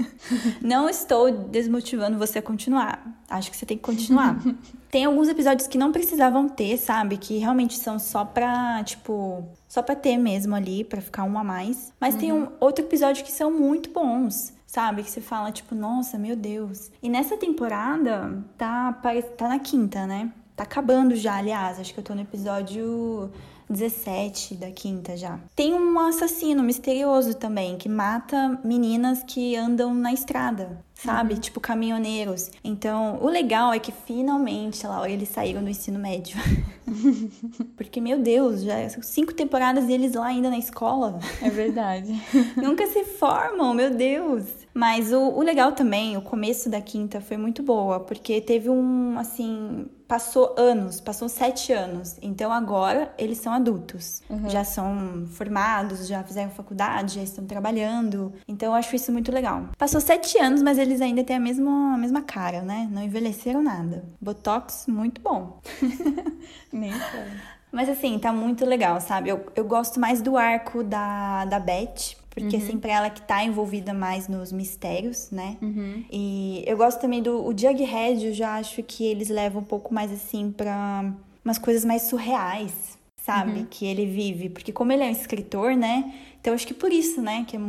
não 0.63 0.89
estou 0.89 1.31
desmotivando 1.31 2.19
você 2.19 2.39
a 2.39 2.43
continuar. 2.43 3.23
Acho 3.29 3.51
que 3.51 3.57
você 3.57 3.67
tem 3.67 3.77
que 3.77 3.83
continuar. 3.85 4.41
Tem 4.91 5.05
alguns 5.05 5.29
episódios 5.29 5.69
que 5.69 5.79
não 5.79 5.93
precisavam 5.93 6.49
ter, 6.49 6.77
sabe? 6.77 7.17
Que 7.17 7.39
realmente 7.39 7.79
são 7.79 7.99
só 7.99 8.25
pra, 8.25 8.83
tipo, 8.83 9.45
só 9.69 9.83
pra 9.83 9.95
ter 9.95 10.17
mesmo 10.17 10.55
ali, 10.55 10.83
pra 10.83 11.01
ficar 11.01 11.25
um 11.25 11.39
a 11.39 11.45
mais. 11.45 11.93
Mas 12.01 12.15
uhum. 12.15 12.21
tem 12.21 12.33
um 12.33 12.49
outro 12.59 12.85
episódio 12.85 13.25
que 13.25 13.33
são 13.33 13.51
muito 13.51 13.91
bons 13.91 14.53
sabe? 14.71 15.03
Que 15.03 15.11
você 15.11 15.21
fala, 15.21 15.51
tipo, 15.51 15.75
nossa, 15.75 16.17
meu 16.17 16.37
Deus. 16.37 16.93
E 17.03 17.09
nessa 17.09 17.37
temporada, 17.37 18.41
tá, 18.57 18.93
tá 19.37 19.49
na 19.49 19.59
quinta, 19.59 20.07
né? 20.07 20.33
Tá 20.55 20.63
acabando 20.63 21.17
já, 21.17 21.39
aliás. 21.39 21.81
Acho 21.81 21.93
que 21.93 21.99
eu 21.99 22.05
tô 22.05 22.15
no 22.15 22.21
episódio 22.21 23.33
17 23.69 24.57
da 24.57 24.71
quinta 24.71 25.17
já. 25.17 25.41
Tem 25.57 25.73
um 25.73 25.99
assassino 25.99 26.63
misterioso 26.63 27.35
também 27.35 27.77
que 27.79 27.89
mata 27.89 28.61
meninas 28.63 29.23
que 29.23 29.57
andam 29.57 29.95
na 29.95 30.13
estrada 30.13 30.85
sabe? 31.05 31.37
Tipo 31.39 31.61
caminhoneiros. 31.61 32.51
Então, 32.63 33.19
o 33.21 33.29
legal 33.29 33.73
é 33.73 33.79
que 33.79 33.93
finalmente, 33.93 34.87
lá, 34.87 35.09
eles 35.09 35.29
saíram 35.29 35.63
do 35.63 35.71
ensino 35.71 35.99
médio. 35.99 36.37
Porque, 37.77 38.01
meu 38.01 38.19
Deus, 38.19 38.63
já 38.63 38.89
são 38.89 39.03
cinco 39.03 39.33
temporadas 39.33 39.89
e 39.89 39.93
eles 39.93 40.15
lá 40.15 40.27
ainda 40.27 40.51
na 40.51 40.59
escola. 40.59 41.19
É 41.41 41.51
verdade. 41.51 42.13
Nunca 42.57 42.87
se 42.87 43.05
formam, 43.05 43.75
meu 43.75 43.91
Deus. 43.91 44.60
Mas 44.73 45.13
o, 45.13 45.21
o 45.21 45.43
legal 45.43 45.73
também, 45.73 46.17
o 46.17 46.23
começo 46.23 46.71
da 46.71 46.81
quinta 46.81 47.21
foi 47.21 47.37
muito 47.37 47.63
boa, 47.63 48.01
porque 48.01 48.41
teve 48.41 48.71
um, 48.71 49.19
assim, 49.19 49.87
passou 50.07 50.55
anos, 50.59 51.01
passou 51.01 51.29
sete 51.29 51.73
anos. 51.73 52.19
Então 52.21 52.53
agora 52.53 53.13
eles 53.19 53.39
são 53.39 53.53
adultos. 53.53 54.23
Uhum. 54.29 54.49
Já 54.49 54.65
são 54.65 55.27
formados, 55.29 56.07
já 56.07 56.23
fizeram 56.23 56.51
faculdade, 56.51 57.17
já 57.17 57.23
estão 57.23 57.45
trabalhando. 57.47 58.33
Então 58.47 58.71
eu 58.71 58.75
acho 58.75 58.95
isso 58.97 59.13
muito 59.13 59.33
legal. 59.33 59.69
Passou 59.79 60.01
sete 60.01 60.39
anos, 60.39 60.63
mas 60.63 60.79
eles 60.79 61.01
ainda 61.01 61.23
têm 61.23 61.37
a 61.37 61.41
mesma, 61.41 61.95
a 61.95 61.99
mesma 61.99 62.23
cara, 62.23 62.63
né? 62.63 62.89
Não 62.91 63.03
envelheceram 63.03 63.63
nada. 63.63 64.05
Botox, 64.21 64.87
muito 64.89 65.21
bom. 65.21 65.61
Nem 66.73 66.93
foi. 66.93 67.27
Mas 67.73 67.89
assim, 67.89 68.19
tá 68.19 68.33
muito 68.33 68.65
legal, 68.65 69.01
sabe? 69.01 69.29
Eu, 69.29 69.47
eu 69.55 69.65
gosto 69.65 70.01
mais 70.01 70.21
do 70.21 70.37
arco 70.37 70.83
da, 70.83 71.45
da 71.45 71.61
Beth, 71.61 72.17
porque 72.31 72.57
uhum. 72.57 72.63
é 72.63 72.67
sempre 72.67 72.91
ela 72.91 73.11
que 73.11 73.21
tá 73.23 73.45
envolvida 73.45 73.93
mais 73.93 74.29
nos 74.29 74.53
mistérios, 74.53 75.31
né? 75.31 75.59
Uhum. 75.61 76.05
E 76.11 76.63
eu 76.65 76.77
gosto 76.77 77.01
também 77.01 77.21
do 77.21 77.45
o 77.45 77.57
Jughead, 77.57 78.25
eu 78.25 78.33
já 78.33 78.55
acho 78.55 78.83
que 78.85 79.05
eles 79.05 79.29
levam 79.29 79.61
um 79.61 79.65
pouco 79.65 79.93
mais 79.93 80.13
assim 80.13 80.53
pra 80.53 81.13
umas 81.45 81.59
coisas 81.59 81.85
mais 81.85 82.03
surreais, 82.03 82.73
sabe? 83.17 83.61
Uhum. 83.61 83.67
Que 83.69 83.85
ele 83.85 84.07
vive. 84.07 84.49
Porque 84.49 84.73
como 84.73 84.93
ele 84.93 85.03
é 85.03 85.07
um 85.07 85.11
escritor, 85.11 85.77
né? 85.77 86.15
Então 86.41 86.55
acho 86.55 86.67
que 86.67 86.73
por 86.75 86.93
isso, 86.93 87.21
né? 87.21 87.45
Que 87.47 87.57
é 87.57 87.61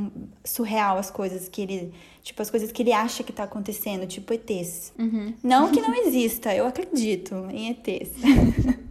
surreal 0.45 0.97
as 0.97 1.09
coisas 1.09 1.49
que 1.49 1.61
ele. 1.61 1.91
Tipo, 2.21 2.41
as 2.43 2.51
coisas 2.51 2.71
que 2.71 2.83
ele 2.83 2.93
acha 2.93 3.23
que 3.23 3.33
tá 3.33 3.43
acontecendo, 3.43 4.05
tipo 4.05 4.31
ETs. 4.31 4.93
Uhum. 4.97 5.33
Não 5.43 5.71
que 5.71 5.81
não 5.81 5.93
exista, 6.05 6.53
eu 6.53 6.67
acredito 6.67 7.47
em 7.51 7.69
ETs. 7.71 8.11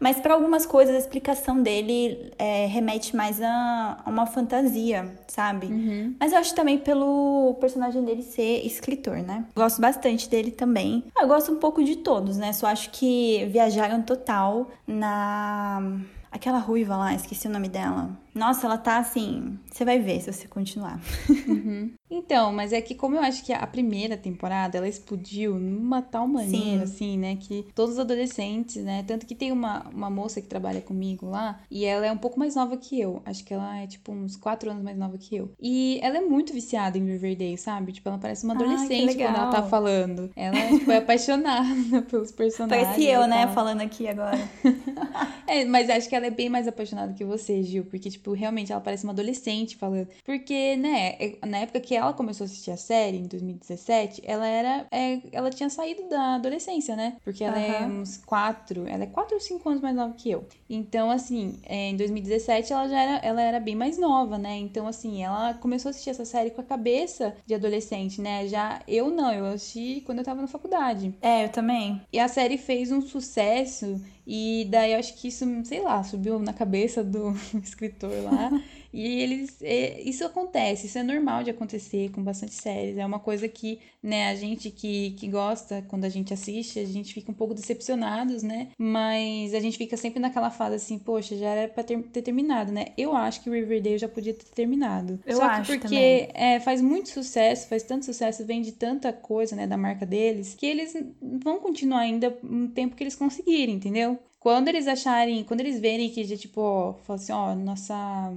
Mas 0.00 0.20
para 0.20 0.34
algumas 0.34 0.64
coisas 0.64 0.94
a 0.94 0.98
explicação 0.98 1.62
dele 1.62 2.32
é, 2.38 2.66
remete 2.66 3.16
mais 3.16 3.40
a, 3.42 4.00
a, 4.04 4.10
uma 4.10 4.26
fantasia, 4.26 5.12
sabe? 5.26 5.66
Uhum. 5.66 6.14
Mas 6.18 6.32
eu 6.32 6.38
acho 6.38 6.54
também 6.54 6.78
pelo 6.78 7.56
personagem 7.60 8.04
dele 8.04 8.22
ser 8.22 8.64
escritor, 8.64 9.18
né? 9.18 9.44
Gosto 9.56 9.80
bastante 9.80 10.28
dele 10.28 10.50
também. 10.50 11.04
Eu 11.18 11.26
gosto 11.26 11.52
um 11.52 11.56
pouco 11.56 11.82
de 11.82 11.96
todos, 11.96 12.36
né? 12.36 12.52
Só 12.52 12.66
acho 12.66 12.90
que 12.90 13.46
viajaram 13.50 14.02
total 14.02 14.70
na 14.86 16.00
Aquela 16.30 16.58
ruiva 16.58 16.96
lá, 16.96 17.14
esqueci 17.14 17.48
o 17.48 17.50
nome 17.50 17.68
dela. 17.68 18.10
Nossa, 18.38 18.66
ela 18.66 18.78
tá 18.78 18.98
assim. 18.98 19.58
Você 19.70 19.84
vai 19.84 19.98
ver 19.98 20.20
se 20.20 20.32
você 20.32 20.46
continuar. 20.46 21.00
Uhum. 21.28 21.92
Então, 22.10 22.52
mas 22.52 22.72
é 22.72 22.80
que 22.80 22.94
como 22.94 23.16
eu 23.16 23.20
acho 23.20 23.44
que 23.44 23.52
a 23.52 23.66
primeira 23.66 24.16
temporada 24.16 24.78
ela 24.78 24.88
explodiu 24.88 25.58
numa 25.58 26.00
tal 26.00 26.26
maneira, 26.26 26.86
Sim. 26.86 26.94
assim, 26.94 27.18
né? 27.18 27.36
Que 27.36 27.66
todos 27.74 27.94
os 27.94 28.00
adolescentes, 28.00 28.82
né? 28.82 29.04
Tanto 29.06 29.26
que 29.26 29.34
tem 29.34 29.52
uma, 29.52 29.86
uma 29.90 30.08
moça 30.08 30.40
que 30.40 30.46
trabalha 30.46 30.80
comigo 30.80 31.26
lá 31.26 31.60
e 31.70 31.84
ela 31.84 32.06
é 32.06 32.10
um 32.10 32.16
pouco 32.16 32.38
mais 32.38 32.54
nova 32.54 32.76
que 32.76 32.98
eu. 32.98 33.22
Acho 33.26 33.44
que 33.44 33.52
ela 33.52 33.78
é 33.78 33.86
tipo 33.86 34.10
uns 34.10 34.36
quatro 34.36 34.70
anos 34.70 34.82
mais 34.82 34.96
nova 34.96 35.18
que 35.18 35.36
eu. 35.36 35.52
E 35.60 36.00
ela 36.02 36.16
é 36.16 36.20
muito 36.20 36.52
viciada 36.52 36.96
em 36.96 37.04
Riverdale, 37.04 37.58
sabe? 37.58 37.92
Tipo, 37.92 38.08
ela 38.08 38.18
parece 38.18 38.44
uma 38.44 38.54
adolescente 38.54 39.22
ah, 39.22 39.26
quando 39.26 39.36
ela 39.36 39.50
tá 39.50 39.62
falando. 39.64 40.30
Ela 40.34 40.78
tipo, 40.78 40.90
é 40.90 40.96
apaixonada 40.96 42.02
pelos 42.08 42.32
personagens. 42.32 42.86
Parece 42.86 43.04
eu, 43.04 43.26
né? 43.26 43.48
Falando 43.48 43.82
aqui 43.82 44.08
agora. 44.08 44.38
é, 45.46 45.64
mas 45.66 45.90
acho 45.90 46.08
que 46.08 46.16
ela 46.16 46.26
é 46.26 46.30
bem 46.30 46.48
mais 46.48 46.66
apaixonada 46.66 47.12
que 47.12 47.24
você, 47.24 47.62
Gil, 47.62 47.84
porque, 47.84 48.08
tipo, 48.08 48.27
realmente 48.32 48.72
ela 48.72 48.80
parece 48.80 49.04
uma 49.04 49.12
adolescente 49.12 49.76
falando. 49.76 50.08
Porque, 50.24 50.76
né, 50.76 51.16
é, 51.18 51.38
na 51.46 51.58
época 51.58 51.80
que 51.80 51.94
ela 51.94 52.12
começou 52.12 52.44
a 52.44 52.46
assistir 52.46 52.70
a 52.70 52.76
série, 52.76 53.18
em 53.18 53.26
2017, 53.26 54.22
ela 54.24 54.46
era. 54.46 54.86
É, 54.90 55.20
ela 55.32 55.50
tinha 55.50 55.70
saído 55.70 56.08
da 56.08 56.34
adolescência, 56.36 56.96
né? 56.96 57.16
Porque 57.24 57.44
ela 57.44 57.56
uhum. 57.56 57.64
é 57.64 57.86
uns 57.86 58.16
quatro. 58.18 58.86
Ela 58.86 59.04
é 59.04 59.06
quatro 59.06 59.34
ou 59.34 59.40
cinco 59.40 59.68
anos 59.68 59.80
mais 59.80 59.94
nova 59.94 60.14
que 60.14 60.30
eu. 60.30 60.46
Então, 60.68 61.10
assim, 61.10 61.58
é, 61.64 61.90
em 61.90 61.96
2017 61.96 62.72
ela 62.72 62.88
já 62.88 63.00
era, 63.00 63.26
ela 63.26 63.42
era 63.42 63.60
bem 63.60 63.74
mais 63.74 63.98
nova, 63.98 64.38
né? 64.38 64.56
Então, 64.56 64.86
assim, 64.86 65.22
ela 65.22 65.54
começou 65.54 65.88
a 65.88 65.90
assistir 65.90 66.10
essa 66.10 66.24
série 66.24 66.50
com 66.50 66.60
a 66.60 66.64
cabeça 66.64 67.34
de 67.46 67.54
adolescente, 67.54 68.20
né? 68.20 68.46
Já 68.48 68.80
eu 68.86 69.10
não, 69.10 69.32
eu 69.32 69.46
assisti 69.46 70.02
quando 70.04 70.18
eu 70.18 70.24
tava 70.24 70.40
na 70.40 70.48
faculdade. 70.48 71.14
É, 71.20 71.44
eu 71.44 71.48
também. 71.48 72.00
E 72.12 72.18
a 72.18 72.28
série 72.28 72.58
fez 72.58 72.90
um 72.92 73.00
sucesso 73.00 74.00
e 74.30 74.66
daí 74.70 74.92
eu 74.92 74.98
acho 74.98 75.14
que 75.16 75.28
isso, 75.28 75.46
sei 75.64 75.80
lá, 75.80 76.04
subiu 76.04 76.38
na 76.38 76.52
cabeça 76.52 77.02
do 77.02 77.32
escritor 77.64 78.12
lá. 78.24 78.50
E 78.92 79.20
eles. 79.20 79.60
É, 79.62 80.00
isso 80.00 80.24
acontece, 80.24 80.86
isso 80.86 80.98
é 80.98 81.02
normal 81.02 81.42
de 81.42 81.50
acontecer 81.50 82.10
com 82.10 82.22
bastante 82.22 82.54
séries. 82.54 82.96
É 82.96 83.04
uma 83.04 83.18
coisa 83.18 83.48
que, 83.48 83.80
né, 84.02 84.28
a 84.28 84.34
gente 84.34 84.70
que, 84.70 85.12
que 85.12 85.28
gosta, 85.28 85.84
quando 85.88 86.04
a 86.04 86.08
gente 86.08 86.32
assiste, 86.32 86.78
a 86.78 86.84
gente 86.84 87.12
fica 87.12 87.30
um 87.30 87.34
pouco 87.34 87.54
decepcionados, 87.54 88.42
né? 88.42 88.68
Mas 88.78 89.54
a 89.54 89.60
gente 89.60 89.76
fica 89.76 89.96
sempre 89.96 90.20
naquela 90.20 90.50
fase 90.50 90.76
assim, 90.76 90.98
poxa, 90.98 91.36
já 91.36 91.48
era 91.48 91.68
pra 91.68 91.82
ter, 91.82 92.00
ter 92.04 92.22
terminado, 92.22 92.72
né? 92.72 92.86
Eu 92.96 93.14
acho 93.14 93.42
que 93.42 93.50
Riverdale 93.50 93.98
já 93.98 94.08
podia 94.08 94.34
ter 94.34 94.46
terminado. 94.46 95.20
Eu 95.26 95.36
Só 95.36 95.44
acho 95.44 95.72
que 95.72 95.78
porque 95.78 96.28
é, 96.34 96.60
faz 96.60 96.80
muito 96.80 97.10
sucesso, 97.10 97.68
faz 97.68 97.82
tanto 97.82 98.04
sucesso, 98.04 98.44
vende 98.44 98.72
tanta 98.72 99.12
coisa, 99.12 99.54
né, 99.54 99.66
da 99.66 99.76
marca 99.76 100.06
deles, 100.06 100.54
que 100.54 100.66
eles 100.66 100.96
vão 101.20 101.58
continuar 101.60 102.00
ainda 102.00 102.36
um 102.42 102.68
tempo 102.68 102.96
que 102.96 103.02
eles 103.02 103.14
conseguirem, 103.14 103.74
entendeu? 103.74 104.18
Quando 104.40 104.68
eles 104.68 104.86
acharem, 104.86 105.42
quando 105.44 105.60
eles 105.60 105.80
verem 105.80 106.10
que 106.10 106.24
já, 106.24 106.36
tipo, 106.36 106.60
ó, 106.60 106.94
assim, 107.08 107.32
ó, 107.32 107.54
nossa 107.54 108.32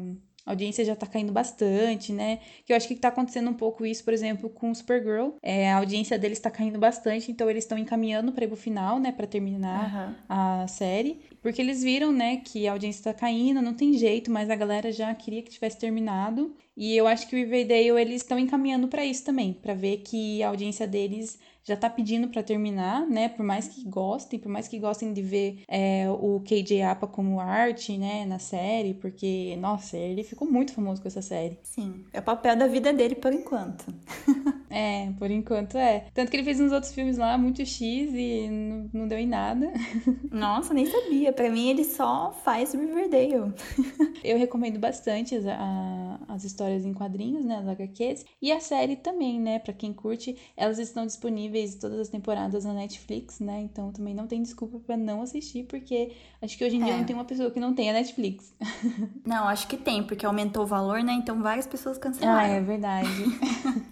a 0.46 0.52
audiência 0.52 0.84
já 0.84 0.96
tá 0.96 1.06
caindo 1.06 1.32
bastante, 1.32 2.12
né? 2.12 2.40
Que 2.66 2.74
eu 2.74 2.78
acho 2.78 2.88
que 2.88 2.96
tá 2.96 3.10
acontecendo 3.10 3.50
um 3.50 3.54
pouco 3.54 3.86
isso, 3.86 4.04
por 4.04 4.14
exemplo, 4.14 4.50
com 4.50 4.74
Supergirl. 4.74 5.32
É, 5.42 5.72
a 5.72 5.78
audiência 5.78 6.18
deles 6.18 6.40
tá 6.40 6.50
caindo 6.50 6.80
bastante, 6.80 7.32
então 7.32 7.50
eles 7.50 7.64
estão 7.64 7.78
encaminhando 7.78 8.32
para 8.32 8.46
ir 8.46 8.48
pro 8.48 8.58
final, 8.58 9.00
né? 9.00 9.12
Para 9.12 9.28
terminar 9.28 10.10
uhum. 10.10 10.16
a 10.28 10.68
série. 10.68 11.22
Porque 11.42 11.62
eles 11.62 11.84
viram, 11.84 12.12
né, 12.12 12.38
que 12.38 12.68
a 12.68 12.72
audiência 12.72 13.04
tá 13.04 13.14
caindo, 13.14 13.62
não 13.62 13.74
tem 13.74 13.94
jeito, 13.94 14.30
mas 14.30 14.50
a 14.50 14.56
galera 14.56 14.92
já 14.92 15.14
queria 15.16 15.42
que 15.42 15.50
tivesse 15.50 15.78
terminado. 15.78 16.56
E 16.78 16.96
eu 16.96 17.08
acho 17.08 17.28
que 17.28 17.36
o 17.36 17.40
Riverdale, 17.40 18.00
eles 18.00 18.22
estão 18.22 18.40
encaminhando 18.40 18.88
para 18.88 19.06
isso 19.06 19.26
também, 19.26 19.54
para 19.54 19.74
ver 19.74 19.98
que 19.98 20.42
a 20.42 20.50
audiência 20.50 20.88
deles 20.88 21.40
já 21.64 21.76
tá 21.76 21.90
pedindo 21.90 22.28
para 22.28 22.44
terminar, 22.44 23.08
né? 23.08 23.30
Por 23.30 23.46
mais 23.46 23.68
que 23.68 23.84
gostem, 23.88 24.40
por 24.40 24.50
mais 24.50 24.68
que 24.68 24.80
gostem 24.80 25.14
de 25.14 25.22
ver 25.22 25.64
é, 25.68 26.10
o 26.10 26.40
KJ 26.42 26.82
Apa 26.84 27.08
como 27.08 27.40
arte, 27.40 27.98
né, 27.98 28.26
na 28.26 28.40
série, 28.40 28.94
porque, 28.94 29.56
nossa, 29.58 29.98
ele 29.98 30.24
ficou 30.24 30.50
muito 30.50 30.74
famoso 30.74 31.02
com 31.02 31.08
essa 31.08 31.22
série. 31.22 31.60
Sim, 31.64 32.06
é 32.14 32.20
o 32.20 32.24
papel 32.24 32.56
da 32.56 32.68
vida 32.68 32.92
dele 32.94 33.16
por 33.16 33.34
enquanto. 33.34 33.86
é, 34.72 35.12
por 35.18 35.30
enquanto 35.30 35.78
é. 35.78 36.06
Tanto 36.14 36.30
que 36.30 36.38
ele 36.38 36.44
fez 36.44 36.60
uns 36.60 36.72
outros 36.72 36.94
filmes 36.94 37.18
lá, 37.18 37.38
muito 37.38 37.66
X, 37.66 38.14
e 38.14 38.50
não, 38.50 38.90
não 38.94 39.08
deu 39.08 39.18
em 39.18 39.28
nada. 39.28 39.72
Nossa, 40.32 40.74
nem 40.74 40.86
sabia. 40.86 41.34
Para 41.34 41.50
mim, 41.50 41.70
ele 41.70 41.84
só 41.84 42.32
faz 42.44 42.74
Riverdale. 42.74 43.54
Eu 44.24 44.38
recomendo 44.38 44.80
bastante 44.80 45.36
as, 45.36 45.46
a, 45.48 46.20
as 46.28 46.44
histórias 46.44 46.86
em 46.86 46.94
quadrinhos, 46.94 47.44
né, 47.44 47.58
as 47.58 47.68
HQs, 47.68 48.26
e 48.42 48.52
a 48.52 48.60
série 48.60 48.96
também, 48.96 49.40
né, 49.40 49.60
para 49.60 49.74
quem 49.74 49.94
curte, 49.94 50.38
elas 50.56 50.80
estão 50.80 51.06
disponíveis 51.06 51.76
todas 51.76 52.00
as 52.00 52.10
temporadas 52.10 52.66
na 52.66 52.74
Netflix, 52.74 53.40
né? 53.40 53.62
Então 53.62 53.92
também 53.92 54.14
não 54.14 54.28
tem 54.28 54.42
desculpa 54.42 54.80
para 54.80 54.98
não 54.98 55.22
assistir, 55.22 55.64
porque 55.64 56.12
acho 56.42 56.58
que 56.58 56.64
hoje 56.64 56.78
em 56.78 56.82
é. 56.84 56.86
dia 56.86 56.98
não 56.98 57.04
tem 57.04 57.16
uma 57.16 57.26
pessoa 57.26 57.50
que 57.52 57.60
não 57.60 57.74
tenha 57.74 57.94
Netflix. 57.94 58.54
Não, 59.26 59.48
acho 59.48 59.68
que 59.68 59.78
tem, 59.78 60.04
porque 60.04 60.26
aumentou 60.26 60.64
o 60.64 60.66
valor, 60.66 61.04
né? 61.04 61.14
Então 61.14 61.42
várias 61.42 61.68
pessoas 61.68 61.98
cancelaram. 61.98 62.40
Ah, 62.40 62.48
é 62.48 62.62
verdade. 62.62 63.08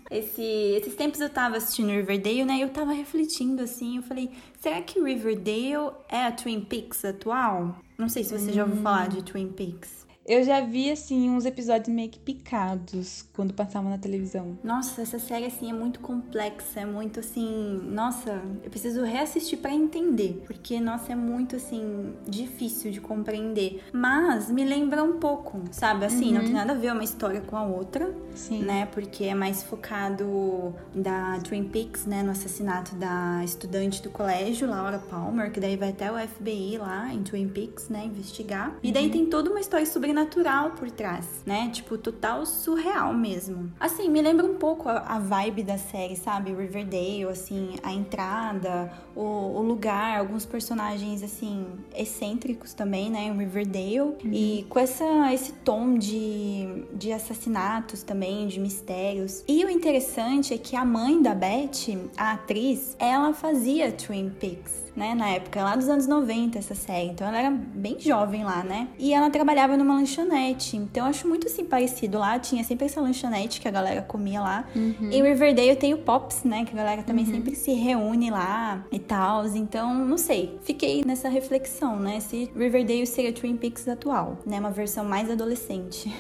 Esse, 0.09 0.41
esses 0.76 0.95
tempos 0.95 1.20
eu 1.20 1.30
tava 1.30 1.57
assistindo 1.57 1.89
Riverdale, 1.89 2.45
né? 2.45 2.57
E 2.57 2.61
eu 2.61 2.70
tava 2.70 2.93
refletindo 2.93 3.61
assim, 3.61 3.97
eu 3.97 4.03
falei, 4.03 4.30
será 4.59 4.82
que 4.82 4.99
Riverdale 5.01 5.93
é 6.07 6.26
a 6.26 6.32
Twin 6.32 6.61
Peaks 6.61 7.05
atual? 7.05 7.76
Não 7.97 8.09
sei 8.09 8.24
se 8.24 8.38
você 8.38 8.51
hum. 8.51 8.53
já 8.53 8.63
ouviu 8.63 8.82
falar 8.82 9.09
de 9.09 9.24
Twin 9.24 9.49
Peaks. 9.49 9.99
Eu 10.30 10.43
já 10.43 10.61
vi, 10.61 10.91
assim, 10.91 11.27
uns 11.27 11.43
episódios 11.43 11.89
meio 11.89 12.07
que 12.07 12.19
picados 12.19 13.27
quando 13.34 13.51
passavam 13.51 13.89
na 13.89 13.97
televisão. 13.97 14.59
Nossa, 14.63 15.01
essa 15.01 15.17
série, 15.17 15.45
assim, 15.45 15.71
é 15.71 15.73
muito 15.73 15.99
complexa, 16.01 16.82
é 16.82 16.86
muito, 16.86 17.19
assim... 17.19 17.82
Nossa, 17.91 18.39
eu 18.63 18.69
preciso 18.69 19.03
reassistir 19.03 19.57
para 19.57 19.73
entender, 19.73 20.43
porque, 20.45 20.80
nossa, 20.80 21.13
é 21.13 21.15
muito, 21.15 21.55
assim, 21.55 22.13
difícil 22.27 22.91
de 22.91 23.01
compreender. 23.01 23.84
Mas 23.91 24.51
me 24.51 24.63
lembra 24.63 25.03
um 25.03 25.13
pouco, 25.13 25.61
sabe? 25.71 26.05
Assim, 26.05 26.27
uhum. 26.27 26.34
não 26.34 26.41
tem 26.41 26.53
nada 26.53 26.73
a 26.73 26.75
ver 26.75 26.93
uma 26.93 27.03
história 27.03 27.41
com 27.41 27.57
a 27.57 27.63
outra, 27.63 28.13
Sim. 28.36 28.61
né? 28.61 28.86
Porque 28.86 29.23
é 29.23 29.34
mais 29.34 29.63
focado 29.63 30.75
da 30.93 31.39
Twin 31.39 31.63
Peaks, 31.63 32.05
né? 32.05 32.21
No 32.21 32.30
assassinato 32.30 32.93
da 32.93 33.43
estudante 33.43 33.99
do 34.03 34.11
colégio, 34.11 34.69
Laura 34.69 34.99
Palmer, 34.99 35.51
que 35.51 35.59
daí 35.59 35.75
vai 35.75 35.89
até 35.89 36.11
o 36.11 36.15
FBI 36.15 36.77
lá 36.77 37.11
em 37.11 37.23
Twin 37.23 37.47
Peaks, 37.47 37.89
né? 37.89 38.05
Investigar. 38.05 38.77
E 38.84 38.91
daí 38.91 39.05
uhum. 39.05 39.11
tem 39.11 39.25
toda 39.25 39.49
uma 39.49 39.59
história 39.59 39.88
sobre 39.88 40.18
sobrenatural 40.20 40.72
por 40.72 40.91
trás, 40.91 41.26
né? 41.45 41.70
Tipo, 41.72 41.97
total 41.97 42.45
surreal 42.45 43.13
mesmo. 43.13 43.72
Assim, 43.80 44.09
me 44.09 44.22
lembra 44.22 44.45
um 44.45 44.55
pouco 44.55 44.89
a, 44.89 44.99
a 44.99 45.20
vibe 45.20 45.63
da 45.63 45.78
série, 45.78 46.15
sabe? 46.15 46.53
Riverdale, 46.53 47.26
assim, 47.26 47.76
a 47.84 47.91
entrada, 47.93 48.91
o, 49.15 49.22
o, 49.22 49.61
lugar, 49.61 50.20
alguns 50.20 50.45
personagens, 50.45 51.24
assim, 51.24 51.65
excêntricos 51.95 52.74
também, 52.74 53.09
né? 53.09 53.24
Em 53.24 53.38
Riverdale. 53.38 53.99
Uhum. 53.99 54.15
E 54.32 54.65
com 54.70 54.80
essa, 54.80 55.34
esse 55.34 55.53
tom 55.53 55.97
de, 55.97 56.86
de 56.93 57.11
assassinatos 57.11 58.03
também, 58.03 58.47
de 58.47 58.59
mistérios. 58.59 59.43
E 59.47 59.63
o 59.63 59.70
interessante 59.70 60.53
é 60.53 60.57
que 60.57 60.76
a 60.76 60.86
mãe 60.86 61.22
da 61.22 61.34
Beth, 61.34 62.09
a 62.17 62.34
atriz, 62.34 62.95
ela 62.99 63.34
fazia 63.34 63.91
Twin 63.91 64.30
Peaks 64.30 64.89
né, 64.96 65.14
na 65.16 65.30
época, 65.30 65.64
lá 65.64 65.76
dos 65.76 65.88
anos 65.88 66.08
90 66.08 66.58
essa 66.58 66.76
série. 66.76 67.08
Então 67.10 67.28
ela 67.28 67.38
era 67.38 67.52
bem 67.52 68.00
jovem 68.00 68.44
lá, 68.44 68.64
né? 68.64 68.88
E 68.98 69.14
ela 69.14 69.30
trabalhava 69.30 69.78
numa 69.78 69.96
lanchonete. 69.96 70.78
Então 70.78 71.04
eu 71.04 71.10
acho 71.10 71.28
muito 71.28 71.48
assim 71.48 71.66
parecido 71.66 72.20
lá, 72.20 72.40
tinha 72.40 72.64
sempre 72.64 72.86
essa 72.86 73.02
lanchonete 73.02 73.62
que 73.62 73.68
a 73.68 73.72
galera 73.72 74.02
comia 74.02 74.42
lá. 74.42 74.66
Uhum. 74.76 75.10
Em 75.12 75.24
Riverdale 75.24 75.76
tem 75.76 75.94
o 75.94 76.00
Pops, 76.00 76.44
né, 76.44 76.66
que 76.66 76.74
a 76.74 76.78
galera 76.78 77.04
também 77.04 77.26
uhum. 77.26 77.32
sempre 77.32 77.56
se 77.56 77.72
reúne 77.74 78.30
lá 78.30 78.86
e 78.92 79.00
tal. 79.00 79.46
Então, 79.48 79.94
não 79.94 80.18
sei, 80.18 80.58
fiquei 80.64 81.04
nessa 81.06 81.30
reflexão, 81.30 82.00
né, 82.00 82.20
se 82.20 82.52
Riverdale 82.56 83.06
seria 83.06 83.34
Twin 83.34 83.58
Peaks 83.58 83.88
atual, 83.88 84.38
né, 84.46 84.60
uma 84.60 84.72
versão 84.72 85.06
mais 85.06 85.30
adolescente. 85.30 86.14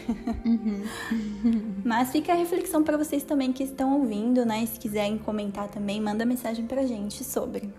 Uhum. 0.45 0.83
Mas 1.83 2.11
fica 2.11 2.33
a 2.33 2.35
reflexão 2.35 2.83
para 2.83 2.97
vocês 2.97 3.23
também 3.23 3.51
que 3.51 3.63
estão 3.63 3.99
ouvindo, 3.99 4.45
né, 4.45 4.65
se 4.65 4.79
quiserem 4.79 5.17
comentar 5.17 5.67
também, 5.67 6.01
manda 6.01 6.25
mensagem 6.25 6.65
pra 6.65 6.85
gente 6.85 7.23
sobre. 7.23 7.69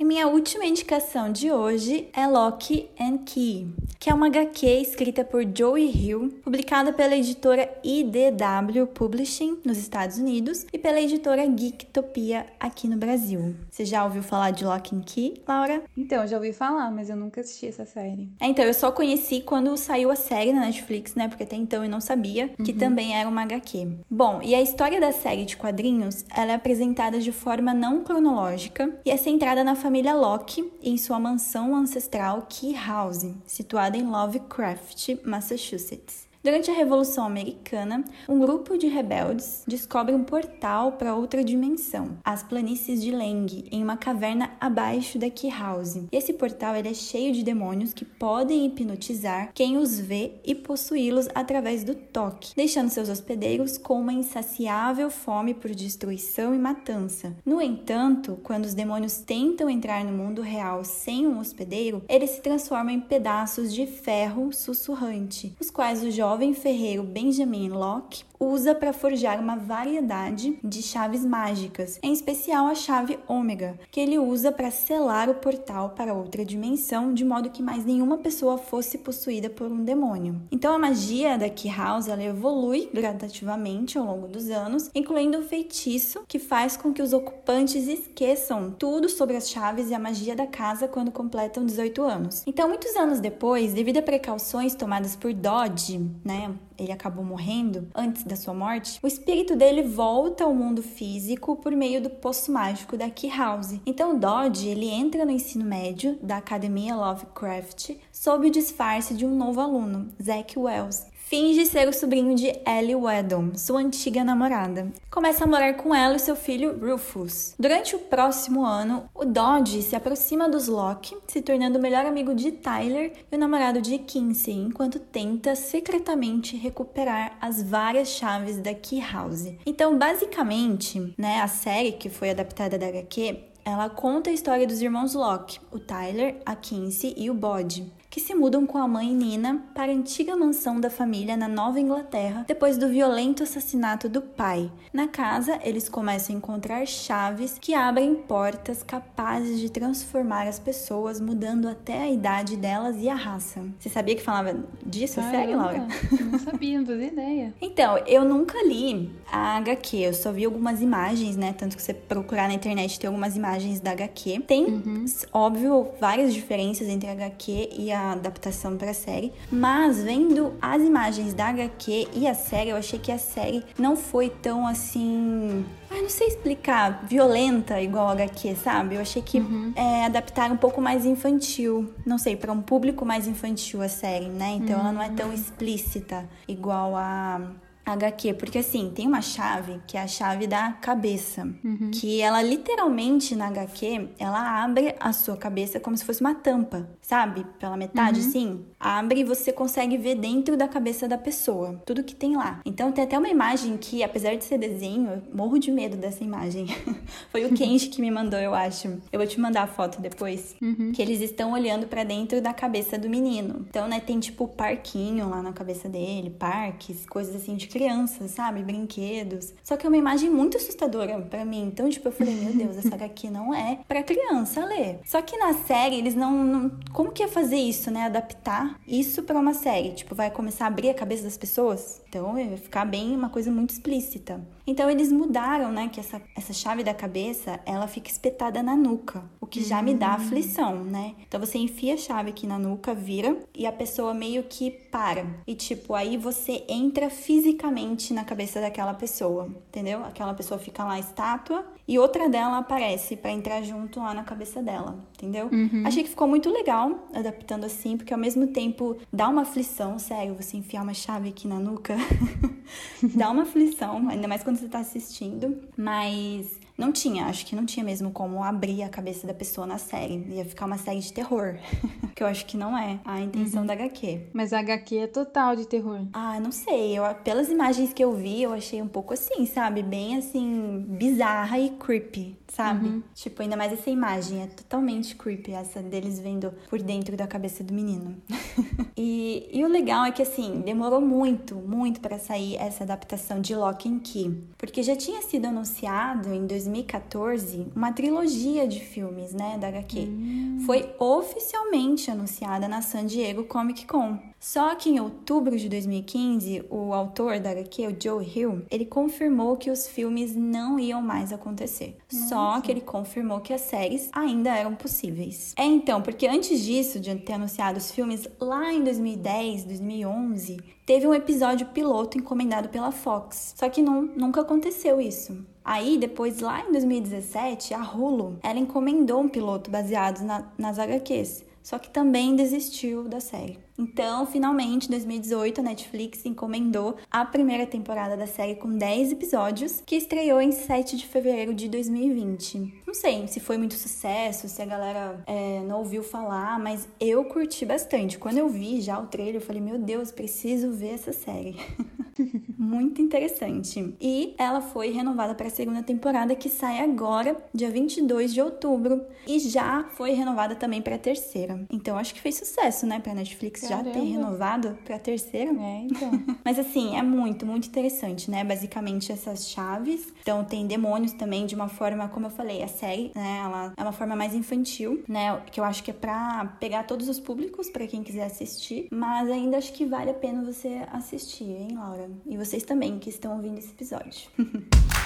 E 0.00 0.04
minha 0.04 0.26
última 0.26 0.64
indicação 0.64 1.30
de 1.30 1.52
hoje 1.52 2.08
é 2.14 2.26
Lock 2.26 2.88
and 2.98 3.18
Key, 3.18 3.68
que 3.98 4.08
é 4.08 4.14
uma 4.14 4.28
HQ 4.28 4.66
escrita 4.66 5.22
por 5.22 5.42
Joey 5.54 5.90
Hill, 5.94 6.40
publicada 6.42 6.90
pela 6.90 7.14
editora 7.14 7.68
IDW 7.84 8.86
Publishing 8.94 9.58
nos 9.62 9.76
Estados 9.76 10.16
Unidos 10.16 10.64
e 10.72 10.78
pela 10.78 10.98
editora 10.98 11.44
Geektopia 11.44 12.46
aqui 12.58 12.88
no 12.88 12.96
Brasil. 12.96 13.54
Você 13.70 13.84
já 13.84 14.02
ouviu 14.02 14.22
falar 14.22 14.52
de 14.52 14.64
Lock 14.64 14.96
and 14.96 15.02
Key, 15.02 15.42
Laura? 15.46 15.82
Então, 15.94 16.26
já 16.26 16.38
ouvi 16.38 16.54
falar, 16.54 16.90
mas 16.90 17.10
eu 17.10 17.16
nunca 17.16 17.42
assisti 17.42 17.66
essa 17.66 17.84
série. 17.84 18.30
É, 18.40 18.46
então, 18.46 18.64
eu 18.64 18.72
só 18.72 18.90
conheci 18.90 19.42
quando 19.42 19.76
saiu 19.76 20.10
a 20.10 20.16
série 20.16 20.54
na 20.54 20.62
Netflix, 20.62 21.14
né? 21.14 21.28
Porque 21.28 21.42
até 21.42 21.56
então 21.56 21.84
eu 21.84 21.90
não 21.90 22.00
sabia 22.00 22.48
que 22.64 22.72
uhum. 22.72 22.78
também 22.78 23.14
era 23.14 23.28
uma 23.28 23.42
HQ. 23.42 23.86
Bom, 24.10 24.40
e 24.42 24.54
a 24.54 24.62
história 24.62 24.98
da 24.98 25.12
série 25.12 25.44
de 25.44 25.58
quadrinhos, 25.58 26.24
ela 26.34 26.52
é 26.52 26.54
apresentada 26.54 27.20
de 27.20 27.32
forma 27.32 27.74
não 27.74 28.02
cronológica 28.02 28.98
e 29.04 29.10
é 29.10 29.18
centrada 29.18 29.62
na 29.62 29.74
família 29.74 29.89
Locke 30.14 30.72
em 30.80 30.96
sua 30.96 31.18
mansão 31.18 31.74
ancestral 31.74 32.46
Key 32.48 32.74
House, 32.74 33.26
situada 33.44 33.96
em 33.96 34.06
Lovecraft, 34.08 35.16
Massachusetts. 35.24 36.29
Durante 36.42 36.70
a 36.70 36.74
Revolução 36.74 37.26
Americana, 37.26 38.02
um 38.26 38.38
grupo 38.38 38.78
de 38.78 38.86
rebeldes 38.86 39.62
descobre 39.68 40.14
um 40.14 40.24
portal 40.24 40.92
para 40.92 41.14
outra 41.14 41.44
dimensão, 41.44 42.16
as 42.24 42.42
planícies 42.42 43.02
de 43.02 43.10
Leng, 43.10 43.68
em 43.70 43.82
uma 43.82 43.98
caverna 43.98 44.50
abaixo 44.58 45.18
da 45.18 45.28
Key 45.28 45.50
House. 45.50 45.98
Esse 46.10 46.32
portal 46.32 46.74
é 46.74 46.94
cheio 46.94 47.34
de 47.34 47.42
demônios 47.42 47.92
que 47.92 48.06
podem 48.06 48.64
hipnotizar 48.64 49.50
quem 49.52 49.76
os 49.76 50.00
vê 50.00 50.32
e 50.42 50.54
possuí-los 50.54 51.28
através 51.34 51.84
do 51.84 51.94
toque, 51.94 52.54
deixando 52.56 52.88
seus 52.88 53.10
hospedeiros 53.10 53.76
com 53.76 54.00
uma 54.00 54.14
insaciável 54.14 55.10
fome 55.10 55.52
por 55.52 55.72
destruição 55.72 56.54
e 56.54 56.58
matança. 56.58 57.36
No 57.44 57.60
entanto, 57.60 58.40
quando 58.42 58.64
os 58.64 58.72
demônios 58.72 59.18
tentam 59.18 59.68
entrar 59.68 60.02
no 60.06 60.12
mundo 60.16 60.40
real 60.40 60.84
sem 60.84 61.26
um 61.26 61.38
hospedeiro, 61.38 62.02
eles 62.08 62.30
se 62.30 62.40
transformam 62.40 62.94
em 62.94 63.00
pedaços 63.00 63.74
de 63.74 63.86
ferro 63.86 64.54
sussurrante, 64.54 65.54
os 65.60 65.70
quais 65.70 66.02
os 66.02 66.14
jovens 66.14 66.29
jovem 66.30 66.54
ferreiro 66.54 67.02
Benjamin 67.02 67.72
Locke 67.72 68.24
usa 68.40 68.74
para 68.74 68.94
forjar 68.94 69.38
uma 69.38 69.56
variedade 69.56 70.58
de 70.64 70.82
chaves 70.82 71.24
mágicas, 71.24 71.98
em 72.02 72.10
especial 72.10 72.66
a 72.66 72.74
chave 72.74 73.18
ômega, 73.28 73.78
que 73.90 74.00
ele 74.00 74.18
usa 74.18 74.50
para 74.50 74.70
selar 74.70 75.28
o 75.28 75.34
portal 75.34 75.90
para 75.90 76.14
outra 76.14 76.42
dimensão, 76.42 77.12
de 77.12 77.22
modo 77.22 77.50
que 77.50 77.62
mais 77.62 77.84
nenhuma 77.84 78.16
pessoa 78.16 78.56
fosse 78.56 78.96
possuída 78.96 79.50
por 79.50 79.70
um 79.70 79.84
demônio. 79.84 80.40
Então 80.50 80.72
a 80.72 80.78
magia 80.78 81.36
da 81.36 81.50
Key 81.50 81.68
House 81.68 82.08
ela 82.08 82.24
evolui 82.24 82.88
gradativamente 82.92 83.98
ao 83.98 84.06
longo 84.06 84.26
dos 84.26 84.48
anos, 84.48 84.90
incluindo 84.94 85.38
um 85.38 85.42
feitiço 85.42 86.22
que 86.26 86.38
faz 86.38 86.76
com 86.76 86.94
que 86.94 87.02
os 87.02 87.12
ocupantes 87.12 87.86
esqueçam 87.86 88.70
tudo 88.70 89.08
sobre 89.08 89.36
as 89.36 89.50
chaves 89.50 89.90
e 89.90 89.94
a 89.94 89.98
magia 89.98 90.34
da 90.34 90.46
casa 90.46 90.88
quando 90.88 91.10
completam 91.10 91.66
18 91.66 92.02
anos. 92.02 92.42
Então, 92.46 92.68
muitos 92.68 92.96
anos 92.96 93.20
depois, 93.20 93.74
devido 93.74 93.98
a 93.98 94.02
precauções 94.02 94.74
tomadas 94.74 95.14
por 95.14 95.34
Dodge, 95.34 95.98
né, 96.24 96.54
ele 96.80 96.92
acabou 96.92 97.24
morrendo 97.24 97.88
antes 97.94 98.24
da 98.24 98.34
sua 98.34 98.54
morte, 98.54 98.98
o 99.02 99.06
espírito 99.06 99.54
dele 99.54 99.82
volta 99.82 100.44
ao 100.44 100.54
mundo 100.54 100.82
físico 100.82 101.56
por 101.56 101.72
meio 101.72 102.02
do 102.02 102.08
poço 102.08 102.50
mágico 102.50 102.96
da 102.96 103.10
Key 103.10 103.30
House. 103.30 103.78
Então 103.84 104.18
Dodge, 104.18 104.68
ele 104.68 104.88
entra 104.88 105.24
no 105.24 105.30
ensino 105.30 105.64
médio 105.64 106.18
da 106.22 106.38
Academia 106.38 106.96
Lovecraft 106.96 107.96
sob 108.10 108.46
o 108.46 108.50
disfarce 108.50 109.14
de 109.14 109.26
um 109.26 109.36
novo 109.36 109.60
aluno, 109.60 110.08
Zack 110.22 110.58
Wells, 110.58 111.09
finge 111.30 111.64
ser 111.64 111.88
o 111.88 111.92
sobrinho 111.92 112.34
de 112.34 112.48
Ellie 112.66 112.96
Weddon, 112.96 113.52
sua 113.54 113.78
antiga 113.78 114.24
namorada. 114.24 114.88
Começa 115.08 115.44
a 115.44 115.46
morar 115.46 115.74
com 115.74 115.94
ela 115.94 116.16
e 116.16 116.18
seu 116.18 116.34
filho 116.34 116.76
Rufus. 116.84 117.54
Durante 117.56 117.94
o 117.94 118.00
próximo 118.00 118.64
ano, 118.64 119.08
o 119.14 119.24
Dodge 119.24 119.80
se 119.80 119.94
aproxima 119.94 120.48
dos 120.48 120.66
Locke, 120.66 121.16
se 121.28 121.40
tornando 121.40 121.78
o 121.78 121.80
melhor 121.80 122.04
amigo 122.04 122.34
de 122.34 122.50
Tyler 122.50 123.12
e 123.30 123.36
o 123.36 123.38
namorado 123.38 123.80
de 123.80 123.96
Kinsey, 123.98 124.56
enquanto 124.56 124.98
tenta 124.98 125.54
secretamente 125.54 126.56
recuperar 126.56 127.38
as 127.40 127.62
várias 127.62 128.08
chaves 128.08 128.58
da 128.58 128.74
Key 128.74 129.00
House. 129.00 129.54
Então, 129.64 129.96
basicamente, 129.96 131.14
né, 131.16 131.40
a 131.40 131.46
série 131.46 131.92
que 131.92 132.10
foi 132.10 132.30
adaptada 132.30 132.76
da 132.76 132.88
HQ 132.88 133.50
ela 133.62 133.90
conta 133.90 134.30
a 134.30 134.32
história 134.32 134.66
dos 134.66 134.80
irmãos 134.80 135.14
Locke, 135.14 135.60
o 135.70 135.78
Tyler, 135.78 136.40
a 136.44 136.56
Kinsey 136.56 137.14
e 137.16 137.30
o 137.30 137.34
Bod 137.34 137.86
que 138.10 138.18
se 138.18 138.34
mudam 138.34 138.66
com 138.66 138.76
a 138.76 138.88
mãe 138.88 139.14
Nina 139.14 139.62
para 139.72 139.92
a 139.92 139.94
antiga 139.94 140.36
mansão 140.36 140.80
da 140.80 140.90
família 140.90 141.36
na 141.36 141.46
Nova 141.46 141.78
Inglaterra 141.78 142.44
depois 142.46 142.76
do 142.76 142.88
violento 142.88 143.44
assassinato 143.44 144.08
do 144.08 144.20
pai. 144.20 144.70
Na 144.92 145.06
casa, 145.06 145.60
eles 145.62 145.88
começam 145.88 146.34
a 146.34 146.38
encontrar 146.38 146.84
chaves 146.86 147.56
que 147.60 147.72
abrem 147.72 148.16
portas 148.16 148.82
capazes 148.82 149.60
de 149.60 149.70
transformar 149.70 150.48
as 150.48 150.58
pessoas, 150.58 151.20
mudando 151.20 151.68
até 151.68 152.00
a 152.02 152.10
idade 152.10 152.56
delas 152.56 152.96
e 152.98 153.08
a 153.08 153.14
raça. 153.14 153.64
Você 153.78 153.88
sabia 153.88 154.16
que 154.16 154.22
falava 154.22 154.58
disso? 154.84 155.16
Caramba, 155.16 155.36
Sério, 155.36 155.56
Laura? 155.56 155.88
Não 156.32 156.38
sabia, 156.40 156.78
não 156.80 156.86
fazia 156.86 157.06
ideia. 157.06 157.54
então, 157.62 157.96
eu 158.06 158.24
nunca 158.24 158.60
li 158.66 159.08
a 159.30 159.58
HQ, 159.58 159.96
eu 159.96 160.14
só 160.14 160.32
vi 160.32 160.44
algumas 160.44 160.82
imagens, 160.82 161.36
né? 161.36 161.54
Tanto 161.56 161.76
que 161.76 161.82
você 161.82 161.94
procurar 161.94 162.48
na 162.48 162.54
internet 162.54 162.98
tem 162.98 163.06
algumas 163.06 163.36
imagens 163.36 163.78
da 163.78 163.92
HQ. 163.92 164.40
Tem, 164.40 164.64
uhum. 164.64 165.04
óbvio, 165.32 165.88
várias 166.00 166.34
diferenças 166.34 166.88
entre 166.88 167.08
a 167.08 167.12
HQ 167.12 167.68
e 167.78 167.92
a 167.92 167.99
adaptação 168.12 168.76
para 168.76 168.90
a 168.90 168.94
série, 168.94 169.32
mas 169.50 170.02
vendo 170.02 170.54
as 170.60 170.82
imagens 170.82 171.34
da 171.34 171.48
HQ 171.48 172.08
e 172.14 172.26
a 172.26 172.34
série, 172.34 172.70
eu 172.70 172.76
achei 172.76 172.98
que 172.98 173.12
a 173.12 173.18
série 173.18 173.64
não 173.78 173.96
foi 173.96 174.28
tão 174.28 174.66
assim. 174.66 175.64
Ai, 175.90 176.02
não 176.02 176.08
sei 176.08 176.28
explicar, 176.28 177.04
violenta 177.06 177.80
igual 177.80 178.08
a 178.08 178.12
HQ, 178.12 178.54
sabe? 178.56 178.94
Eu 178.94 179.00
achei 179.00 179.22
que 179.22 179.38
uhum. 179.38 179.72
é, 179.74 180.04
adaptaram 180.04 180.54
um 180.54 180.58
pouco 180.58 180.80
mais 180.80 181.04
infantil, 181.04 181.92
não 182.06 182.18
sei, 182.18 182.36
para 182.36 182.52
um 182.52 182.62
público 182.62 183.04
mais 183.04 183.26
infantil 183.26 183.82
a 183.82 183.88
série, 183.88 184.28
né? 184.28 184.52
Então 184.52 184.76
uhum. 184.76 184.82
ela 184.82 184.92
não 184.92 185.02
é 185.02 185.08
tão 185.10 185.32
explícita 185.32 186.28
igual 186.46 186.94
a 186.96 187.40
HQ, 187.84 188.34
porque 188.34 188.58
assim, 188.58 188.90
tem 188.94 189.06
uma 189.06 189.22
chave 189.22 189.80
que 189.86 189.96
é 189.96 190.02
a 190.02 190.06
chave 190.06 190.46
da 190.46 190.72
cabeça, 190.72 191.42
uhum. 191.64 191.90
que 191.92 192.20
ela 192.20 192.42
literalmente 192.42 193.34
na 193.34 193.48
HQ, 193.48 194.10
ela 194.18 194.62
abre 194.62 194.94
a 195.00 195.12
sua 195.12 195.36
cabeça 195.36 195.80
como 195.80 195.96
se 195.96 196.04
fosse 196.04 196.20
uma 196.20 196.34
tampa, 196.34 196.88
sabe? 197.10 197.44
Pela 197.58 197.76
metade, 197.76 198.20
uhum. 198.20 198.28
assim, 198.28 198.64
abre 198.78 199.20
e 199.20 199.24
você 199.24 199.52
consegue 199.52 199.96
ver 199.96 200.14
dentro 200.14 200.56
da 200.56 200.68
cabeça 200.68 201.08
da 201.08 201.18
pessoa, 201.18 201.82
tudo 201.84 202.04
que 202.04 202.14
tem 202.14 202.36
lá. 202.36 202.60
Então 202.64 202.92
tem 202.92 203.02
até 203.02 203.18
uma 203.18 203.28
imagem 203.28 203.76
que, 203.76 204.04
apesar 204.04 204.36
de 204.36 204.44
ser 204.44 204.58
desenho, 204.58 205.10
eu 205.10 205.22
morro 205.34 205.58
de 205.58 205.72
medo 205.72 205.96
dessa 205.96 206.22
imagem. 206.22 206.66
Foi 207.32 207.44
o 207.44 207.50
Kenji 207.52 207.88
que 207.88 208.00
me 208.00 208.12
mandou, 208.12 208.38
eu 208.38 208.54
acho. 208.54 208.86
Eu 209.10 209.18
vou 209.18 209.26
te 209.26 209.40
mandar 209.40 209.64
a 209.64 209.66
foto 209.66 210.00
depois, 210.00 210.54
uhum. 210.62 210.92
que 210.92 211.02
eles 211.02 211.20
estão 211.20 211.52
olhando 211.52 211.88
para 211.88 212.04
dentro 212.04 212.40
da 212.40 212.54
cabeça 212.54 212.96
do 212.96 213.10
menino. 213.10 213.66
Então, 213.68 213.88
né, 213.88 213.98
tem 213.98 214.20
tipo 214.20 214.46
parquinho 214.46 215.28
lá 215.28 215.42
na 215.42 215.52
cabeça 215.52 215.88
dele, 215.88 216.30
parques, 216.30 217.06
coisas 217.06 217.34
assim 217.34 217.56
de 217.56 217.66
crianças, 217.66 218.30
sabe? 218.30 218.62
Brinquedos. 218.62 219.52
Só 219.64 219.76
que 219.76 219.84
é 219.84 219.88
uma 219.88 219.98
imagem 219.98 220.30
muito 220.30 220.56
assustadora 220.56 221.20
para 221.22 221.44
mim. 221.44 221.64
Então, 221.66 221.90
tipo, 221.90 222.06
eu 222.06 222.12
falei, 222.12 222.36
meu 222.36 222.54
Deus, 222.54 222.78
essa 222.78 222.94
aqui 223.04 223.28
não 223.28 223.52
é 223.52 223.80
para 223.88 224.04
criança 224.04 224.64
ler. 224.64 225.00
Só 225.04 225.20
que 225.20 225.36
na 225.36 225.54
série 225.54 225.96
eles 225.96 226.14
não, 226.14 226.44
não, 226.44 226.70
como 227.00 227.12
que 227.12 227.22
ia 227.22 227.28
fazer 227.28 227.56
isso, 227.56 227.90
né? 227.90 228.02
Adaptar 228.02 228.78
isso 228.86 229.22
para 229.22 229.38
uma 229.38 229.54
série, 229.54 229.94
tipo, 229.94 230.14
vai 230.14 230.30
começar 230.30 230.66
a 230.66 230.68
abrir 230.68 230.90
a 230.90 230.94
cabeça 230.94 231.22
das 231.22 231.38
pessoas? 231.38 231.99
Então 232.10 232.36
ia 232.36 232.58
ficar 232.58 232.84
bem 232.84 233.14
uma 233.14 233.30
coisa 233.30 233.52
muito 233.52 233.70
explícita. 233.70 234.44
Então 234.66 234.90
eles 234.90 235.10
mudaram, 235.10 235.70
né, 235.72 235.88
que 235.88 236.00
essa, 236.00 236.20
essa 236.36 236.52
chave 236.52 236.84
da 236.84 236.92
cabeça, 236.92 237.60
ela 237.64 237.86
fica 237.86 238.10
espetada 238.10 238.62
na 238.62 238.76
nuca, 238.76 239.24
o 239.40 239.46
que 239.46 239.62
já 239.62 239.80
me 239.80 239.94
dá 239.94 240.10
hum. 240.10 240.14
aflição, 240.14 240.84
né? 240.84 241.14
Então 241.26 241.40
você 241.40 241.58
enfia 241.58 241.94
a 241.94 241.96
chave 241.96 242.30
aqui 242.30 242.46
na 242.46 242.58
nuca, 242.58 242.94
vira 242.94 243.36
e 243.54 243.66
a 243.66 243.72
pessoa 243.72 244.12
meio 244.12 244.42
que 244.44 244.70
para. 244.70 245.24
E 245.46 245.54
tipo, 245.54 245.94
aí 245.94 246.16
você 246.16 246.64
entra 246.68 247.10
fisicamente 247.10 248.12
na 248.12 248.24
cabeça 248.24 248.60
daquela 248.60 248.94
pessoa, 248.94 249.48
entendeu? 249.68 250.04
Aquela 250.04 250.34
pessoa 250.34 250.58
fica 250.58 250.84
lá 250.84 250.98
estátua 250.98 251.64
e 251.86 251.98
outra 251.98 252.28
dela 252.28 252.58
aparece 252.58 253.16
para 253.16 253.32
entrar 253.32 253.62
junto 253.62 254.00
lá 254.00 254.14
na 254.14 254.22
cabeça 254.22 254.62
dela, 254.62 254.98
entendeu? 255.16 255.48
Uhum. 255.50 255.82
Achei 255.84 256.02
que 256.02 256.10
ficou 256.10 256.28
muito 256.28 256.48
legal 256.50 257.08
adaptando 257.12 257.64
assim, 257.64 257.96
porque 257.96 258.12
ao 258.12 258.20
mesmo 258.20 258.48
tempo 258.48 258.96
dá 259.12 259.28
uma 259.28 259.42
aflição, 259.42 259.98
sério, 259.98 260.34
você 260.34 260.56
enfiar 260.56 260.82
uma 260.82 260.94
chave 260.94 261.28
aqui 261.28 261.48
na 261.48 261.58
nuca. 261.58 261.96
dá 263.14 263.30
uma 263.30 263.42
aflição, 263.42 264.08
ainda 264.08 264.28
mais 264.28 264.42
quando 264.42 264.58
você 264.58 264.68
tá 264.68 264.78
assistindo, 264.78 265.62
mas 265.76 266.58
não 266.80 266.90
tinha, 266.90 267.26
acho 267.26 267.44
que 267.44 267.54
não 267.54 267.66
tinha 267.66 267.84
mesmo 267.84 268.10
como 268.10 268.42
abrir 268.42 268.82
a 268.82 268.88
cabeça 268.88 269.26
da 269.26 269.34
pessoa 269.34 269.66
na 269.66 269.76
série. 269.76 270.24
Ia 270.30 270.44
ficar 270.44 270.64
uma 270.64 270.78
série 270.78 271.00
de 271.00 271.12
terror. 271.12 271.56
que 272.16 272.22
eu 272.22 272.26
acho 272.26 272.46
que 272.46 272.56
não 272.56 272.76
é 272.76 272.98
a 273.04 273.20
intenção 273.20 273.60
uhum. 273.60 273.66
da 273.66 273.74
HQ. 273.74 274.28
Mas 274.32 274.52
a 274.52 274.60
HQ 274.60 274.96
é 274.96 275.06
total 275.06 275.54
de 275.54 275.66
terror. 275.66 276.00
Ah, 276.12 276.40
não 276.40 276.50
sei. 276.50 276.98
Eu, 276.98 277.04
pelas 277.16 277.48
imagens 277.48 277.92
que 277.92 278.02
eu 278.02 278.12
vi, 278.12 278.42
eu 278.42 278.52
achei 278.52 278.80
um 278.80 278.88
pouco 278.88 279.12
assim, 279.12 279.44
sabe? 279.46 279.82
Bem 279.82 280.16
assim, 280.16 280.84
bizarra 280.88 281.58
e 281.58 281.70
creepy, 281.70 282.36
sabe? 282.48 282.88
Uhum. 282.88 283.02
Tipo, 283.14 283.42
ainda 283.42 283.56
mais 283.56 283.72
essa 283.72 283.90
imagem. 283.90 284.42
É 284.42 284.46
totalmente 284.46 285.14
creepy, 285.14 285.52
essa 285.52 285.82
deles 285.82 286.18
vendo 286.18 286.52
por 286.70 286.80
dentro 286.80 287.16
da 287.16 287.26
cabeça 287.26 287.62
do 287.62 287.74
menino. 287.74 288.16
e, 288.96 289.48
e 289.52 289.64
o 289.64 289.68
legal 289.68 290.06
é 290.06 290.12
que, 290.12 290.22
assim, 290.22 290.62
demorou 290.64 291.00
muito, 291.00 291.56
muito 291.56 292.00
para 292.00 292.18
sair 292.18 292.56
essa 292.56 292.84
adaptação 292.84 293.40
de 293.40 293.54
Lock 293.54 293.86
and 293.88 293.98
Key. 294.00 294.44
Porque 294.56 294.82
já 294.82 294.96
tinha 294.96 295.20
sido 295.22 295.46
anunciado 295.46 296.32
em 296.32 296.46
2000 296.46 296.69
2014 296.70 297.66
uma 297.74 297.92
trilogia 297.92 298.66
de 298.66 298.80
filmes, 298.80 299.32
né, 299.32 299.58
da 299.58 299.68
HQ. 299.68 300.00
Hum. 300.00 300.62
Foi 300.66 300.94
oficialmente 300.98 302.10
anunciada 302.10 302.68
na 302.68 302.82
San 302.82 303.06
Diego 303.06 303.44
Comic 303.44 303.86
Con. 303.86 304.18
Só 304.38 304.74
que 304.74 304.88
em 304.88 304.98
outubro 304.98 305.56
de 305.58 305.68
2015, 305.68 306.64
o 306.70 306.94
autor 306.94 307.38
da 307.40 307.50
HQ, 307.50 307.86
o 307.88 307.96
Joe 308.02 308.24
Hill, 308.24 308.64
ele 308.70 308.86
confirmou 308.86 309.56
que 309.56 309.70
os 309.70 309.86
filmes 309.86 310.34
não 310.34 310.78
iam 310.78 311.02
mais 311.02 311.30
acontecer. 311.30 311.98
Nossa. 312.10 312.26
Só 312.26 312.60
que 312.60 312.70
ele 312.70 312.80
confirmou 312.80 313.40
que 313.40 313.52
as 313.52 313.60
séries 313.60 314.08
ainda 314.14 314.56
eram 314.56 314.74
possíveis. 314.74 315.52
É 315.58 315.64
então, 315.64 316.00
porque 316.00 316.26
antes 316.26 316.64
disso, 316.64 316.98
de 316.98 317.14
ter 317.16 317.34
anunciado 317.34 317.76
os 317.78 317.90
filmes, 317.90 318.26
lá 318.40 318.72
em 318.72 318.82
2010, 318.82 319.64
2011, 319.64 320.56
teve 320.86 321.06
um 321.06 321.14
episódio 321.14 321.66
piloto 321.66 322.16
encomendado 322.16 322.70
pela 322.70 322.90
Fox. 322.90 323.54
Só 323.56 323.68
que 323.68 323.82
não, 323.82 324.02
nunca 324.02 324.40
aconteceu 324.40 325.00
isso. 325.00 325.44
Aí, 325.64 325.98
depois, 325.98 326.40
lá 326.40 326.60
em 326.66 326.72
2017, 326.72 327.74
a 327.74 327.82
Hulu, 327.82 328.38
ela 328.42 328.58
encomendou 328.58 329.20
um 329.20 329.28
piloto 329.28 329.70
baseado 329.70 330.22
na, 330.22 330.50
nas 330.56 330.78
HQs, 330.78 331.44
só 331.62 331.78
que 331.78 331.90
também 331.90 332.34
desistiu 332.34 333.04
da 333.04 333.20
série. 333.20 333.58
Então, 333.80 334.26
finalmente, 334.26 334.88
em 334.88 334.90
2018, 334.90 335.62
a 335.62 335.64
Netflix 335.64 336.26
encomendou 336.26 336.96
a 337.10 337.24
primeira 337.24 337.66
temporada 337.66 338.14
da 338.14 338.26
série 338.26 338.56
com 338.56 338.70
10 338.76 339.12
episódios, 339.12 339.82
que 339.86 339.96
estreou 339.96 340.38
em 340.38 340.52
7 340.52 340.98
de 340.98 341.06
fevereiro 341.06 341.54
de 341.54 341.66
2020. 341.66 342.82
Não 342.86 342.92
sei 342.92 343.26
se 343.26 343.40
foi 343.40 343.56
muito 343.56 343.72
sucesso, 343.72 344.50
se 344.50 344.60
a 344.60 344.66
galera 344.66 345.24
é, 345.26 345.62
não 345.66 345.78
ouviu 345.78 346.02
falar, 346.02 346.58
mas 346.58 346.86
eu 347.00 347.24
curti 347.24 347.64
bastante. 347.64 348.18
Quando 348.18 348.36
eu 348.36 348.50
vi 348.50 348.82
já 348.82 349.00
o 349.00 349.06
trailer, 349.06 349.36
eu 349.36 349.40
falei, 349.40 349.62
meu 349.62 349.78
Deus, 349.78 350.12
preciso 350.12 350.72
ver 350.72 350.92
essa 350.92 351.14
série. 351.14 351.56
muito 352.60 353.00
interessante. 353.00 353.94
E 354.00 354.34
ela 354.36 354.60
foi 354.60 354.90
renovada 354.90 355.34
para 355.34 355.46
a 355.46 355.50
segunda 355.50 355.82
temporada, 355.82 356.34
que 356.34 356.48
sai 356.48 356.80
agora, 356.80 357.36
dia 357.54 357.70
22 357.70 358.34
de 358.34 358.42
outubro, 358.42 359.02
e 359.26 359.38
já 359.38 359.84
foi 359.92 360.12
renovada 360.12 360.54
também 360.54 360.82
para 360.82 360.96
a 360.96 360.98
terceira. 360.98 361.64
Então, 361.70 361.96
acho 361.96 362.14
que 362.14 362.20
fez 362.20 362.36
sucesso, 362.36 362.86
né, 362.86 363.00
para 363.00 363.14
Netflix 363.14 363.62
já 363.70 363.82
ter 363.82 364.02
renovado 364.02 364.78
pra 364.84 364.98
terceira. 364.98 365.50
É, 365.50 365.82
então. 365.84 366.10
Mas 366.44 366.58
assim, 366.58 366.96
é 366.96 367.02
muito, 367.02 367.46
muito 367.46 367.68
interessante, 367.68 368.30
né? 368.30 368.44
Basicamente 368.44 369.12
essas 369.12 369.48
chaves. 369.48 370.12
Então 370.22 370.44
tem 370.44 370.66
demônios 370.66 371.12
também 371.12 371.46
de 371.46 371.54
uma 371.54 371.68
forma, 371.68 372.08
como 372.08 372.26
eu 372.26 372.30
falei, 372.30 372.62
a 372.62 372.68
série, 372.68 373.12
né? 373.14 373.42
Ela 373.44 373.72
é 373.76 373.82
uma 373.82 373.92
forma 373.92 374.16
mais 374.16 374.34
infantil, 374.34 375.02
né? 375.08 375.40
Que 375.50 375.60
eu 375.60 375.64
acho 375.64 375.82
que 375.82 375.90
é 375.90 375.94
pra 375.94 376.56
pegar 376.58 376.84
todos 376.84 377.08
os 377.08 377.20
públicos, 377.20 377.70
para 377.70 377.86
quem 377.86 378.02
quiser 378.02 378.24
assistir. 378.24 378.88
Mas 378.90 379.30
ainda 379.30 379.58
acho 379.58 379.72
que 379.72 379.84
vale 379.84 380.10
a 380.10 380.14
pena 380.14 380.42
você 380.42 380.82
assistir, 380.92 381.44
hein, 381.44 381.74
Laura? 381.74 382.10
E 382.26 382.36
vocês 382.36 382.62
também 382.64 382.98
que 382.98 383.08
estão 383.08 383.36
ouvindo 383.36 383.58
esse 383.58 383.70
episódio. 383.70 384.28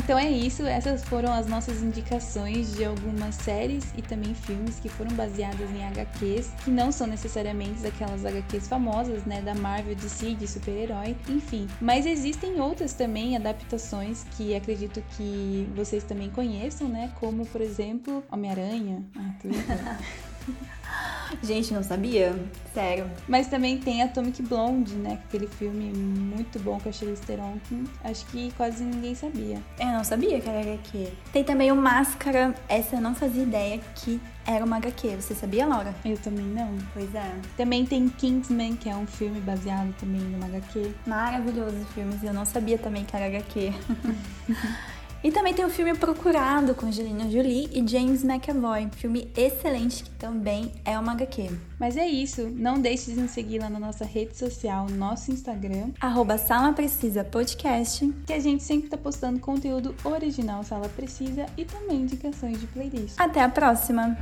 então 0.00 0.18
é 0.18 0.30
isso. 0.30 0.66
Essas 0.66 1.04
foram 1.04 1.32
as 1.32 1.46
nossas 1.46 1.82
indicações 1.82 2.74
de 2.74 2.84
algumas 2.84 3.34
séries 3.34 3.84
e 3.96 4.02
também 4.02 4.34
filmes 4.34 4.80
que 4.80 4.88
foram 4.88 5.12
baseadas 5.12 5.70
em 5.70 5.84
HQs, 5.84 6.50
que 6.64 6.70
não 6.70 6.90
são 6.90 7.06
necessariamente 7.06 7.86
aquelas 7.86 8.24
HQs 8.24 8.66
famosas, 8.66 9.24
né, 9.24 9.42
da 9.42 9.54
Marvel, 9.54 9.94
DC, 9.94 10.34
de 10.34 10.48
super-herói, 10.48 11.14
enfim. 11.28 11.68
Mas 11.80 12.06
existem 12.06 12.60
outras 12.60 12.94
também 12.94 13.36
adaptações 13.36 14.24
que 14.36 14.54
acredito 14.54 15.02
que 15.16 15.68
vocês 15.76 16.02
também 16.02 16.30
conheçam, 16.30 16.88
né, 16.88 17.12
como 17.20 17.44
por 17.46 17.60
exemplo 17.60 18.24
Homem-Aranha. 18.32 19.04
Ah, 19.16 19.98
Gente, 21.42 21.72
não 21.72 21.82
sabia? 21.82 22.34
Sério. 22.74 23.10
Mas 23.28 23.48
também 23.48 23.78
tem 23.78 24.02
Atomic 24.02 24.42
Blonde, 24.42 24.94
né? 24.94 25.18
Aquele 25.26 25.46
filme 25.46 25.92
muito 25.92 26.58
bom 26.60 26.78
com 26.78 26.88
a 26.88 26.92
Charlize 26.92 27.22
Theron, 27.22 27.58
que 27.68 27.84
acho 28.04 28.26
que 28.26 28.52
quase 28.56 28.84
ninguém 28.84 29.14
sabia. 29.14 29.58
Eu 29.78 29.86
não 29.86 30.04
sabia 30.04 30.40
que 30.40 30.48
era 30.48 30.60
HQ. 30.60 31.08
Tem 31.32 31.44
também 31.44 31.72
o 31.72 31.76
Máscara, 31.76 32.54
essa 32.68 32.96
eu 32.96 33.00
não 33.00 33.14
fazia 33.14 33.42
ideia 33.42 33.80
que 33.96 34.20
era 34.46 34.64
uma 34.64 34.76
HQ. 34.76 35.16
Você 35.16 35.34
sabia, 35.34 35.66
Laura? 35.66 35.94
Eu 36.04 36.16
também 36.18 36.46
não. 36.46 36.76
Pois 36.92 37.14
é. 37.14 37.32
Também 37.56 37.84
tem 37.84 38.08
Kingsman, 38.08 38.76
que 38.76 38.88
é 38.88 38.96
um 38.96 39.06
filme 39.06 39.40
baseado 39.40 39.94
também 39.98 40.20
numa 40.20 40.46
HQ. 40.46 40.92
Maravilhoso 41.06 41.84
filmes, 41.94 42.22
eu 42.22 42.32
não 42.32 42.44
sabia 42.44 42.78
também 42.78 43.04
que 43.04 43.16
era 43.16 43.26
HQ. 43.26 43.72
E 45.22 45.30
também 45.30 45.52
tem 45.52 45.64
o 45.64 45.70
filme 45.70 45.94
Procurado 45.94 46.74
com 46.74 46.86
Angelina 46.86 47.30
Jolie 47.30 47.68
e 47.72 47.86
James 47.86 48.24
McAvoy, 48.24 48.88
filme 48.96 49.30
excelente 49.36 50.04
que 50.04 50.10
também 50.10 50.72
é 50.84 50.98
uma 50.98 51.12
HQ. 51.12 51.50
Mas 51.78 51.96
é 51.96 52.06
isso, 52.06 52.48
não 52.50 52.80
deixe 52.80 53.12
de 53.12 53.20
nos 53.20 53.30
seguir 53.30 53.58
lá 53.58 53.68
na 53.68 53.78
nossa 53.78 54.04
rede 54.04 54.36
social, 54.36 54.86
nosso 54.88 55.30
Instagram, 55.30 55.90
arroba 56.00 56.38
Sala 56.38 56.72
Precisa 56.72 57.22
Podcast, 57.22 58.10
que 58.26 58.32
a 58.32 58.40
gente 58.40 58.62
sempre 58.62 58.88
tá 58.88 58.96
postando 58.96 59.38
conteúdo 59.40 59.94
original 60.04 60.64
Sala 60.64 60.88
Precisa 60.88 61.46
e 61.56 61.64
também 61.66 62.02
indicações 62.02 62.58
de 62.58 62.66
playlist. 62.66 63.14
Até 63.18 63.42
a 63.42 63.48
próxima! 63.48 64.16